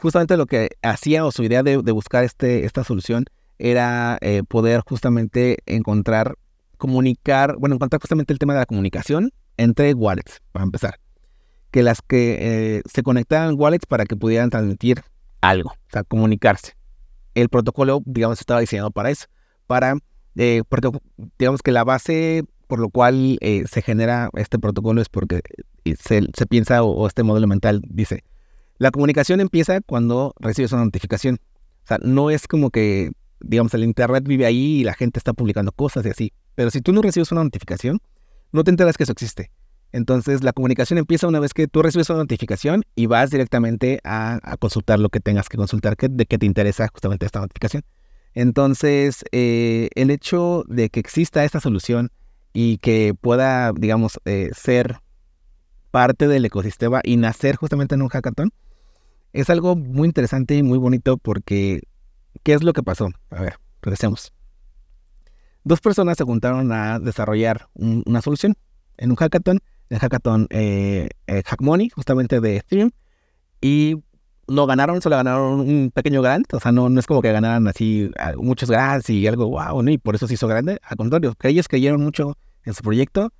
justamente 0.00 0.36
lo 0.36 0.46
que 0.46 0.70
hacía 0.82 1.24
o 1.24 1.32
su 1.32 1.42
idea 1.44 1.62
de, 1.62 1.76
buscar 1.78 2.24
este, 2.24 2.66
esta 2.66 2.84
solución 2.84 3.24
era 3.58 4.18
eh, 4.20 4.42
poder 4.46 4.82
justamente 4.86 5.58
encontrar, 5.66 6.36
comunicar, 6.78 7.56
bueno, 7.58 7.76
encontrar 7.76 8.00
justamente 8.00 8.32
el 8.32 8.38
tema 8.38 8.54
de 8.54 8.60
la 8.60 8.66
comunicación 8.66 9.32
entre 9.56 9.94
wallets, 9.94 10.40
para 10.52 10.64
empezar. 10.64 11.00
Que 11.70 11.82
las 11.82 12.00
que 12.02 12.38
eh, 12.40 12.82
se 12.84 13.02
conectaran 13.02 13.54
wallets 13.58 13.86
para 13.86 14.04
que 14.04 14.16
pudieran 14.16 14.50
transmitir 14.50 15.02
algo, 15.40 15.70
o 15.70 15.90
sea, 15.90 16.04
comunicarse 16.04 16.76
el 17.36 17.50
protocolo, 17.50 18.02
digamos, 18.06 18.40
estaba 18.40 18.60
diseñado 18.60 18.90
para 18.90 19.10
eso, 19.10 19.26
para, 19.66 19.98
eh, 20.36 20.62
porque 20.68 20.90
digamos 21.38 21.62
que 21.62 21.70
la 21.70 21.84
base 21.84 22.44
por 22.66 22.80
lo 22.80 22.88
cual 22.88 23.38
eh, 23.42 23.64
se 23.70 23.80
genera 23.82 24.30
este 24.34 24.58
protocolo 24.58 25.00
es 25.00 25.08
porque 25.08 25.42
eh, 25.84 25.94
se, 26.00 26.46
piensa 26.46 26.82
o, 26.82 27.06
este 27.06 27.22
modelo 27.22 27.46
mental 27.46 27.82
dice, 27.86 28.24
la 28.78 28.90
comunicación 28.90 29.40
empieza 29.40 29.80
cuando 29.82 30.34
recibes 30.40 30.72
una 30.72 30.84
notificación. 30.84 31.38
O 31.84 31.86
sea, 31.86 31.98
no 32.02 32.30
es 32.30 32.48
como 32.48 32.70
que, 32.70 33.12
digamos, 33.40 33.74
el 33.74 33.84
Internet 33.84 34.24
vive 34.26 34.46
ahí 34.46 34.80
y 34.80 34.84
la 34.84 34.94
gente 34.94 35.18
está 35.18 35.32
publicando 35.32 35.72
cosas 35.72 36.04
y 36.06 36.10
así. 36.10 36.32
Pero 36.54 36.70
si 36.70 36.80
tú 36.80 36.92
no 36.92 37.02
recibes 37.02 37.32
una 37.32 37.44
notificación, 37.44 38.00
no 38.52 38.64
te 38.64 38.70
enteras 38.70 38.96
que 38.96 39.04
eso 39.04 39.12
existe. 39.12 39.50
Entonces 39.92 40.42
la 40.42 40.52
comunicación 40.52 40.98
empieza 40.98 41.26
una 41.26 41.40
vez 41.40 41.54
que 41.54 41.68
tú 41.68 41.82
recibes 41.82 42.10
una 42.10 42.20
notificación 42.20 42.84
y 42.94 43.06
vas 43.06 43.30
directamente 43.30 44.00
a, 44.04 44.40
consultar 44.58 44.98
lo 44.98 45.08
que 45.08 45.20
tengas 45.20 45.48
que 45.48 45.56
consultar, 45.56 45.96
que, 45.96 46.08
de 46.08 46.26
qué 46.26 46.38
te 46.38 46.46
interesa 46.46 46.88
justamente 46.88 47.26
esta 47.26 47.40
notificación. 47.40 47.82
Entonces 48.34 49.24
eh, 49.32 49.88
el 49.94 50.10
hecho 50.10 50.64
de 50.68 50.90
que 50.90 51.00
exista 51.00 51.44
esta 51.44 51.60
solución 51.60 52.10
y 52.52 52.78
que 52.78 53.14
pueda, 53.18 53.72
digamos, 53.72 54.18
eh, 54.24 54.50
ser 54.54 55.00
parte 55.90 56.28
del 56.28 56.44
ecosistema 56.44 57.00
y 57.02 57.16
nacer 57.16 57.56
justamente 57.56 57.94
en 57.94 58.02
un 58.02 58.08
hackathon, 58.08 58.50
es 59.32 59.50
algo 59.50 59.76
muy 59.76 60.08
interesante 60.08 60.54
y 60.54 60.62
muy 60.62 60.78
bonito 60.78 61.16
porque, 61.16 61.82
¿qué 62.42 62.54
es 62.54 62.62
lo 62.62 62.72
que 62.72 62.82
pasó? 62.82 63.10
A 63.30 63.42
ver, 63.42 63.58
regresemos. 63.82 64.32
Dos 65.64 65.80
personas 65.80 66.16
se 66.16 66.24
juntaron 66.24 66.70
a 66.72 66.98
desarrollar 66.98 67.68
una 67.74 68.22
solución 68.22 68.54
en 68.98 69.10
un 69.10 69.16
hackathon 69.16 69.60
el 69.88 69.98
hackathon 69.98 70.46
eh, 70.50 71.08
eh, 71.26 71.42
Hack 71.44 71.62
Money, 71.62 71.90
justamente 71.90 72.40
de 72.40 72.56
Ethereum, 72.56 72.90
y 73.60 73.96
no 74.48 74.66
ganaron, 74.66 75.00
solo 75.02 75.16
ganaron 75.16 75.60
un 75.60 75.90
pequeño 75.92 76.22
grant, 76.22 76.52
o 76.54 76.60
sea, 76.60 76.72
no, 76.72 76.86
es 76.98 77.06
como 77.06 77.22
que 77.22 77.32
ganaran 77.32 77.66
así 77.66 78.10
muchos 78.36 78.70
grants 78.70 79.10
y 79.10 79.26
algo 79.26 79.48
wow, 79.48 79.82
¿no? 79.82 79.90
Y 79.90 79.98
por 79.98 80.14
eso 80.14 80.28
se 80.28 80.34
hizo 80.34 80.46
grande, 80.46 80.78
al 80.82 80.96
contrario, 80.96 81.34
que 81.34 81.48
ellos 81.48 81.68
creyeron 81.68 82.02
mucho 82.02 82.36
en 82.64 82.74
su 82.74 82.82
proyecto, 82.82 83.32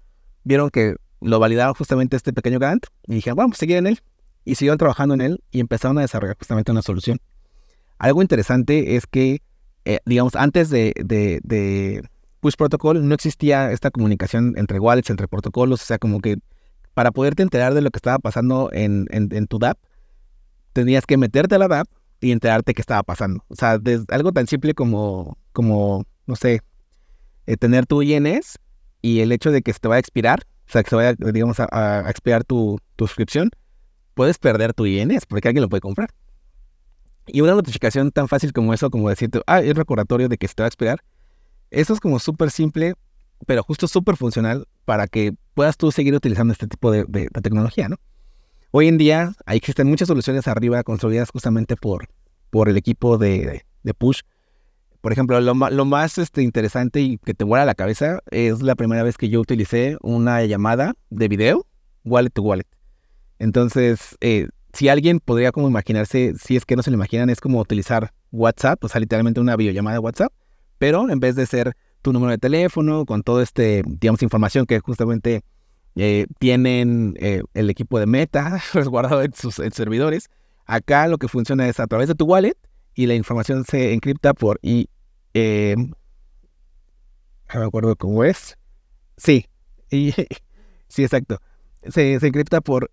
vieron 0.45 0.71
que 0.71 0.97
lo 1.21 1.39
validaron 1.39 1.75
justamente 1.75 2.17
este 2.17 2.33
pequeño 2.33 2.59
grant 2.59 2.87
y 3.07 3.15
dijeron, 3.17 3.37
vamos 3.37 3.57
a 3.57 3.61
seguir 3.61 3.77
en 3.77 3.87
él, 3.87 4.01
y 4.45 4.55
siguieron 4.55 4.79
trabajando 4.79 5.15
en 5.15 5.21
él 5.21 5.45
y 5.51 5.61
empezaron 5.61 5.99
a 5.99 6.03
desarrollar 6.03 6.37
justamente 6.39 6.71
una 6.71 6.83
solución. 6.83 7.19
Algo 7.99 8.23
interesante 8.23 8.97
es 8.97 9.07
que, 9.07 9.41
eh, 9.85 10.01
digamos, 10.05 10.37
antes 10.37 10.71
de, 10.71 12.03
Push 12.41 12.55
Protocol 12.57 13.07
no 13.09 13.15
existía 13.15 13.73
esta 13.73 13.91
comunicación 13.91 14.55
entre 14.57 14.79
wallets, 14.79 15.11
entre 15.11 15.29
protocolos, 15.29 15.83
o 15.83 15.85
sea, 15.85 15.99
como 15.99 16.21
que 16.21 16.37
para 16.95 17.11
poderte 17.11 17.43
enterar 17.43 17.75
de 17.75 17.81
lo 17.81 17.91
que 17.91 17.99
estaba 17.99 18.19
pasando 18.19 18.71
en, 18.73 19.07
tu 19.49 19.59
DApp, 19.59 19.79
tenías 20.73 21.07
que 21.07 21.17
meterte 21.17 21.55
a 21.55 21.59
la 21.59 21.69
DApp 21.69 21.89
y 22.21 22.33
enterarte 22.33 22.75
qué 22.75 22.81
estaba 22.81 23.03
pasando. 23.03 23.45
O 23.49 23.55
sea, 23.55 23.79
algo 24.09 24.33
tan 24.33 24.47
simple 24.47 24.75
como, 24.75 25.37
como 25.53 26.05
no 26.27 26.37
sé, 26.37 26.61
eh, 27.47 27.57
tener 27.57 27.87
tu 27.87 28.03
INS 28.03 28.59
y 29.03 29.21
el 29.21 29.33
hecho 29.33 29.51
de 29.51 29.63
que 29.63 29.73
se 29.73 29.79
te 29.79 29.89
vaya 29.89 29.97
a 29.97 30.01
expirar, 30.01 30.41
o 30.69 30.73
sea, 30.73 30.83
que 30.83 30.91
se 30.91 30.97
vaya, 30.97 31.15
digamos, 31.15 31.59
a, 31.61 32.09
expirar 32.09 32.45
tu, 32.45 32.79
tu, 32.97 33.07
suscripción, 33.07 33.51
puedes 34.15 34.39
perder 34.39 34.75
tu 34.75 34.87
INS 34.87 35.27
porque 35.27 35.49
alguien 35.49 35.63
lo 35.63 35.69
puede 35.69 35.81
comprar. 35.81 36.11
Y 37.27 37.41
una 37.41 37.55
notificación 37.55 38.11
tan 38.13 38.29
fácil 38.29 38.53
como 38.53 38.73
eso, 38.73 38.91
como 38.91 39.09
decirte, 39.09 39.41
ah, 39.47 39.61
es 39.61 39.75
recordatorio 39.75 40.29
de 40.29 40.39
que 40.39 40.49
se 40.49 40.55
te 40.55 40.63
va 40.63 40.67
a 40.67 40.69
expirar, 40.69 41.03
eso 41.71 41.93
es 41.93 42.01
como 42.01 42.19
súper 42.19 42.51
simple, 42.51 42.95
pero 43.47 43.63
justo 43.63 43.89
súper 43.89 44.17
funcional 44.17 44.67
para 44.85 45.07
que 45.09 45.35
puedas 45.55 45.77
tú 45.77 45.91
seguir 45.91 46.15
utilizando 46.15 46.53
este 46.53 46.67
tipo 46.67 46.91
de, 46.91 47.29
tecnología, 47.43 47.89
¿no? 47.89 47.97
Hoy 48.71 48.89
en 48.89 48.99
día 48.99 49.33
existen 49.47 49.89
muchas 49.89 50.09
soluciones 50.09 50.49
arriba 50.49 50.83
construidas 50.83 51.31
justamente 51.31 51.77
por, 51.77 52.09
por 52.51 52.69
el 52.69 52.77
equipo 52.77 53.17
de, 53.19 53.65
Push 53.99 54.21
Por 55.01 55.13
ejemplo, 55.13 55.41
lo, 55.41 55.55
lo 55.55 55.85
más 55.85 56.19
este, 56.19 56.43
interesante 56.43 57.01
y 57.01 57.19
que 57.19 57.35
te 57.35 57.45
vuela 57.45 57.65
la 57.65 57.75
cabeza 57.75 58.21
es 58.31 58.63
la 58.63 58.75
primera 58.75 59.03
vez 59.03 59.17
que 59.17 59.29
yo 59.29 59.41
utilicé 59.41 59.97
una 60.03 60.45
llamada 60.45 60.95
de 61.11 61.29
video 61.29 61.67
wallet 62.05 62.31
to 62.31 62.43
wallet. 62.43 62.67
Entonces, 63.39 64.17
eh, 64.21 64.49
si 64.77 64.91
alguien 64.91 65.21
podría 65.21 65.53
como 65.53 65.69
imaginarse, 65.69 66.35
si 66.39 66.57
es 66.57 66.67
que 66.67 66.77
no 66.77 66.83
se 66.83 66.91
lo 66.91 66.97
imaginan, 66.97 67.31
es 67.31 67.41
como 67.41 67.61
utilizar 67.61 68.13
WhatsApp, 68.31 68.85
o 68.85 68.89
sea, 68.89 69.01
literalmente 69.01 69.41
una 69.41 69.57
videollamada 69.57 69.95
de 69.95 70.01
WhatsApp, 70.01 70.33
pero 70.79 71.09
en 71.09 71.19
vez 71.19 71.35
de 71.35 71.47
ser 71.47 71.75
tu 72.03 72.13
número 72.13 72.33
de 72.33 72.39
teléfono, 72.39 73.07
con 73.07 73.23
todo 73.23 73.41
este, 73.41 73.83
digamos, 73.87 74.23
información 74.23 74.67
que 74.67 74.79
justamente 74.81 75.41
eh, 75.95 76.27
tienen 76.39 77.15
eh, 77.19 77.43
el 77.55 77.71
equipo 77.71 77.99
de 77.99 78.07
Meta 78.07 78.61
resguardado 78.75 79.23
en 79.23 79.33
sus 79.33 79.55
servidores, 79.73 80.29
acá 80.67 81.09
lo 81.09 81.17
que 81.17 81.29
funciona 81.29 81.67
es 81.69 81.81
a 81.81 81.87
través 81.87 82.09
de 82.09 82.15
tu 82.15 82.27
wallet 82.27 82.57
y 82.95 83.07
la 83.07 83.15
información 83.15 83.65
se 83.65 83.95
encripta 83.95 84.35
por 84.35 84.59
y 84.63 84.91
no 85.35 85.95
me 87.61 87.67
acuerdo 87.67 87.97
cómo 87.97 88.25
es. 88.25 88.59
Sí, 89.17 89.47
sí, 89.91 91.03
exacto. 91.03 91.39
Se, 91.89 92.15
encripta 92.15 92.61
por 92.61 92.91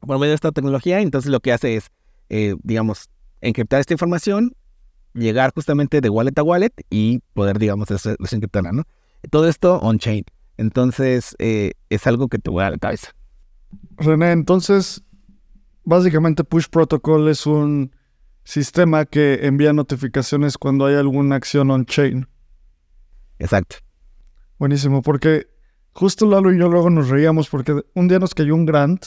por 0.00 0.18
medio 0.18 0.30
de 0.30 0.36
esta 0.36 0.52
tecnología, 0.52 1.00
entonces 1.00 1.30
lo 1.30 1.40
que 1.40 1.52
hace 1.52 1.76
es, 1.76 1.90
eh, 2.28 2.54
digamos, 2.62 3.08
encriptar 3.40 3.80
esta 3.80 3.94
información, 3.94 4.54
llegar 5.14 5.52
justamente 5.54 6.00
de 6.00 6.08
wallet 6.08 6.38
a 6.38 6.42
wallet 6.42 6.72
y 6.90 7.20
poder, 7.34 7.58
digamos, 7.58 7.88
desencriptarla, 7.88 8.72
¿no? 8.72 8.84
Todo 9.30 9.48
esto 9.48 9.78
on-chain. 9.80 10.24
Entonces, 10.58 11.34
eh, 11.38 11.72
es 11.90 12.06
algo 12.06 12.28
que 12.28 12.38
te 12.38 12.50
voy 12.50 12.64
a 12.64 12.70
la 12.70 12.78
cabeza. 12.78 13.08
René, 13.96 14.32
entonces, 14.32 15.02
básicamente 15.84 16.44
Push 16.44 16.68
Protocol 16.70 17.28
es 17.28 17.46
un 17.46 17.94
sistema 18.44 19.04
que 19.04 19.46
envía 19.46 19.72
notificaciones 19.72 20.56
cuando 20.56 20.86
hay 20.86 20.94
alguna 20.94 21.36
acción 21.36 21.70
on-chain. 21.70 22.26
Exacto. 23.38 23.76
Buenísimo, 24.58 25.02
porque 25.02 25.48
justo 25.92 26.26
Lalo 26.26 26.52
y 26.52 26.58
yo 26.58 26.68
luego 26.68 26.88
nos 26.90 27.08
reíamos 27.08 27.48
porque 27.48 27.82
un 27.94 28.08
día 28.08 28.18
nos 28.18 28.34
cayó 28.34 28.54
un 28.54 28.64
grant 28.64 29.04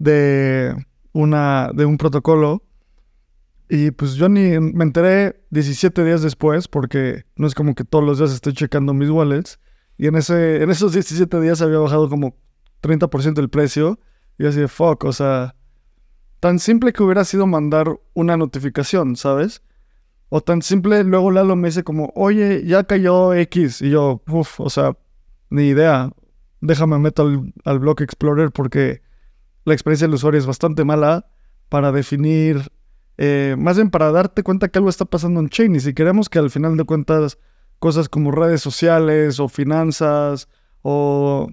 de, 0.00 0.74
una, 1.12 1.70
de 1.72 1.84
un 1.84 1.96
protocolo. 1.96 2.64
Y 3.68 3.92
pues 3.92 4.14
yo 4.14 4.28
ni 4.28 4.58
me 4.58 4.82
enteré 4.82 5.44
17 5.50 6.02
días 6.04 6.22
después, 6.22 6.66
porque 6.66 7.24
no 7.36 7.46
es 7.46 7.54
como 7.54 7.76
que 7.76 7.84
todos 7.84 8.04
los 8.04 8.18
días 8.18 8.32
estoy 8.32 8.52
checando 8.52 8.92
mis 8.92 9.10
wallets. 9.10 9.60
Y 9.96 10.08
en, 10.08 10.16
ese, 10.16 10.62
en 10.62 10.70
esos 10.70 10.92
17 10.92 11.40
días 11.40 11.62
había 11.62 11.78
bajado 11.78 12.08
como 12.08 12.34
30% 12.82 13.38
el 13.38 13.48
precio. 13.48 14.00
Y 14.38 14.46
así 14.46 14.58
de 14.58 14.68
fuck, 14.68 15.04
o 15.04 15.12
sea, 15.12 15.54
tan 16.40 16.58
simple 16.58 16.92
que 16.92 17.02
hubiera 17.02 17.24
sido 17.24 17.46
mandar 17.46 18.00
una 18.14 18.36
notificación, 18.36 19.14
¿sabes? 19.14 19.62
O 20.30 20.40
tan 20.40 20.62
simple, 20.62 21.04
luego 21.04 21.30
Lalo 21.30 21.54
me 21.56 21.68
dice 21.68 21.84
como, 21.84 22.10
oye, 22.16 22.64
ya 22.64 22.84
cayó 22.84 23.34
X. 23.34 23.82
Y 23.82 23.90
yo, 23.90 24.22
uff, 24.26 24.58
o 24.58 24.70
sea, 24.70 24.96
ni 25.50 25.68
idea. 25.68 26.10
Déjame 26.62 26.98
meto 26.98 27.22
al, 27.22 27.52
al 27.64 27.78
Block 27.78 28.00
Explorer 28.00 28.50
porque 28.50 29.02
la 29.64 29.74
experiencia 29.74 30.06
del 30.06 30.14
usuario 30.14 30.38
es 30.38 30.46
bastante 30.46 30.84
mala 30.84 31.26
para 31.68 31.92
definir, 31.92 32.70
eh, 33.18 33.54
más 33.58 33.76
bien 33.76 33.90
para 33.90 34.10
darte 34.12 34.42
cuenta 34.42 34.68
que 34.68 34.78
algo 34.78 34.90
está 34.90 35.04
pasando 35.04 35.40
en 35.40 35.48
chain. 35.48 35.74
Y 35.74 35.80
si 35.80 35.94
queremos 35.94 36.28
que 36.28 36.38
al 36.38 36.50
final 36.50 36.76
de 36.76 36.84
cuentas 36.84 37.38
cosas 37.78 38.08
como 38.08 38.30
redes 38.30 38.60
sociales 38.60 39.40
o 39.40 39.48
finanzas 39.48 40.48
o 40.82 41.48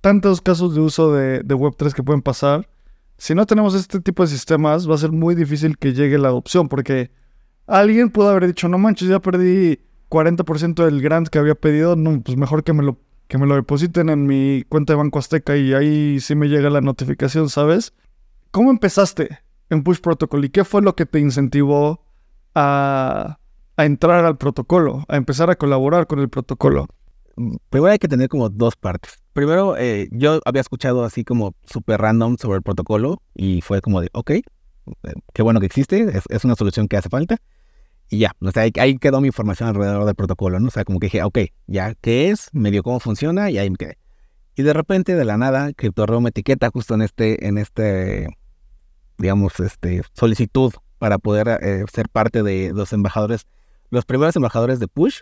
tantos 0.00 0.40
casos 0.40 0.74
de 0.74 0.80
uso 0.80 1.12
de, 1.12 1.42
Web3 1.44 1.92
que 1.92 2.02
pueden 2.02 2.22
pasar, 2.22 2.68
si 3.16 3.34
no 3.34 3.46
tenemos 3.46 3.74
este 3.74 4.00
tipo 4.00 4.22
de 4.22 4.28
sistemas 4.28 4.88
va 4.88 4.96
a 4.96 4.98
ser 4.98 5.12
muy 5.12 5.34
difícil 5.34 5.78
que 5.78 5.92
llegue 5.92 6.18
la 6.18 6.28
adopción 6.28 6.68
porque 6.68 7.12
alguien 7.66 8.10
pudo 8.10 8.30
haber 8.30 8.48
dicho, 8.48 8.68
no 8.68 8.78
manches, 8.78 9.08
ya 9.08 9.20
perdí 9.20 9.78
40% 10.10 10.84
del 10.84 11.00
grant 11.00 11.28
que 11.28 11.38
había 11.38 11.54
pedido, 11.54 11.94
no, 11.94 12.20
pues 12.20 12.36
mejor 12.36 12.64
que 12.64 12.72
me 12.72 12.82
lo 12.82 12.98
que 13.32 13.38
me 13.38 13.46
lo 13.46 13.54
depositen 13.54 14.10
en 14.10 14.26
mi 14.26 14.62
cuenta 14.68 14.92
de 14.92 14.98
Banco 14.98 15.18
Azteca 15.18 15.56
y 15.56 15.72
ahí 15.72 16.20
sí 16.20 16.34
me 16.34 16.48
llega 16.48 16.68
la 16.68 16.82
notificación, 16.82 17.48
¿sabes? 17.48 17.94
¿Cómo 18.50 18.70
empezaste 18.70 19.38
en 19.70 19.82
Push 19.82 20.00
Protocol 20.00 20.44
y 20.44 20.50
qué 20.50 20.64
fue 20.64 20.82
lo 20.82 20.94
que 20.94 21.06
te 21.06 21.18
incentivó 21.18 22.04
a, 22.54 23.38
entrar 23.78 24.26
al 24.26 24.36
protocolo, 24.36 25.06
a 25.08 25.16
empezar 25.16 25.48
a 25.48 25.56
colaborar 25.56 26.06
con 26.06 26.18
el 26.18 26.28
protocolo? 26.28 26.88
Primero 27.70 27.92
hay 27.92 27.98
que 27.98 28.06
tener 28.06 28.28
como 28.28 28.50
dos 28.50 28.76
partes. 28.76 29.22
Primero, 29.32 29.78
eh, 29.78 30.10
yo 30.12 30.42
había 30.44 30.60
escuchado 30.60 31.02
así 31.02 31.24
como 31.24 31.54
súper 31.64 32.02
random 32.02 32.36
sobre 32.36 32.58
el 32.58 32.62
protocolo 32.62 33.22
y 33.34 33.62
fue 33.62 33.80
como 33.80 34.02
de, 34.02 34.10
ok, 34.12 34.30
eh, 34.30 34.42
qué 35.32 35.40
bueno 35.40 35.58
que 35.58 35.64
existe, 35.64 36.06
es, 36.28 36.44
una 36.44 36.54
solución 36.54 36.86
que 36.86 36.98
hace 36.98 37.08
falta. 37.08 37.38
Y 38.12 38.18
ya, 38.18 38.36
o 38.42 38.50
sea, 38.50 38.64
ahí, 38.78 38.98
quedó 38.98 39.22
mi 39.22 39.28
información 39.28 39.70
alrededor 39.70 40.04
del 40.04 40.14
protocolo, 40.14 40.60
¿no? 40.60 40.68
O 40.68 40.70
sea, 40.70 40.84
como 40.84 41.00
que 41.00 41.06
dije, 41.06 41.22
ok, 41.22 41.38
ya, 41.66 41.94
¿qué 41.94 42.28
es? 42.28 42.50
Me 42.52 42.70
dio 42.70 42.82
cómo 42.82 43.00
funciona 43.00 43.50
y 43.50 43.56
ahí 43.56 43.70
me 43.70 43.78
quedé. 43.78 43.96
Y 44.54 44.62
de 44.64 44.74
repente, 44.74 45.14
de 45.14 45.24
la 45.24 45.38
nada, 45.38 45.72
CryptoReo 45.72 46.20
me 46.20 46.28
etiqueta 46.28 46.68
justo 46.70 46.92
en 46.92 47.00
este, 47.00 47.46
en 47.46 47.56
este, 47.56 48.28
digamos, 49.16 49.58
este, 49.60 50.02
solicitud 50.12 50.74
para 50.98 51.16
poder 51.16 51.58
eh, 51.62 51.86
ser 51.90 52.10
parte 52.10 52.42
de 52.42 52.72
los 52.74 52.92
embajadores, 52.92 53.46
los 53.88 54.04
primeros 54.04 54.36
embajadores 54.36 54.78
de 54.78 54.88
Push 54.88 55.20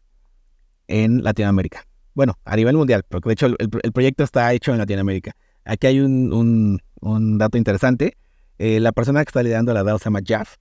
en 0.89 1.23
Latinoamérica. 1.23 1.85
Bueno, 2.15 2.41
a 2.45 2.57
nivel 2.57 2.77
mundial, 2.77 3.05
porque 3.09 3.29
de 3.29 3.33
hecho 3.35 3.47
el, 3.57 3.93
proyecto 3.93 4.25
está 4.25 4.53
hecho 4.53 4.73
en 4.73 4.79
Latinoamérica. 4.79 5.37
Aquí 5.65 5.87
hay 5.87 6.01
un, 6.01 6.81
un, 7.01 7.39
dato 7.39 7.57
interesante. 7.57 8.17
Eh, 8.59 8.81
la 8.81 8.91
persona 8.91 9.25
que 9.25 9.29
está 9.29 9.45
liderando 9.45 9.73
la 9.73 9.85
DAO 9.85 9.99
se 9.99 10.07
llama 10.07 10.23
Jaff 10.27 10.57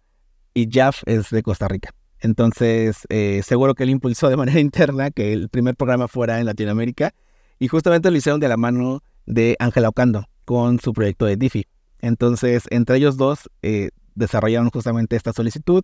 y 0.54 0.70
Jaff 0.72 1.02
es 1.08 1.32
de 1.32 1.42
Costa 1.42 1.68
Rica. 1.68 1.90
Entonces, 2.22 3.06
eh, 3.10 3.42
seguro 3.44 3.76
que 3.76 3.84
él 3.84 3.90
impulsó 3.90 4.30
de 4.30 4.38
manera 4.38 4.60
interna 4.60 5.12
que 5.12 5.34
el 5.34 5.50
primer 5.50 5.76
programa 5.76 6.08
fuera 6.08 6.40
en 6.40 6.46
Latinoamérica 6.46 7.14
y 7.60 7.68
justamente 7.68 8.12
lo 8.12 8.18
hicieron 8.18 8.40
de 8.40 8.48
la 8.48 8.58
mano 8.58 9.04
de 9.26 9.56
Ángela 9.60 9.90
Ocando 9.90 10.26
con 10.46 10.80
su 10.80 10.94
proyecto 10.94 11.26
de 11.26 11.38
DeFi. 11.38 11.68
Entonces, 12.00 12.64
entre 12.70 12.98
ellos 12.98 13.18
dos 13.18 13.50
eh, 13.62 13.90
desarrollaron 14.16 14.70
justamente 14.70 15.16
esta 15.16 15.34
solicitud. 15.34 15.84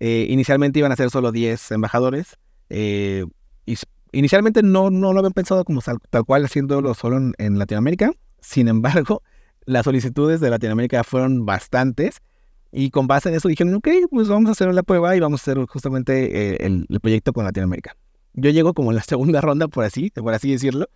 Eh, 0.00 0.26
inicialmente 0.28 0.78
iban 0.78 0.92
a 0.92 0.96
ser 0.96 1.10
solo 1.10 1.32
10 1.32 1.72
embajadores. 1.72 2.38
y 2.68 3.24
inicialmente 4.12 4.62
no, 4.62 4.90
no 4.90 5.12
lo 5.12 5.20
habían 5.20 5.32
pensado 5.32 5.64
como 5.64 5.80
tal, 5.80 6.24
cual 6.24 6.44
haciéndolo 6.44 6.94
solo 6.94 7.32
en 7.38 7.58
Latinoamérica. 7.58 8.12
Sin 8.40 8.68
embargo, 8.68 9.22
las 9.64 9.84
solicitudes 9.84 10.40
de 10.40 10.50
Latinoamérica 10.50 11.04
fueron 11.04 11.46
bastantes 11.46 12.20
y 12.72 12.90
con 12.90 13.06
base 13.06 13.28
en 13.28 13.34
eso 13.34 13.48
dijeron, 13.48 13.74
ok, 13.74 13.88
pues 14.10 14.28
vamos 14.28 14.48
a 14.48 14.52
hacer 14.52 14.72
la 14.72 14.82
prueba 14.82 15.14
y 15.14 15.20
vamos 15.20 15.40
a 15.40 15.42
hacer 15.42 15.64
justamente 15.66 16.54
eh, 16.54 16.56
el, 16.60 16.86
proyecto 17.00 17.34
con 17.34 17.44
Latinoamérica. 17.44 17.94
Yo 18.32 18.48
llego 18.50 18.72
como 18.72 18.90
en 18.90 18.96
la 18.96 19.02
segunda 19.02 19.42
ronda, 19.42 19.68
por 19.68 19.84
así, 19.84 20.10
por 20.10 20.32
así 20.32 20.50
decirlo, 20.50 20.88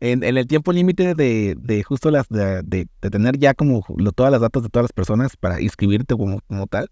en, 0.00 0.24
el 0.24 0.46
tiempo 0.48 0.72
límite 0.72 1.14
de, 1.14 1.84
justo 1.86 2.10
las, 2.10 2.28
de, 2.28 2.88
tener 3.00 3.38
ya 3.38 3.54
como 3.54 3.84
todas 4.14 4.32
las 4.32 4.40
datos 4.40 4.64
de 4.64 4.70
todas 4.70 4.84
las 4.84 4.92
personas 4.92 5.36
para 5.36 5.60
inscribirte 5.60 6.16
como, 6.16 6.40
como 6.48 6.66
tal. 6.66 6.88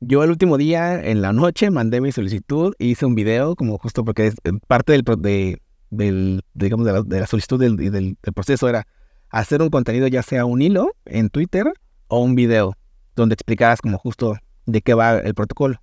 Yo 0.00 0.22
el 0.22 0.30
último 0.30 0.56
día, 0.56 1.02
en 1.04 1.22
la 1.22 1.32
noche, 1.32 1.72
mandé 1.72 2.00
mi 2.00 2.12
solicitud, 2.12 2.74
hice 2.78 3.06
un 3.06 3.16
video, 3.16 3.56
como 3.56 3.78
justo 3.78 4.04
porque 4.04 4.28
es 4.28 4.34
eh, 4.44 4.52
parte 4.68 4.92
del, 4.92 5.02
de, 5.02 5.60
del 5.90 6.44
digamos, 6.54 6.86
de 6.86 7.18
la, 7.18 7.26
solicitud 7.26 7.58
del, 7.58 7.76
del 7.76 8.16
proceso 8.32 8.68
era 8.68 8.86
hacer 9.30 9.60
un 9.60 9.70
contenido, 9.70 10.06
ya 10.06 10.22
sea 10.22 10.44
un 10.44 10.62
hilo 10.62 10.94
en 11.06 11.30
Twitter 11.30 11.72
o 12.06 12.20
un 12.20 12.36
video 12.36 12.77
donde 13.22 13.34
explicaras 13.34 13.80
como 13.80 13.98
justo 13.98 14.36
de 14.66 14.80
qué 14.80 14.94
va 14.94 15.18
el 15.18 15.34
protocolo. 15.34 15.80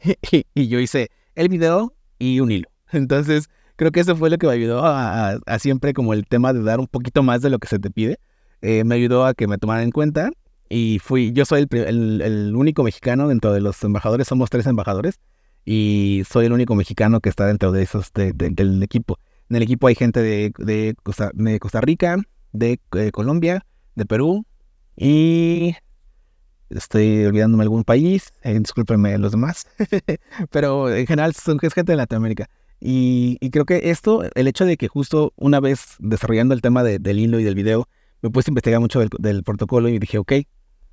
y 0.54 0.68
yo 0.68 0.80
hice 0.80 1.10
el 1.34 1.48
video 1.48 1.94
y 2.18 2.40
un 2.40 2.50
hilo. 2.50 2.68
Entonces, 2.92 3.48
creo 3.76 3.92
que 3.92 4.00
eso 4.00 4.16
fue 4.16 4.30
lo 4.30 4.38
que 4.38 4.46
me 4.46 4.52
ayudó 4.52 4.82
a, 4.84 5.38
siempre 5.58 5.92
como 5.94 6.12
el 6.12 6.26
tema 6.26 6.52
de 6.52 6.62
dar 6.62 6.80
un 6.80 6.86
poquito 6.86 7.22
más 7.22 7.42
de 7.42 7.50
lo 7.50 7.58
que 7.58 7.68
se 7.68 7.78
te 7.78 7.90
pide. 7.90 8.18
Eh, 8.62 8.84
me 8.84 8.94
ayudó 8.94 9.26
a 9.26 9.34
que 9.34 9.46
me 9.46 9.58
tomaran 9.58 9.84
en 9.84 9.90
cuenta 9.90 10.30
y 10.68 10.98
fui, 11.00 11.32
yo 11.32 11.44
soy 11.44 11.66
el, 11.70 12.52
único 12.56 12.82
mexicano 12.82 13.28
dentro 13.28 13.52
de 13.52 13.60
los 13.60 13.82
embajadores, 13.84 14.26
somos 14.26 14.48
tres 14.48 14.66
embajadores 14.66 15.20
y 15.66 16.22
soy 16.28 16.46
el 16.46 16.52
único 16.52 16.74
mexicano 16.74 17.20
que 17.20 17.28
está 17.28 17.46
dentro 17.46 17.72
de 17.72 17.82
esos, 17.82 18.10
del 18.14 18.82
equipo. 18.82 19.18
En 19.50 19.56
el 19.56 19.62
equipo 19.62 19.86
hay 19.88 19.94
gente 19.94 20.20
de, 20.20 20.52
de, 20.58 20.96
Costa, 21.02 21.80
Rica, 21.82 22.16
de 22.52 22.80
eh, 22.96 23.10
Colombia, 23.12 23.66
de 23.94 24.06
Perú 24.06 24.46
y 24.96 25.74
estoy 26.70 27.24
olvidándome 27.24 27.62
algún 27.62 27.84
país, 27.84 28.32
eh, 28.42 28.58
discúlpenme 28.58 29.16
los 29.18 29.32
demás, 29.32 29.66
pero 30.50 30.92
en 30.94 31.06
general 31.06 31.34
son 31.34 31.58
gente 31.58 31.92
de 31.92 31.96
Latinoamérica. 31.96 32.48
Y, 32.80 33.38
creo 33.50 33.64
que 33.64 33.90
esto, 33.90 34.24
el 34.34 34.46
hecho 34.46 34.66
de 34.66 34.76
que 34.76 34.88
justo 34.88 35.32
una 35.36 35.58
vez 35.58 35.96
desarrollando 36.00 36.52
el 36.52 36.60
tema 36.60 36.82
del 36.82 37.18
hilo 37.18 37.40
y 37.40 37.44
del 37.44 37.54
video, 37.54 37.88
me 38.20 38.30
puse 38.30 38.50
a 38.50 38.52
investigar 38.52 38.80
mucho 38.80 39.00
del, 39.18 39.42
protocolo 39.42 39.88
y 39.88 39.98
dije, 39.98 40.18
ok, 40.18 40.32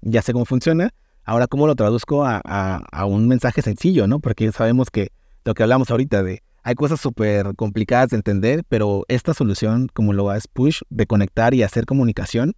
ya 0.02 0.22
sé 0.22 0.32
cómo 0.32 0.46
funciona, 0.46 0.94
ahora 1.26 1.48
cómo 1.48 1.68
lo 1.68 1.76
traduzco 1.76 2.24
a, 2.24 2.40
a, 2.40 3.06
un 3.06 3.28
mensaje 3.28 3.62
sencillo, 3.62 4.08
¿no? 4.08 4.20
Porque 4.20 4.52
sabemos 4.54 4.90
que 4.90 5.12
lo 5.44 5.54
que 5.54 5.64
hablamos 5.64 5.92
ahorita 5.92 6.24
de, 6.24 6.44
hay 6.64 6.76
cosas 6.76 7.02
súper 7.02 7.56
complicadas 7.56 8.10
de 8.10 8.18
entender, 8.18 8.64
pero 8.70 9.04
esta 9.08 9.34
solución, 9.34 9.90
como 9.94 10.14
lo 10.14 10.34
es 10.34 10.48
Push, 10.48 10.82
de 10.90 11.08
conectar 11.08 11.54
y 11.54 11.64
hacer 11.64 11.86
comunicación, 11.86 12.54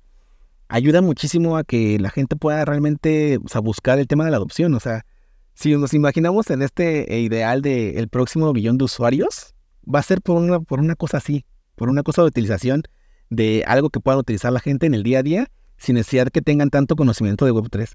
ayuda 0.73 1.03
muchísimo 1.03 1.55
a 1.55 1.63
que 1.63 1.99
la 1.99 2.09
gente 2.09 2.35
pueda 2.35 2.65
realmente 2.65 3.37
o 3.37 3.61
buscar 3.61 3.99
el 3.99 4.07
tema 4.07 4.25
de 4.25 4.31
la 4.31 4.37
adopción. 4.37 4.73
O 4.73 4.79
sea, 4.79 5.05
si 5.53 5.77
nos 5.77 5.93
imaginamos 5.93 6.49
en 6.49 6.63
este 6.63 7.19
ideal 7.19 7.61
del 7.61 7.95
el 7.95 8.09
próximo 8.09 8.51
billón 8.53 8.79
de 8.79 8.85
usuarios, 8.85 9.53
va 9.83 9.99
a 9.99 10.03
ser 10.03 10.23
por 10.23 10.37
una, 10.37 10.61
por 10.61 10.79
una 10.79 10.95
cosa 10.95 11.17
así, 11.17 11.45
por 11.75 11.89
una 11.89 12.01
cosa 12.01 12.23
de 12.23 12.29
utilización 12.29 12.81
de 13.29 13.63
algo 13.67 13.91
que 13.91 13.99
pueda 13.99 14.17
utilizar 14.17 14.51
la 14.51 14.59
gente 14.59 14.87
en 14.87 14.95
el 14.95 15.03
día 15.03 15.19
a 15.19 15.23
día 15.23 15.47
sin 15.77 15.93
necesidad 15.93 16.29
que 16.29 16.41
tengan 16.41 16.71
tanto 16.71 16.95
conocimiento 16.95 17.45
de 17.45 17.53
Web3. 17.53 17.93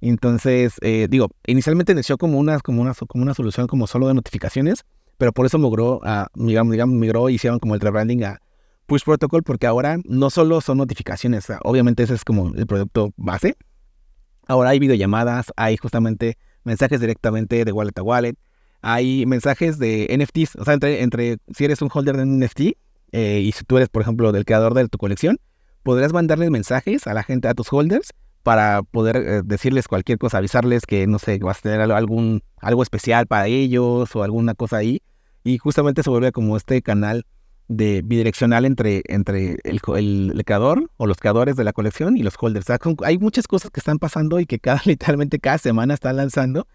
Entonces, 0.00 0.74
eh, 0.82 1.08
digo, 1.10 1.30
inicialmente 1.48 1.92
inició 1.92 2.16
como 2.16 2.38
una, 2.38 2.60
como, 2.60 2.80
una, 2.80 2.94
como 2.94 3.22
una 3.24 3.34
solución 3.34 3.66
como 3.66 3.88
solo 3.88 4.06
de 4.06 4.14
notificaciones, 4.14 4.84
pero 5.18 5.32
por 5.32 5.46
eso 5.46 5.58
migró, 5.58 6.00
a, 6.04 6.28
digamos, 6.34 6.70
digamos, 6.70 6.94
migró 6.94 7.28
y 7.28 7.34
hicieron 7.34 7.58
como 7.58 7.74
el 7.74 7.80
rebranding 7.80 8.22
a 8.22 8.40
Push 8.86 9.02
Protocol, 9.04 9.42
porque 9.42 9.66
ahora 9.66 9.98
no 10.04 10.30
solo 10.30 10.60
son 10.60 10.78
notificaciones, 10.78 11.46
obviamente 11.62 12.02
ese 12.02 12.14
es 12.14 12.24
como 12.24 12.54
el 12.54 12.66
producto 12.66 13.12
base. 13.16 13.56
Ahora 14.46 14.70
hay 14.70 14.78
videollamadas, 14.78 15.52
hay 15.56 15.76
justamente 15.76 16.36
mensajes 16.64 17.00
directamente 17.00 17.64
de 17.64 17.72
wallet 17.72 17.98
a 17.98 18.02
wallet, 18.02 18.36
hay 18.82 19.24
mensajes 19.24 19.78
de 19.78 20.14
NFTs, 20.14 20.56
o 20.56 20.64
sea, 20.64 20.74
entre, 20.74 21.02
entre 21.02 21.38
si 21.54 21.64
eres 21.64 21.80
un 21.80 21.88
holder 21.92 22.18
de 22.18 22.24
un 22.24 22.38
NFT 22.38 22.60
eh, 23.12 23.40
y 23.40 23.52
si 23.52 23.64
tú 23.64 23.76
eres, 23.76 23.88
por 23.88 24.02
ejemplo, 24.02 24.32
del 24.32 24.44
creador 24.44 24.74
de 24.74 24.88
tu 24.88 24.98
colección, 24.98 25.38
podrás 25.82 26.12
mandarles 26.12 26.50
mensajes 26.50 27.06
a 27.06 27.14
la 27.14 27.22
gente, 27.22 27.48
a 27.48 27.54
tus 27.54 27.72
holders, 27.72 28.10
para 28.42 28.82
poder 28.82 29.16
eh, 29.16 29.42
decirles 29.44 29.88
cualquier 29.88 30.18
cosa, 30.18 30.38
avisarles 30.38 30.84
que, 30.84 31.06
no 31.06 31.18
sé, 31.18 31.38
vas 31.38 31.58
a 31.58 31.62
tener 31.62 31.80
algún, 31.80 32.42
algo 32.58 32.82
especial 32.82 33.26
para 33.26 33.46
ellos 33.46 34.14
o 34.14 34.22
alguna 34.22 34.54
cosa 34.54 34.76
ahí. 34.76 35.00
Y 35.44 35.58
justamente 35.58 36.02
se 36.02 36.10
vuelve 36.10 36.32
como 36.32 36.56
este 36.56 36.82
canal 36.82 37.24
de 37.68 38.02
bidireccional 38.04 38.64
entre, 38.64 39.02
entre 39.06 39.56
el, 39.64 39.80
el, 39.96 40.44
creador 40.44 40.90
o 40.96 41.06
los 41.06 41.16
creadores 41.16 41.56
de 41.56 41.64
la 41.64 41.72
colección 41.72 42.16
y 42.16 42.22
los 42.22 42.34
holders. 42.38 42.66
hay 43.04 43.18
muchas 43.18 43.46
cosas 43.46 43.70
que 43.70 43.80
están 43.80 43.98
pasando 43.98 44.38
y 44.40 44.46
que 44.46 44.58
cada, 44.58 44.80
literalmente 44.84 45.38
cada 45.38 45.58
semana 45.58 45.94
están 45.94 46.16
lanzando 46.16 46.66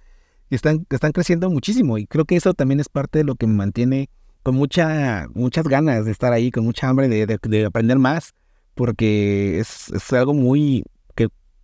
y 0.50 0.56
están, 0.56 0.86
están 0.90 1.12
creciendo 1.12 1.50
muchísimo. 1.50 1.98
Y 1.98 2.08
creo 2.08 2.26
que 2.26 2.36
eso 2.36 2.54
también 2.54 2.80
es 2.80 2.90
parte 2.90 3.20
de 3.20 3.26
lo 3.26 3.36
que 3.36 3.48
me 3.48 3.54
mantiene 3.54 4.10
con 4.44 4.56
mucha, 4.56 5.28
muchas 5.34 5.66
ganas 5.66 6.06
de 6.06 6.12
estar 6.12 6.34
ahí, 6.34 6.50
con 6.52 6.64
mucha 6.64 6.88
hambre 6.88 7.08
de, 7.08 7.26
de, 7.28 7.66
aprender 7.66 8.00
más, 8.00 8.34
porque 8.74 9.60
es, 9.60 9.90
es 9.90 10.14
algo 10.14 10.34
muy, 10.34 10.84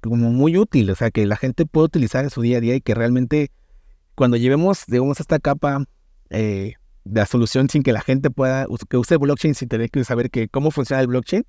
como 0.01 0.31
muy 0.31 0.57
útil, 0.57 0.89
o 0.91 0.95
sea, 0.95 1.11
que 1.11 1.25
la 1.25 1.35
gente 1.35 1.65
puede 1.65 1.85
utilizar 1.85 2.23
en 2.23 2.29
su 2.29 2.41
día 2.41 2.57
a 2.57 2.61
día 2.61 2.75
y 2.75 2.81
que 2.81 2.93
realmente 2.93 3.51
cuando 4.13 4.37
llevemos, 4.37 4.83
digamos, 4.87 5.19
esta 5.19 5.39
capa 5.39 5.83
eh, 6.29 6.73
de 6.75 6.77
la 7.05 7.25
solución 7.25 7.69
sin 7.69 7.83
que 7.83 7.93
la 7.93 8.01
gente 8.01 8.29
pueda, 8.29 8.67
que 8.89 8.97
use 8.97 9.17
blockchain 9.17 9.55
sin 9.55 9.69
tener 9.69 9.89
que 9.89 10.03
saber 10.03 10.29
que 10.29 10.49
cómo 10.49 10.71
funciona 10.71 11.01
el 11.01 11.07
blockchain, 11.07 11.45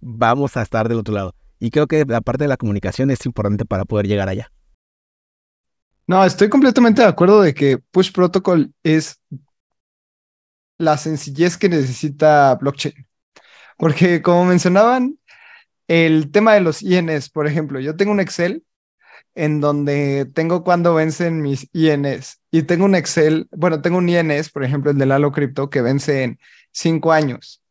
vamos 0.00 0.56
a 0.56 0.62
estar 0.62 0.88
del 0.88 0.98
otro 0.98 1.14
lado. 1.14 1.34
Y 1.58 1.70
creo 1.70 1.86
que 1.86 2.04
la 2.04 2.20
parte 2.20 2.44
de 2.44 2.48
la 2.48 2.56
comunicación 2.56 3.10
es 3.10 3.24
importante 3.26 3.64
para 3.64 3.84
poder 3.84 4.06
llegar 4.06 4.28
allá. 4.28 4.52
No, 6.06 6.24
estoy 6.24 6.48
completamente 6.48 7.02
de 7.02 7.08
acuerdo 7.08 7.42
de 7.42 7.52
que 7.52 7.78
Push 7.78 8.12
Protocol 8.12 8.72
es 8.82 9.20
la 10.78 10.96
sencillez 10.96 11.56
que 11.56 11.68
necesita 11.68 12.54
blockchain. 12.54 12.94
Porque 13.76 14.22
como 14.22 14.44
mencionaban, 14.44 15.18
el 15.88 16.30
tema 16.30 16.54
de 16.54 16.60
los 16.60 16.82
INs, 16.82 17.30
por 17.30 17.46
ejemplo, 17.46 17.80
yo 17.80 17.96
tengo 17.96 18.12
un 18.12 18.20
Excel 18.20 18.64
en 19.34 19.60
donde 19.60 20.26
tengo 20.34 20.64
cuando 20.64 20.94
vencen 20.94 21.42
mis 21.42 21.68
INs 21.72 22.40
y 22.50 22.62
tengo 22.62 22.84
un 22.84 22.94
Excel, 22.94 23.48
bueno, 23.50 23.80
tengo 23.80 23.98
un 23.98 24.08
INS, 24.08 24.50
por 24.50 24.64
ejemplo, 24.64 24.90
el 24.90 24.98
de 24.98 25.06
Lalo 25.06 25.32
Crypto, 25.32 25.70
que 25.70 25.82
vence 25.82 26.24
en 26.24 26.38
cinco 26.72 27.12
años. 27.12 27.62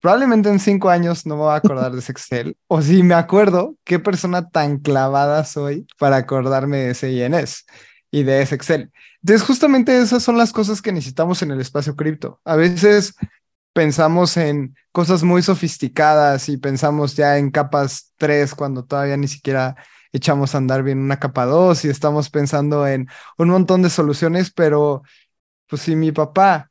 Probablemente 0.00 0.48
en 0.48 0.58
cinco 0.58 0.88
años 0.88 1.26
no 1.26 1.36
me 1.36 1.42
voy 1.42 1.52
a 1.52 1.56
acordar 1.56 1.92
de 1.92 1.98
ese 1.98 2.12
Excel, 2.12 2.56
o 2.66 2.80
si 2.80 3.02
me 3.02 3.14
acuerdo, 3.14 3.76
qué 3.84 3.98
persona 3.98 4.48
tan 4.48 4.78
clavada 4.78 5.44
soy 5.44 5.86
para 5.98 6.16
acordarme 6.16 6.78
de 6.78 6.90
ese 6.90 7.12
INS 7.12 7.66
y 8.10 8.22
de 8.22 8.42
ese 8.42 8.54
Excel. 8.54 8.90
Entonces, 9.22 9.46
justamente 9.46 10.00
esas 10.00 10.22
son 10.22 10.38
las 10.38 10.52
cosas 10.52 10.80
que 10.80 10.92
necesitamos 10.92 11.42
en 11.42 11.50
el 11.50 11.60
espacio 11.60 11.94
cripto. 11.96 12.40
A 12.44 12.56
veces 12.56 13.14
pensamos 13.72 14.36
en 14.36 14.74
cosas 14.92 15.22
muy 15.22 15.42
sofisticadas 15.42 16.48
y 16.48 16.56
pensamos 16.56 17.16
ya 17.16 17.38
en 17.38 17.50
capas 17.50 18.12
3 18.16 18.54
cuando 18.54 18.84
todavía 18.84 19.16
ni 19.16 19.28
siquiera 19.28 19.76
echamos 20.12 20.54
a 20.54 20.58
andar 20.58 20.82
bien 20.82 20.98
una 20.98 21.18
capa 21.18 21.44
2 21.46 21.84
y 21.84 21.88
estamos 21.88 22.30
pensando 22.30 22.86
en 22.86 23.08
un 23.38 23.48
montón 23.48 23.82
de 23.82 23.90
soluciones, 23.90 24.50
pero 24.52 25.02
pues 25.66 25.82
si 25.82 25.96
mi 25.96 26.12
papá 26.12 26.70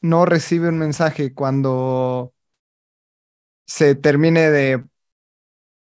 no 0.00 0.24
recibe 0.26 0.68
un 0.68 0.78
mensaje 0.78 1.34
cuando 1.34 2.32
se 3.66 3.94
termine 3.94 4.50
de 4.50 4.84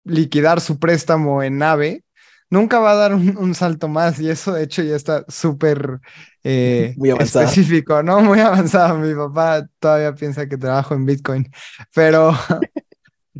liquidar 0.03 0.61
su 0.61 0.79
préstamo 0.79 1.43
en 1.43 1.57
nave, 1.57 2.03
nunca 2.49 2.79
va 2.79 2.91
a 2.91 2.95
dar 2.95 3.13
un, 3.13 3.55
salto 3.55 3.87
más 3.87 4.19
y 4.19 4.29
eso 4.29 4.53
de 4.53 4.63
hecho 4.63 4.81
ya 4.81 4.95
está 4.95 5.25
súper 5.27 5.99
eh, 6.43 6.95
específico, 7.19 8.01
¿no? 8.03 8.21
Muy 8.21 8.39
avanzado. 8.39 8.97
Mi 8.97 9.13
papá 9.13 9.67
todavía 9.79 10.15
piensa 10.15 10.47
que 10.47 10.57
trabajo 10.57 10.93
en 10.93 11.05
Bitcoin, 11.05 11.51
pero, 11.93 12.31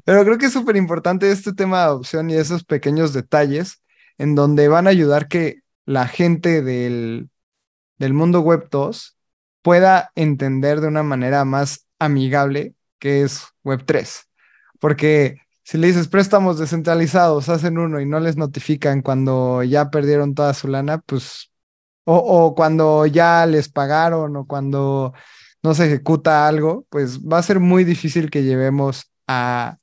pero 0.05 0.23
creo 0.23 0.37
que 0.37 0.47
es 0.47 0.53
súper 0.53 0.75
importante 0.75 1.31
este 1.31 1.53
tema 1.53 1.79
de 1.79 1.83
adopción 1.85 2.29
y 2.29 2.35
esos 2.35 2.63
pequeños 2.63 3.13
detalles 3.13 3.83
en 4.17 4.35
donde 4.35 4.67
van 4.67 4.87
a 4.87 4.91
ayudar 4.91 5.27
que 5.27 5.61
la 5.85 6.07
gente 6.07 6.61
del, 6.61 7.29
del 7.97 8.13
mundo 8.13 8.41
web 8.41 8.67
2 8.69 9.17
pueda 9.61 10.11
entender 10.15 10.81
de 10.81 10.87
una 10.87 11.03
manera 11.03 11.45
más 11.45 11.87
amigable 11.99 12.75
que 12.99 13.23
es 13.23 13.47
web 13.63 13.83
3. 13.85 14.27
Porque 14.79 15.37
si 15.63 15.77
le 15.77 15.87
dices 15.87 16.07
préstamos 16.07 16.59
descentralizados, 16.59 17.49
hacen 17.49 17.77
uno 17.77 17.99
y 17.99 18.05
no 18.05 18.19
les 18.19 18.37
notifican 18.37 19.01
cuando 19.01 19.63
ya 19.63 19.89
perdieron 19.89 20.35
toda 20.35 20.53
su 20.53 20.67
lana, 20.67 20.99
pues, 20.99 21.51
o, 22.05 22.55
cuando 22.55 23.05
ya 23.05 23.45
les 23.45 23.69
pagaron 23.69 24.37
o 24.37 24.47
cuando 24.47 25.13
no 25.61 25.73
se 25.73 25.87
ejecuta 25.87 26.47
algo, 26.47 26.85
pues 26.89 27.19
va 27.21 27.39
a 27.39 27.43
ser 27.43 27.59
muy 27.59 27.83
difícil 27.83 28.29
que 28.29 28.43
llevemos 28.43 29.11
a, 29.27 29.77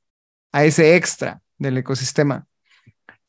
a 0.54 0.64
ese 0.64 0.96
extra 0.96 1.40
del 1.58 1.78
ecosistema. 1.78 2.46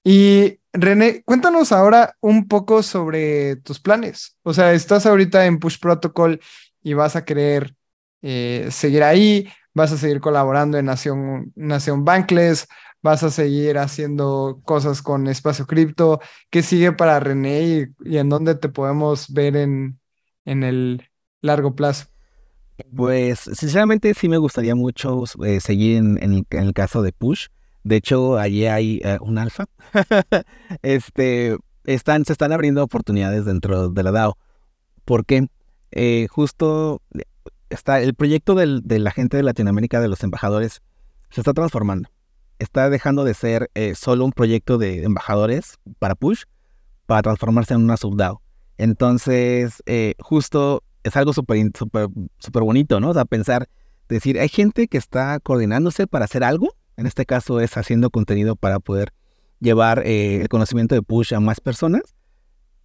Y 0.03 0.59
René, 0.73 1.23
cuéntanos 1.23 1.71
ahora 1.71 2.15
un 2.21 2.47
poco 2.47 2.84
sobre 2.84 3.55
tus 3.57 3.80
planes. 3.80 4.38
O 4.43 4.53
sea, 4.53 4.73
estás 4.73 5.05
ahorita 5.05 5.45
en 5.45 5.59
Push 5.59 5.80
Protocol 5.80 6.39
y 6.84 6.93
vas 6.93 7.15
a 7.15 7.26
querer 7.26 7.76
eh, 8.21 8.67
seguir 8.71 9.03
ahí 9.03 9.47
vas 9.76 9.91
a 9.91 9.97
seguir 9.97 10.21
colaborando 10.21 10.80
en 10.80 10.86
Nación, 10.86 11.51
Nación 11.55 12.05
Bankless, 12.05 12.67
vas 13.03 13.21
a 13.23 13.30
seguir 13.30 13.78
haciendo 13.78 14.61
cosas 14.63 15.01
con 15.03 15.28
Espacio 15.28 15.67
Cripto. 15.67 16.19
¿Qué 16.49 16.63
sigue 16.63 16.93
para 16.93 17.19
René 17.19 17.93
y, 18.03 18.17
en 18.17 18.30
dónde 18.30 18.55
te 18.55 18.69
podemos 18.69 19.32
ver 19.32 19.57
en, 19.57 19.99
en 20.45 20.63
el 20.63 21.09
largo 21.41 21.76
plazo? 21.76 22.14
Pues 22.95 23.39
sinceramente 23.39 24.13
sí 24.13 24.28
me 24.28 24.38
gustaría 24.38 24.76
mucho 24.76 25.23
eh, 25.43 25.59
seguir 25.59 25.97
en, 25.97 26.45
el 26.49 26.73
caso 26.73 27.01
de 27.01 27.13
Push. 27.13 27.47
De 27.84 27.97
hecho, 27.97 28.38
allí 28.38 28.65
hay 28.65 29.01
eh, 29.03 29.17
un 29.21 29.38
alfa. 29.38 29.65
este, 30.82 31.57
están, 31.86 32.26
se 32.26 32.34
están 32.34 32.51
abriendo 32.51 32.84
oportunidades 32.84 33.45
dentro 33.45 33.89
de 33.89 34.03
la 34.03 34.11
DAO. 34.11 34.38
¿Por 35.05 35.26
qué? 35.26 35.47
Eh, 35.91 36.28
justo 36.30 37.01
está 37.69 38.01
el 38.01 38.13
proyecto 38.15 38.55
de 38.55 38.99
la 38.99 39.11
gente 39.11 39.38
de 39.38 39.43
Latinoamérica, 39.43 40.01
de 40.01 40.07
los 40.07 40.23
embajadores, 40.23 40.82
se 41.30 41.41
está 41.41 41.53
transformando. 41.53 42.09
Está 42.59 42.89
dejando 42.89 43.23
de 43.23 43.34
ser 43.34 43.69
eh, 43.76 43.95
solo 43.95 44.26
un 44.26 44.32
proyecto 44.32 44.78
de 44.78 45.03
embajadores 45.03 45.78
para 45.99 46.15
Push, 46.15 46.43
para 47.05 47.21
transformarse 47.21 47.73
en 47.73 47.84
una 47.84 47.97
subDAO. 47.97 48.41
Entonces, 48.78 49.84
eh, 49.86 50.15
justo 50.19 50.84
es 51.06 51.16
algo 51.16 51.34
súper 51.34 51.72
super, 51.78 52.08
super 52.39 52.64
bonito, 52.64 52.99
¿no? 52.99 53.12
O 53.12 53.14
sea, 53.14 53.26
pensar, 53.26 53.70
decir, 54.10 54.39
hay 54.39 54.49
gente 54.49 54.88
que 54.88 54.97
está 54.97 55.39
coordinándose 55.39 56.08
para 56.08 56.26
hacer 56.26 56.43
algo. 56.43 56.74
En 56.97 57.06
este 57.06 57.26
caso 57.26 57.60
es 57.60 57.78
haciendo 57.78 58.10
contenido 58.10 58.56
para 58.56 58.80
poder 58.80 59.14
llevar 59.60 60.03
eh, 60.06 60.41
el 60.41 60.49
conocimiento 60.49 60.95
de 60.95 61.01
Push 61.01 61.34
a 61.34 61.39
más 61.39 61.60
personas 61.62 62.16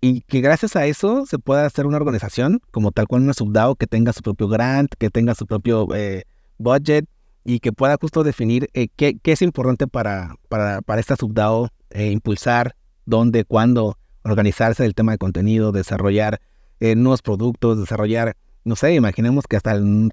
y 0.00 0.22
que 0.22 0.40
gracias 0.40 0.76
a 0.76 0.86
eso 0.86 1.26
se 1.26 1.38
pueda 1.38 1.66
hacer 1.66 1.86
una 1.86 1.96
organización 1.96 2.60
como 2.70 2.92
tal 2.92 3.06
cual 3.06 3.22
una 3.22 3.34
subDAO 3.34 3.76
que 3.76 3.86
tenga 3.86 4.12
su 4.12 4.22
propio 4.22 4.48
grant, 4.48 4.92
que 4.98 5.10
tenga 5.10 5.34
su 5.34 5.46
propio 5.46 5.86
eh, 5.94 6.24
budget 6.58 7.06
y 7.44 7.60
que 7.60 7.72
pueda 7.72 7.96
justo 8.00 8.22
definir 8.22 8.68
eh, 8.74 8.88
qué, 8.94 9.18
es 9.22 9.42
importante 9.42 9.86
para, 9.86 10.36
para, 10.48 10.82
para 10.82 11.00
esta 11.00 11.16
subDAO 11.16 11.68
eh, 11.90 12.10
impulsar, 12.10 12.76
dónde, 13.04 13.44
cuándo, 13.44 13.98
organizarse 14.22 14.84
el 14.84 14.94
tema 14.94 15.12
de 15.12 15.18
contenido, 15.18 15.72
desarrollar 15.72 16.40
nuevos 16.80 17.22
productos, 17.22 17.78
desarrollar, 17.78 18.36
no 18.64 18.76
sé, 18.76 18.94
imaginemos 18.94 19.46
que 19.46 19.56
hasta 19.56 19.72
el, 19.72 20.10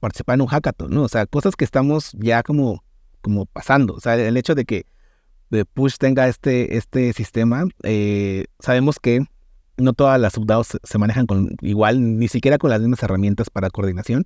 participar 0.00 0.34
en 0.34 0.42
un 0.42 0.46
hackathon, 0.48 0.90
¿no? 0.90 1.02
O 1.02 1.08
sea, 1.08 1.26
cosas 1.26 1.56
que 1.56 1.64
estamos 1.64 2.12
ya 2.14 2.42
como, 2.42 2.82
como 3.20 3.46
pasando. 3.46 3.94
O 3.94 4.00
sea, 4.00 4.16
el 4.16 4.36
hecho 4.36 4.54
de 4.54 4.64
que 4.64 4.86
Push 5.74 5.96
tenga 5.98 6.28
este, 6.28 6.76
este 6.76 7.12
sistema, 7.12 7.64
eh, 7.82 8.46
sabemos 8.58 8.98
que 8.98 9.24
no 9.76 9.92
todas 9.92 10.20
las 10.20 10.32
subDAOs 10.32 10.78
se 10.82 10.98
manejan 10.98 11.26
con 11.26 11.56
igual, 11.60 12.18
ni 12.18 12.28
siquiera 12.28 12.58
con 12.58 12.70
las 12.70 12.80
mismas 12.80 13.02
herramientas 13.02 13.50
para 13.50 13.70
coordinación. 13.70 14.24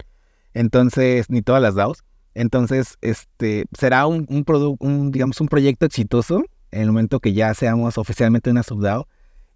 Entonces, 0.55 1.29
ni 1.29 1.43
todas 1.43 1.63
las 1.63 1.75
DAOs. 1.75 2.03
Entonces, 2.35 2.97
este 3.01 3.67
será 3.77 4.07
un, 4.07 4.27
un, 4.29 5.11
digamos, 5.11 5.41
un 5.41 5.49
proyecto 5.49 5.87
exitoso 5.87 6.45
en 6.71 6.83
el 6.83 6.87
momento 6.89 7.21
que 7.21 7.33
ya 7.33 7.53
seamos 7.55 7.99
oficialmente 7.99 8.51
una 8.51 8.63
subDAO 8.63 9.09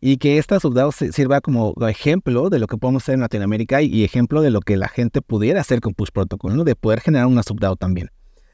y 0.06 0.18
que 0.18 0.36
esta 0.36 0.60
subDAO 0.60 0.92
sirva 0.92 1.40
como 1.40 1.72
ejemplo 1.88 2.50
de 2.50 2.58
lo 2.58 2.66
que 2.66 2.76
podemos 2.76 3.02
hacer 3.02 3.14
en 3.14 3.22
Latinoamérica 3.22 3.80
y, 3.80 4.04
ejemplo 4.04 4.42
de 4.42 4.50
lo 4.50 4.60
que 4.60 4.76
la 4.76 4.88
gente 4.88 5.22
pudiera 5.22 5.62
hacer 5.62 5.80
con 5.80 5.94
Push 5.94 6.10
Protocol, 6.12 6.54
¿no? 6.54 6.64
De 6.64 6.76
poder 6.76 7.00
generar 7.00 7.26
una 7.26 7.42
subDAO 7.42 7.76
también. 7.76 8.10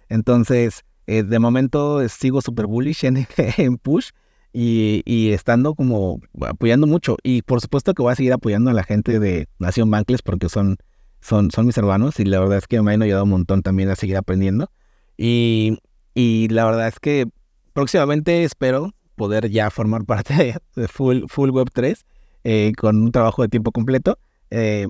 Entonces, 0.08 0.84
eh, 1.08 1.24
de 1.24 1.38
momento 1.40 2.08
sigo 2.08 2.40
super 2.40 2.68
bullish 2.68 3.04
en, 3.04 3.26
en 3.36 3.78
Push 3.78 4.10
y, 4.52 5.32
estando 5.32 5.74
como 5.74 6.20
apoyando 6.40 6.86
mucho. 6.86 7.16
Y 7.24 7.42
por 7.42 7.60
supuesto 7.60 7.94
que 7.94 8.02
voy 8.02 8.12
a 8.12 8.14
seguir 8.14 8.32
apoyando 8.32 8.70
a 8.70 8.72
la 8.72 8.84
gente 8.84 9.18
de 9.18 9.48
Nación 9.58 9.90
Bankless 9.90 10.22
porque 10.22 10.48
son, 10.48 10.76
son, 11.20 11.50
son 11.50 11.66
mis 11.66 11.76
hermanos 11.76 12.20
y 12.20 12.26
la 12.26 12.38
verdad 12.38 12.58
es 12.58 12.68
que 12.68 12.80
me 12.80 12.92
han 12.92 13.02
ayudado 13.02 13.24
un 13.24 13.30
montón 13.30 13.62
también 13.62 13.88
a 13.88 13.96
seguir 13.96 14.16
aprendiendo. 14.16 14.70
Y, 15.16 15.78
y 16.14 16.46
la 16.46 16.64
verdad 16.66 16.86
es 16.86 17.00
que 17.00 17.26
próximamente 17.72 18.44
espero 18.44 18.94
poder 19.20 19.50
ya 19.50 19.68
formar 19.68 20.04
parte 20.06 20.58
de 20.74 20.88
Full, 20.88 21.24
full 21.28 21.50
Web 21.50 21.68
3 21.74 22.06
eh, 22.44 22.72
con 22.78 23.02
un 23.02 23.12
trabajo 23.12 23.42
de 23.42 23.48
tiempo 23.48 23.70
completo. 23.70 24.18
Eh, 24.50 24.86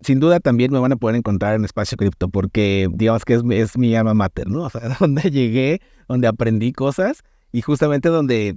sin 0.00 0.18
duda 0.18 0.40
también 0.40 0.72
me 0.72 0.78
van 0.78 0.92
a 0.92 0.96
poder 0.96 1.14
encontrar 1.14 1.56
en 1.56 1.66
Espacio 1.66 1.98
Cripto 1.98 2.30
porque 2.30 2.88
digamos 2.90 3.26
que 3.26 3.34
es, 3.34 3.42
es 3.50 3.76
mi 3.76 3.94
alma 3.94 4.14
mater, 4.14 4.48
¿no? 4.48 4.62
O 4.64 4.70
sea, 4.70 4.96
donde 4.98 5.30
llegué, 5.30 5.82
donde 6.08 6.26
aprendí 6.26 6.72
cosas 6.72 7.20
y 7.52 7.60
justamente 7.60 8.08
donde 8.08 8.56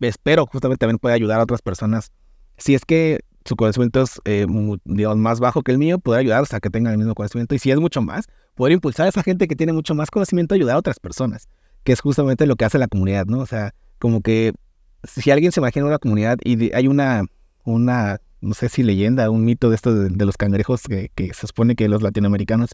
espero 0.00 0.44
justamente 0.46 0.80
también 0.80 0.98
pueda 0.98 1.14
ayudar 1.14 1.38
a 1.38 1.44
otras 1.44 1.62
personas. 1.62 2.10
Si 2.56 2.74
es 2.74 2.84
que 2.84 3.20
su 3.44 3.54
conocimiento 3.54 4.02
es 4.02 4.20
eh, 4.24 4.44
digamos, 4.84 5.18
más 5.18 5.38
bajo 5.38 5.62
que 5.62 5.70
el 5.70 5.78
mío, 5.78 6.00
poder 6.00 6.20
ayudar 6.20 6.44
a 6.50 6.60
que 6.60 6.70
tengan 6.70 6.92
el 6.94 6.98
mismo 6.98 7.14
conocimiento. 7.14 7.54
Y 7.54 7.60
si 7.60 7.70
es 7.70 7.78
mucho 7.78 8.02
más, 8.02 8.26
poder 8.56 8.72
impulsar 8.72 9.06
a 9.06 9.08
esa 9.08 9.22
gente 9.22 9.46
que 9.46 9.54
tiene 9.54 9.72
mucho 9.72 9.94
más 9.94 10.10
conocimiento 10.10 10.54
a 10.54 10.56
ayudar 10.56 10.74
a 10.74 10.78
otras 10.80 10.98
personas, 10.98 11.48
que 11.84 11.92
es 11.92 12.00
justamente 12.00 12.46
lo 12.46 12.56
que 12.56 12.64
hace 12.64 12.78
la 12.78 12.88
comunidad, 12.88 13.26
¿no? 13.26 13.38
O 13.38 13.46
sea, 13.46 13.72
como 14.02 14.20
que 14.20 14.52
si 15.04 15.30
alguien 15.30 15.52
se 15.52 15.60
imagina 15.60 15.86
una 15.86 16.00
comunidad 16.00 16.38
y 16.42 16.74
hay 16.74 16.88
una, 16.88 17.24
una, 17.62 18.18
no 18.40 18.52
sé 18.54 18.68
si 18.68 18.82
leyenda, 18.82 19.30
un 19.30 19.44
mito 19.44 19.70
de 19.70 19.76
esto 19.76 19.94
de, 19.94 20.26
los 20.26 20.36
cangrejos 20.36 20.82
que, 20.82 21.30
se 21.32 21.46
supone 21.46 21.76
que 21.76 21.88
los 21.88 22.02
latinoamericanos 22.02 22.70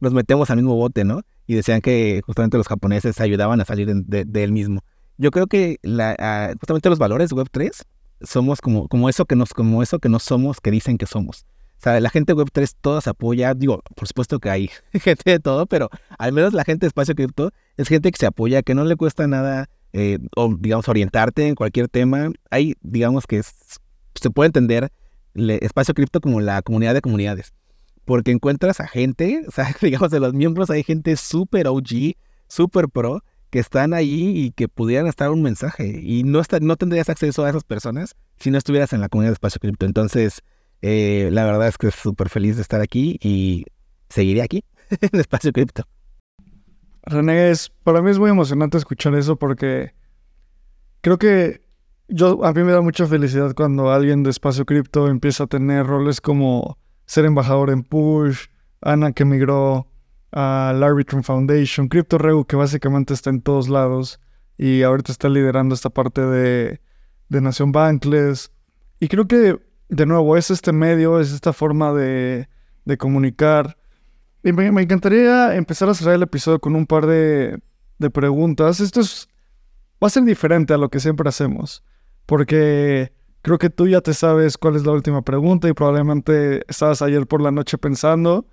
nos 0.00 0.14
metemos 0.14 0.48
al 0.48 0.56
mismo 0.56 0.74
bote, 0.76 1.04
¿no? 1.04 1.20
Y 1.46 1.54
decían 1.54 1.82
que 1.82 2.22
justamente 2.24 2.56
los 2.56 2.66
japoneses 2.66 3.20
ayudaban 3.20 3.60
a 3.60 3.66
salir 3.66 3.94
de, 3.94 4.42
él 4.42 4.52
mismo 4.52 4.80
yo 5.18 5.30
creo 5.30 5.48
que 5.48 5.78
la, 5.82 6.16
ah, 6.18 6.54
justamente 6.58 6.88
los 6.88 6.98
valores 6.98 7.30
Web3 7.32 7.82
somos 8.22 8.62
como, 8.62 8.88
como, 8.88 9.10
eso 9.10 9.26
que 9.26 9.36
nos, 9.36 9.52
como 9.52 9.82
eso 9.82 9.98
que 9.98 10.08
no 10.08 10.18
somos, 10.18 10.62
que 10.62 10.70
dicen 10.70 10.96
que 10.96 11.04
somos. 11.04 11.44
O 11.76 11.82
sea, 11.82 12.00
la 12.00 12.08
gente 12.08 12.34
Web3 12.34 12.74
todas 12.80 13.06
apoya, 13.06 13.52
digo, 13.52 13.82
por 13.96 14.08
supuesto 14.08 14.38
que 14.38 14.48
hay 14.48 14.70
gente 14.94 15.30
de 15.30 15.38
todo, 15.38 15.66
pero 15.66 15.90
al 16.16 16.32
menos 16.32 16.54
la 16.54 16.64
gente 16.64 16.86
de 16.86 16.88
Espacio 16.88 17.14
Cripto 17.14 17.52
es 17.76 17.88
gente 17.88 18.10
que 18.10 18.16
se 18.16 18.24
apoya, 18.24 18.62
que 18.62 18.74
no 18.74 18.84
le 18.84 18.96
cuesta 18.96 19.26
nada, 19.26 19.68
eh, 19.92 20.18
o 20.36 20.54
digamos, 20.58 20.88
orientarte 20.88 21.48
en 21.48 21.54
cualquier 21.54 21.88
tema. 21.88 22.30
Hay, 22.50 22.74
digamos, 22.80 23.26
que 23.26 23.42
se 23.42 24.30
puede 24.30 24.48
entender 24.48 24.90
Espacio 25.34 25.94
Cripto 25.94 26.20
como 26.20 26.40
la 26.40 26.62
comunidad 26.62 26.94
de 26.94 27.00
comunidades, 27.00 27.52
porque 28.04 28.30
encuentras 28.30 28.80
a 28.80 28.88
gente, 28.88 29.42
o 29.48 29.50
sea, 29.50 29.74
digamos, 29.80 30.10
de 30.10 30.20
los 30.20 30.34
miembros 30.34 30.70
hay 30.70 30.82
gente 30.82 31.16
súper 31.16 31.68
OG, 31.68 32.14
súper 32.48 32.88
pro, 32.88 33.22
que 33.50 33.58
están 33.58 33.94
ahí 33.94 34.32
y 34.36 34.50
que 34.52 34.68
pudieran 34.68 35.08
estar 35.08 35.30
un 35.30 35.42
mensaje. 35.42 36.00
Y 36.02 36.22
no, 36.22 36.40
no 36.60 36.76
tendrías 36.76 37.08
acceso 37.08 37.44
a 37.44 37.50
esas 37.50 37.64
personas 37.64 38.14
si 38.38 38.50
no 38.50 38.58
estuvieras 38.58 38.92
en 38.92 39.00
la 39.00 39.08
comunidad 39.08 39.30
de 39.30 39.34
Espacio 39.34 39.60
Cripto. 39.60 39.86
Entonces, 39.86 40.42
eh, 40.82 41.30
la 41.32 41.44
verdad 41.44 41.66
es 41.68 41.76
que 41.76 41.88
es 41.88 41.94
súper 41.94 42.28
feliz 42.28 42.56
de 42.56 42.62
estar 42.62 42.80
aquí 42.80 43.18
y 43.20 43.66
seguiré 44.08 44.42
aquí 44.42 44.64
en 45.00 45.18
Espacio 45.18 45.52
Cripto. 45.52 45.84
René, 47.02 47.52
para 47.82 48.02
mí 48.02 48.10
es 48.10 48.18
muy 48.18 48.30
emocionante 48.30 48.78
escuchar 48.78 49.14
eso 49.14 49.36
porque 49.36 49.94
creo 51.00 51.18
que 51.18 51.62
yo, 52.08 52.44
a 52.44 52.52
mí 52.52 52.62
me 52.62 52.72
da 52.72 52.80
mucha 52.80 53.06
felicidad 53.06 53.54
cuando 53.54 53.90
alguien 53.90 54.22
de 54.22 54.30
Espacio 54.30 54.66
Cripto 54.66 55.08
empieza 55.08 55.44
a 55.44 55.46
tener 55.46 55.86
roles 55.86 56.20
como 56.20 56.78
ser 57.06 57.24
embajador 57.24 57.70
en 57.70 57.82
Push, 57.82 58.46
Ana 58.80 59.12
que 59.12 59.24
migró 59.24 59.86
al 60.32 60.82
Arbitrum 60.82 61.22
Foundation, 61.22 61.88
CryptoRegu, 61.88 62.44
que 62.44 62.56
básicamente 62.56 63.14
está 63.14 63.30
en 63.30 63.42
todos 63.42 63.68
lados 63.68 64.20
y 64.56 64.82
ahorita 64.82 65.12
está 65.12 65.28
liderando 65.28 65.74
esta 65.74 65.90
parte 65.90 66.20
de, 66.20 66.80
de 67.28 67.40
Nación 67.40 67.72
Bankless. 67.72 68.52
Y 69.00 69.08
creo 69.08 69.26
que, 69.26 69.58
de 69.88 70.06
nuevo, 70.06 70.36
es 70.36 70.50
este 70.50 70.72
medio, 70.72 71.18
es 71.18 71.32
esta 71.32 71.52
forma 71.52 71.92
de, 71.92 72.48
de 72.84 72.98
comunicar. 72.98 73.76
Y 74.42 74.52
me, 74.52 74.66
encantaría 74.82 75.54
empezar 75.56 75.88
a 75.88 75.94
cerrar 75.94 76.14
el 76.14 76.22
episodio 76.22 76.60
con 76.60 76.74
un 76.74 76.86
par 76.86 77.06
de, 77.06 77.60
preguntas. 78.12 78.80
Esto 78.80 79.00
es, 79.00 79.28
va 80.02 80.06
a 80.06 80.10
ser 80.10 80.24
diferente 80.24 80.72
a 80.72 80.78
lo 80.78 80.88
que 80.88 81.00
siempre 81.00 81.28
hacemos, 81.28 81.84
porque 82.24 83.12
creo 83.42 83.58
que 83.58 83.70
tú 83.70 83.86
ya 83.88 84.00
te 84.00 84.14
sabes 84.14 84.56
cuál 84.56 84.76
es 84.76 84.84
la 84.84 84.92
última 84.92 85.22
pregunta 85.22 85.68
y 85.68 85.74
probablemente 85.74 86.62
estabas 86.68 87.02
ayer 87.02 87.26
por 87.26 87.42
la 87.42 87.50
noche 87.50 87.76
pensando, 87.76 88.46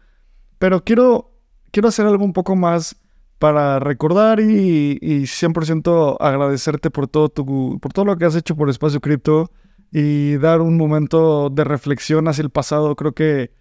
pero 0.60 0.84
quiero 0.84 1.38
quiero 1.72 1.90
hacer 1.90 2.06
algo 2.06 2.24
un 2.24 2.34
poco 2.34 2.56
más 2.56 2.96
para 3.40 3.80
recordar 3.80 4.40
y, 4.40 5.00
100% 5.00 6.18
agradecerte 6.20 6.90
por 6.90 7.08
todo, 7.08 7.30
tu, 7.30 7.80
por 7.80 7.94
todo 7.94 8.06
lo 8.06 8.18
que 8.18 8.26
has 8.26 8.36
hecho 8.36 8.56
por 8.56 8.70
Espacio 8.70 9.00
Cripto 9.00 9.52
y 9.92 10.38
dar 10.38 10.62
un 10.62 10.76
momento 10.76 11.50
de 11.50 11.64
reflexión 11.64 12.28
hacia 12.28 12.42
el 12.42 12.50
pasado. 12.50 12.96
Creo 12.96 13.14
que 13.14 13.52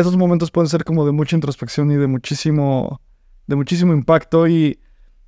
esos 0.00 0.16
momentos 0.16 0.50
pueden 0.50 0.68
ser 0.68 0.84
como 0.84 1.06
de 1.06 1.12
mucha 1.12 1.36
introspección 1.36 1.90
y 1.90 1.96
de 1.96 2.06
muchísimo, 2.06 3.00
de 3.46 3.56
muchísimo 3.56 3.92
impacto. 3.92 4.46
Y 4.46 4.78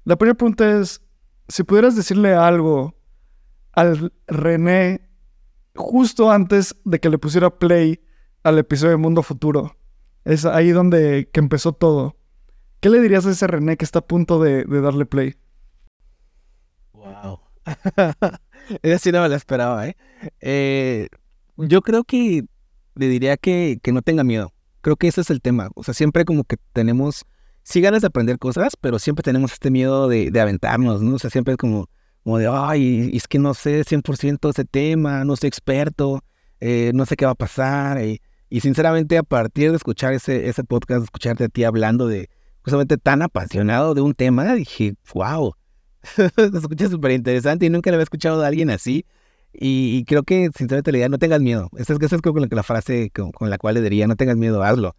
la 0.04 0.16
primera 0.16 0.36
pregunta 0.36 0.78
es, 0.78 1.00
si 1.48 1.62
pudieras 1.62 1.96
decirle 1.96 2.34
algo 2.34 2.94
al 3.72 4.12
René 4.26 5.08
justo 5.74 6.30
antes 6.30 6.76
de 6.84 6.98
que 6.98 7.08
le 7.08 7.18
pusiera 7.18 7.50
play 7.50 8.00
al 8.42 8.58
episodio 8.58 8.92
de 8.92 8.96
Mundo 8.96 9.22
Futuro. 9.22 9.76
Es 10.24 10.44
ahí 10.44 10.70
donde 10.70 11.30
que 11.32 11.40
empezó 11.40 11.72
todo. 11.72 12.16
¿Qué 12.80 12.90
le 12.90 13.00
dirías 13.00 13.26
a 13.26 13.30
ese 13.30 13.46
René 13.46 13.76
que 13.76 13.84
está 13.84 14.00
a 14.00 14.06
punto 14.06 14.40
de, 14.40 14.64
darle 14.64 15.06
play? 15.06 15.36
Wow. 16.92 17.40
Esa 18.82 18.98
sí 18.98 19.12
no 19.12 19.22
me 19.22 19.28
la 19.28 19.36
esperaba, 19.36 19.86
¿eh? 19.86 19.96
¿eh? 20.40 21.08
Yo 21.56 21.82
creo 21.82 22.04
que 22.04 22.44
le 22.94 23.08
diría 23.08 23.36
que, 23.36 23.80
que 23.82 23.92
no 23.92 24.02
tenga 24.02 24.24
miedo. 24.24 24.52
Creo 24.88 24.96
que 24.96 25.08
ese 25.08 25.20
es 25.20 25.28
el 25.28 25.42
tema. 25.42 25.68
O 25.74 25.84
sea, 25.84 25.92
siempre 25.92 26.24
como 26.24 26.44
que 26.44 26.56
tenemos, 26.72 27.26
sí 27.62 27.82
ganas 27.82 28.00
de 28.00 28.06
aprender 28.06 28.38
cosas, 28.38 28.72
pero 28.74 28.98
siempre 28.98 29.22
tenemos 29.22 29.52
este 29.52 29.70
miedo 29.70 30.08
de, 30.08 30.30
de 30.30 30.40
aventarnos, 30.40 31.02
¿no? 31.02 31.16
O 31.16 31.18
sea, 31.18 31.28
siempre 31.28 31.52
es 31.52 31.58
como, 31.58 31.90
como 32.24 32.38
de, 32.38 32.48
ay, 32.50 33.10
es 33.12 33.28
que 33.28 33.38
no 33.38 33.52
sé 33.52 33.84
100% 33.84 34.48
ese 34.48 34.64
tema, 34.64 35.26
no 35.26 35.36
soy 35.36 35.48
experto, 35.48 36.24
eh, 36.60 36.92
no 36.94 37.04
sé 37.04 37.16
qué 37.16 37.26
va 37.26 37.32
a 37.32 37.34
pasar. 37.34 38.02
Y, 38.02 38.22
y, 38.48 38.60
sinceramente, 38.60 39.18
a 39.18 39.22
partir 39.22 39.72
de 39.72 39.76
escuchar 39.76 40.14
ese, 40.14 40.48
ese 40.48 40.64
podcast, 40.64 41.04
escucharte 41.04 41.44
a 41.44 41.48
ti 41.48 41.64
hablando 41.64 42.06
de, 42.06 42.30
justamente 42.62 42.96
tan 42.96 43.20
apasionado 43.20 43.92
de 43.92 44.00
un 44.00 44.14
tema, 44.14 44.54
dije, 44.54 44.94
wow, 45.12 45.52
se 46.02 46.30
escucha 46.34 46.88
súper 46.88 47.10
interesante 47.10 47.66
y 47.66 47.68
nunca 47.68 47.90
lo 47.90 47.96
había 47.96 48.04
escuchado 48.04 48.40
de 48.40 48.46
alguien 48.46 48.70
así. 48.70 49.04
Y, 49.52 50.04
creo 50.04 50.22
que, 50.22 50.50
sinceramente, 50.54 50.92
la 50.92 50.98
idea, 50.98 51.08
no 51.08 51.18
tengas 51.18 51.40
miedo. 51.40 51.68
Esa 51.76 51.94
es, 51.94 52.00
esa 52.00 52.16
es 52.16 52.22
como 52.22 52.38
la 52.38 52.62
frase 52.62 53.10
con, 53.10 53.50
la 53.50 53.58
cual 53.58 53.74
le 53.74 53.82
diría, 53.82 54.06
no 54.06 54.16
tengas 54.16 54.36
miedo, 54.36 54.62
hazlo. 54.62 54.94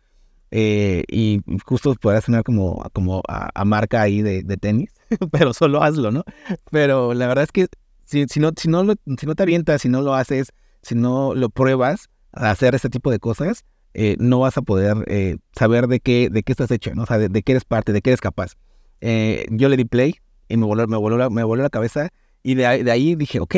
Eh, 0.51 1.03
y 1.07 1.41
justo 1.63 1.93
podrá 1.95 2.21
sonar 2.21 2.43
como, 2.43 2.83
como 2.91 3.21
a, 3.27 3.65
marca 3.65 4.01
ahí 4.01 4.21
de, 4.21 4.43
tenis, 4.57 4.91
pero 5.31 5.53
solo 5.53 5.83
hazlo, 5.83 6.11
¿no? 6.11 6.23
Pero 6.71 7.13
la 7.13 7.27
verdad 7.27 7.43
es 7.43 7.51
que 7.51 7.67
si, 8.05 8.25
si, 8.27 8.39
no, 8.39 8.51
si, 8.57 8.67
no 8.67 8.83
si 9.17 9.25
no 9.25 9.35
te 9.35 9.43
avientas, 9.43 9.83
si 9.83 9.89
no 9.89 10.01
lo 10.01 10.15
haces, 10.15 10.51
si 10.81 10.95
no 10.95 11.35
lo 11.35 11.49
pruebas 11.49 12.09
a 12.31 12.51
hacer 12.51 12.75
este 12.75 12.89
tipo 12.89 13.11
de 13.11 13.19
cosas, 13.19 13.63
eh, 13.93 14.15
no 14.19 14.39
vas 14.39 14.57
a 14.57 14.61
poder 14.61 14.97
eh, 15.07 15.37
saber 15.57 15.87
de 15.87 15.99
qué, 15.99 16.29
de 16.29 16.43
qué 16.43 16.51
estás 16.51 16.71
hecho, 16.71 16.93
¿no? 16.93 17.03
O 17.03 17.05
sea, 17.05 17.17
de, 17.17 17.43
qué 17.43 17.51
eres 17.53 17.65
parte, 17.65 17.93
de 17.93 18.01
qué 18.01 18.11
eres 18.11 18.21
capaz. 18.21 18.53
Eh, 19.01 19.45
yo 19.51 19.69
le 19.69 19.77
di 19.77 19.85
play 19.85 20.15
y 20.47 20.57
me 20.57 20.65
voló, 20.65 20.87
me 20.87 20.97
voló, 20.97 21.17
la, 21.17 21.29
me 21.29 21.43
voló 21.43 21.63
la 21.63 21.69
cabeza 21.69 22.09
y 22.43 22.55
de 22.55 22.83
de 22.83 22.91
ahí 22.91 23.15
dije, 23.15 23.39
ok, 23.39 23.55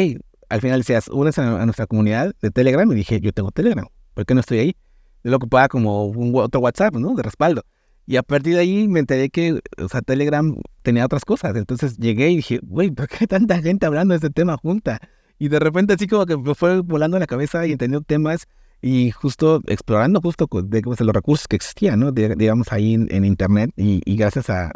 al 0.52 0.60
final 0.60 0.82
decías, 0.82 1.08
únese 1.08 1.42
a, 1.42 1.66
nuestra 1.66 1.88
comunidad 1.88 2.36
de 2.42 2.52
Telegram 2.52 2.92
y 2.92 2.96
dije, 2.96 3.22
yo 3.22 3.32
tengo 3.32 3.52
Telegram, 3.52 3.88
¿por 4.14 4.26
qué 4.26 4.34
no 4.34 4.42
estoy 4.42 4.60
ahí? 4.60 4.76
Yo 5.24 5.32
lo 5.32 5.38
ocupaba 5.38 5.70
como 5.70 6.06
un, 6.06 6.36
otro 6.36 6.60
WhatsApp, 6.60 6.96
¿no? 6.96 7.16
De 7.16 7.24
respaldo. 7.24 7.64
Y 8.06 8.18
a 8.18 8.24
partir 8.24 8.56
de 8.56 8.60
ahí 8.60 8.88
me 8.90 9.00
enteré 9.00 9.30
que, 9.30 9.62
o 9.78 9.88
sea, 9.88 10.02
Telegram 10.02 10.58
tenía 10.82 11.06
otras 11.06 11.24
cosas. 11.24 11.56
Entonces 11.56 11.98
llegué 11.98 12.32
y 12.32 12.38
dije, 12.38 12.60
güey, 12.64 12.92
¿por 12.92 13.08
qué 13.08 13.28
tanta 13.28 13.62
gente 13.62 13.86
hablando 13.86 14.12
de 14.12 14.18
este 14.18 14.30
tema 14.30 14.58
junta? 14.58 15.00
Y 15.40 15.48
de 15.48 15.60
repente 15.60 15.94
así 15.94 16.08
como 16.08 16.26
que 16.26 16.36
me 16.36 16.54
fue 16.54 16.82
volando 16.82 17.18
la 17.18 17.28
cabeza 17.28 17.66
y 17.66 17.72
entendió 17.72 18.02
temas 18.02 18.48
y 18.82 19.12
justo 19.12 19.62
explorando 19.68 20.20
justo 20.20 20.50
de, 20.64 20.82
los 20.82 21.14
recursos 21.14 21.48
que 21.48 21.56
existían, 21.56 22.00
¿no? 22.00 22.12
digamos 22.12 22.72
ahí 22.74 22.96
en, 22.96 23.24
internet 23.24 23.72
y, 23.78 24.02
gracias 24.18 24.50
a, 24.50 24.72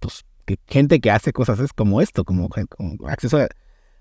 pues, 0.00 0.24
gente 0.66 1.00
que 1.00 1.10
hace 1.10 1.32
cosas 1.32 1.72
como 1.72 2.00
esto, 2.00 2.24
como, 2.24 2.48
acceso 3.06 3.38
a, 3.38 3.48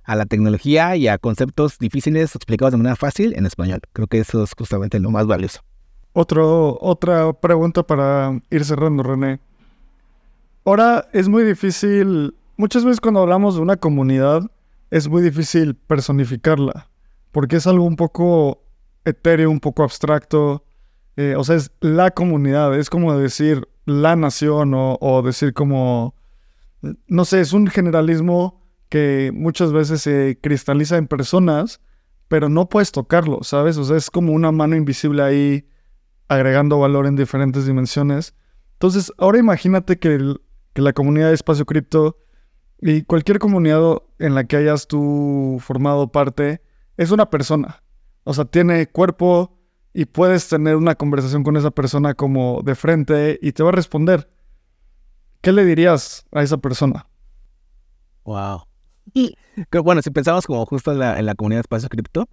la 0.07 0.25
tecnología 0.25 0.95
y 0.95 1.07
a 1.07 1.17
conceptos 1.17 1.77
difíciles 1.77 2.35
explicados 2.35 2.71
de 2.71 2.77
manera 2.77 2.95
fácil 2.95 3.33
en 3.35 3.45
español. 3.45 3.81
Creo 3.93 4.07
que 4.07 4.19
eso 4.19 4.43
es 4.43 4.53
justamente 4.53 4.99
lo 4.99 5.11
más 5.11 5.27
valioso. 5.27 5.61
Otro, 6.13 6.77
otra 6.81 7.31
pregunta 7.33 7.83
para 7.83 8.41
ir 8.49 8.65
cerrando, 8.65 9.03
René. 9.03 9.39
Ahora 10.65 11.07
es 11.13 11.29
muy 11.29 11.43
difícil, 11.43 12.35
muchas 12.57 12.83
veces 12.83 12.99
cuando 12.99 13.21
hablamos 13.21 13.55
de 13.55 13.61
una 13.61 13.77
comunidad, 13.77 14.43
es 14.89 15.07
muy 15.07 15.21
difícil 15.21 15.75
personificarla 15.75 16.91
porque 17.31 17.55
es 17.55 17.67
algo 17.67 17.85
un 17.85 17.95
poco 17.95 18.63
etéreo, 19.05 19.49
un 19.49 19.59
poco 19.59 19.83
abstracto. 19.83 20.63
Eh, 21.17 21.35
o 21.37 21.43
sea, 21.43 21.55
es 21.55 21.71
la 21.79 22.11
comunidad, 22.11 22.77
es 22.77 22.89
como 22.89 23.17
decir 23.17 23.67
la 23.85 24.15
nación 24.15 24.73
o, 24.73 24.97
o 25.01 25.21
decir 25.21 25.53
como, 25.53 26.15
no 27.07 27.25
sé, 27.25 27.41
es 27.41 27.53
un 27.53 27.67
generalismo 27.67 28.60
que 28.91 29.31
muchas 29.33 29.71
veces 29.71 30.01
se 30.01 30.37
cristaliza 30.41 30.97
en 30.97 31.07
personas, 31.07 31.79
pero 32.27 32.49
no 32.49 32.67
puedes 32.67 32.91
tocarlo, 32.91 33.41
¿sabes? 33.41 33.77
O 33.77 33.85
sea, 33.85 33.95
es 33.95 34.11
como 34.11 34.33
una 34.33 34.51
mano 34.51 34.75
invisible 34.75 35.23
ahí 35.23 35.65
agregando 36.27 36.77
valor 36.77 37.07
en 37.07 37.15
diferentes 37.15 37.65
dimensiones. 37.65 38.35
Entonces, 38.73 39.13
ahora 39.17 39.39
imagínate 39.39 39.97
que, 39.97 40.35
la 40.75 40.91
comunidad 40.91 41.29
de 41.29 41.35
espacio 41.35 41.65
cripto 41.65 42.17
y 42.81 43.03
cualquier 43.03 43.39
comunidad 43.39 44.01
en 44.19 44.35
la 44.35 44.43
que 44.43 44.57
hayas 44.57 44.87
tú 44.87 45.57
formado 45.61 46.11
parte 46.11 46.61
es 46.97 47.11
una 47.11 47.29
persona. 47.29 47.83
O 48.25 48.33
sea, 48.33 48.43
tiene 48.43 48.87
cuerpo 48.87 49.57
y 49.93 50.03
puedes 50.03 50.49
tener 50.49 50.75
una 50.75 50.95
conversación 50.95 51.43
con 51.43 51.55
esa 51.55 51.71
persona 51.71 52.13
como 52.13 52.61
de 52.63 52.75
frente 52.75 53.39
y 53.41 53.53
te 53.53 53.63
va 53.63 53.69
a 53.69 53.73
responder. 53.73 54.29
¿Qué 55.39 55.53
le 55.53 55.63
dirías 55.63 56.25
a 56.33 56.43
esa 56.43 56.57
persona? 56.57 57.07
Wow. 58.25 58.70
Bueno, 59.83 60.01
si 60.01 60.11
pensamos 60.11 60.45
como 60.45 60.65
justo 60.65 60.91
en 60.91 60.99
la, 60.99 61.35
comunidad 61.35 61.59
de 61.59 61.61
espacio 61.61 61.89
cripto, 61.89 62.27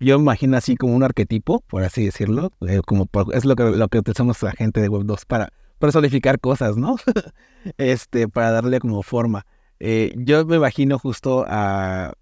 yo 0.00 0.18
me 0.18 0.22
imagino 0.22 0.56
así 0.56 0.76
como 0.76 0.94
un 0.94 1.02
arquetipo, 1.02 1.60
por 1.68 1.84
así 1.84 2.04
decirlo, 2.04 2.50
eh, 2.66 2.80
como 2.84 3.08
es 3.32 3.44
lo 3.44 3.54
que, 3.54 3.64
lo 3.64 3.88
que 3.88 3.98
utilizamos 3.98 4.42
la 4.42 4.52
gente 4.52 4.80
de 4.80 4.88
Web 4.88 5.04
2 5.04 5.24
para 5.26 5.52
personificar 5.78 6.40
cosas, 6.40 6.76
¿no? 6.76 6.96
este, 7.78 8.28
para 8.28 8.50
darle 8.50 8.80
como 8.80 9.02
forma. 9.02 9.46
Eh, 9.80 10.12
yo 10.16 10.44
me 10.44 10.56
imagino 10.56 10.98
justo 10.98 11.44
a, 11.48 12.12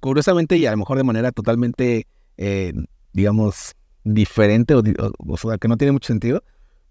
curiosamente 0.00 0.56
y 0.56 0.66
a 0.66 0.72
lo 0.72 0.78
mejor 0.78 0.96
de 0.98 1.04
manera 1.04 1.32
totalmente, 1.32 2.06
eh, 2.36 2.72
digamos, 3.12 3.74
diferente 4.04 4.74
o, 4.74 4.82
o, 5.18 5.36
sea, 5.36 5.58
que 5.58 5.68
no 5.68 5.76
tiene 5.76 5.92
mucho 5.92 6.08
sentido, 6.08 6.42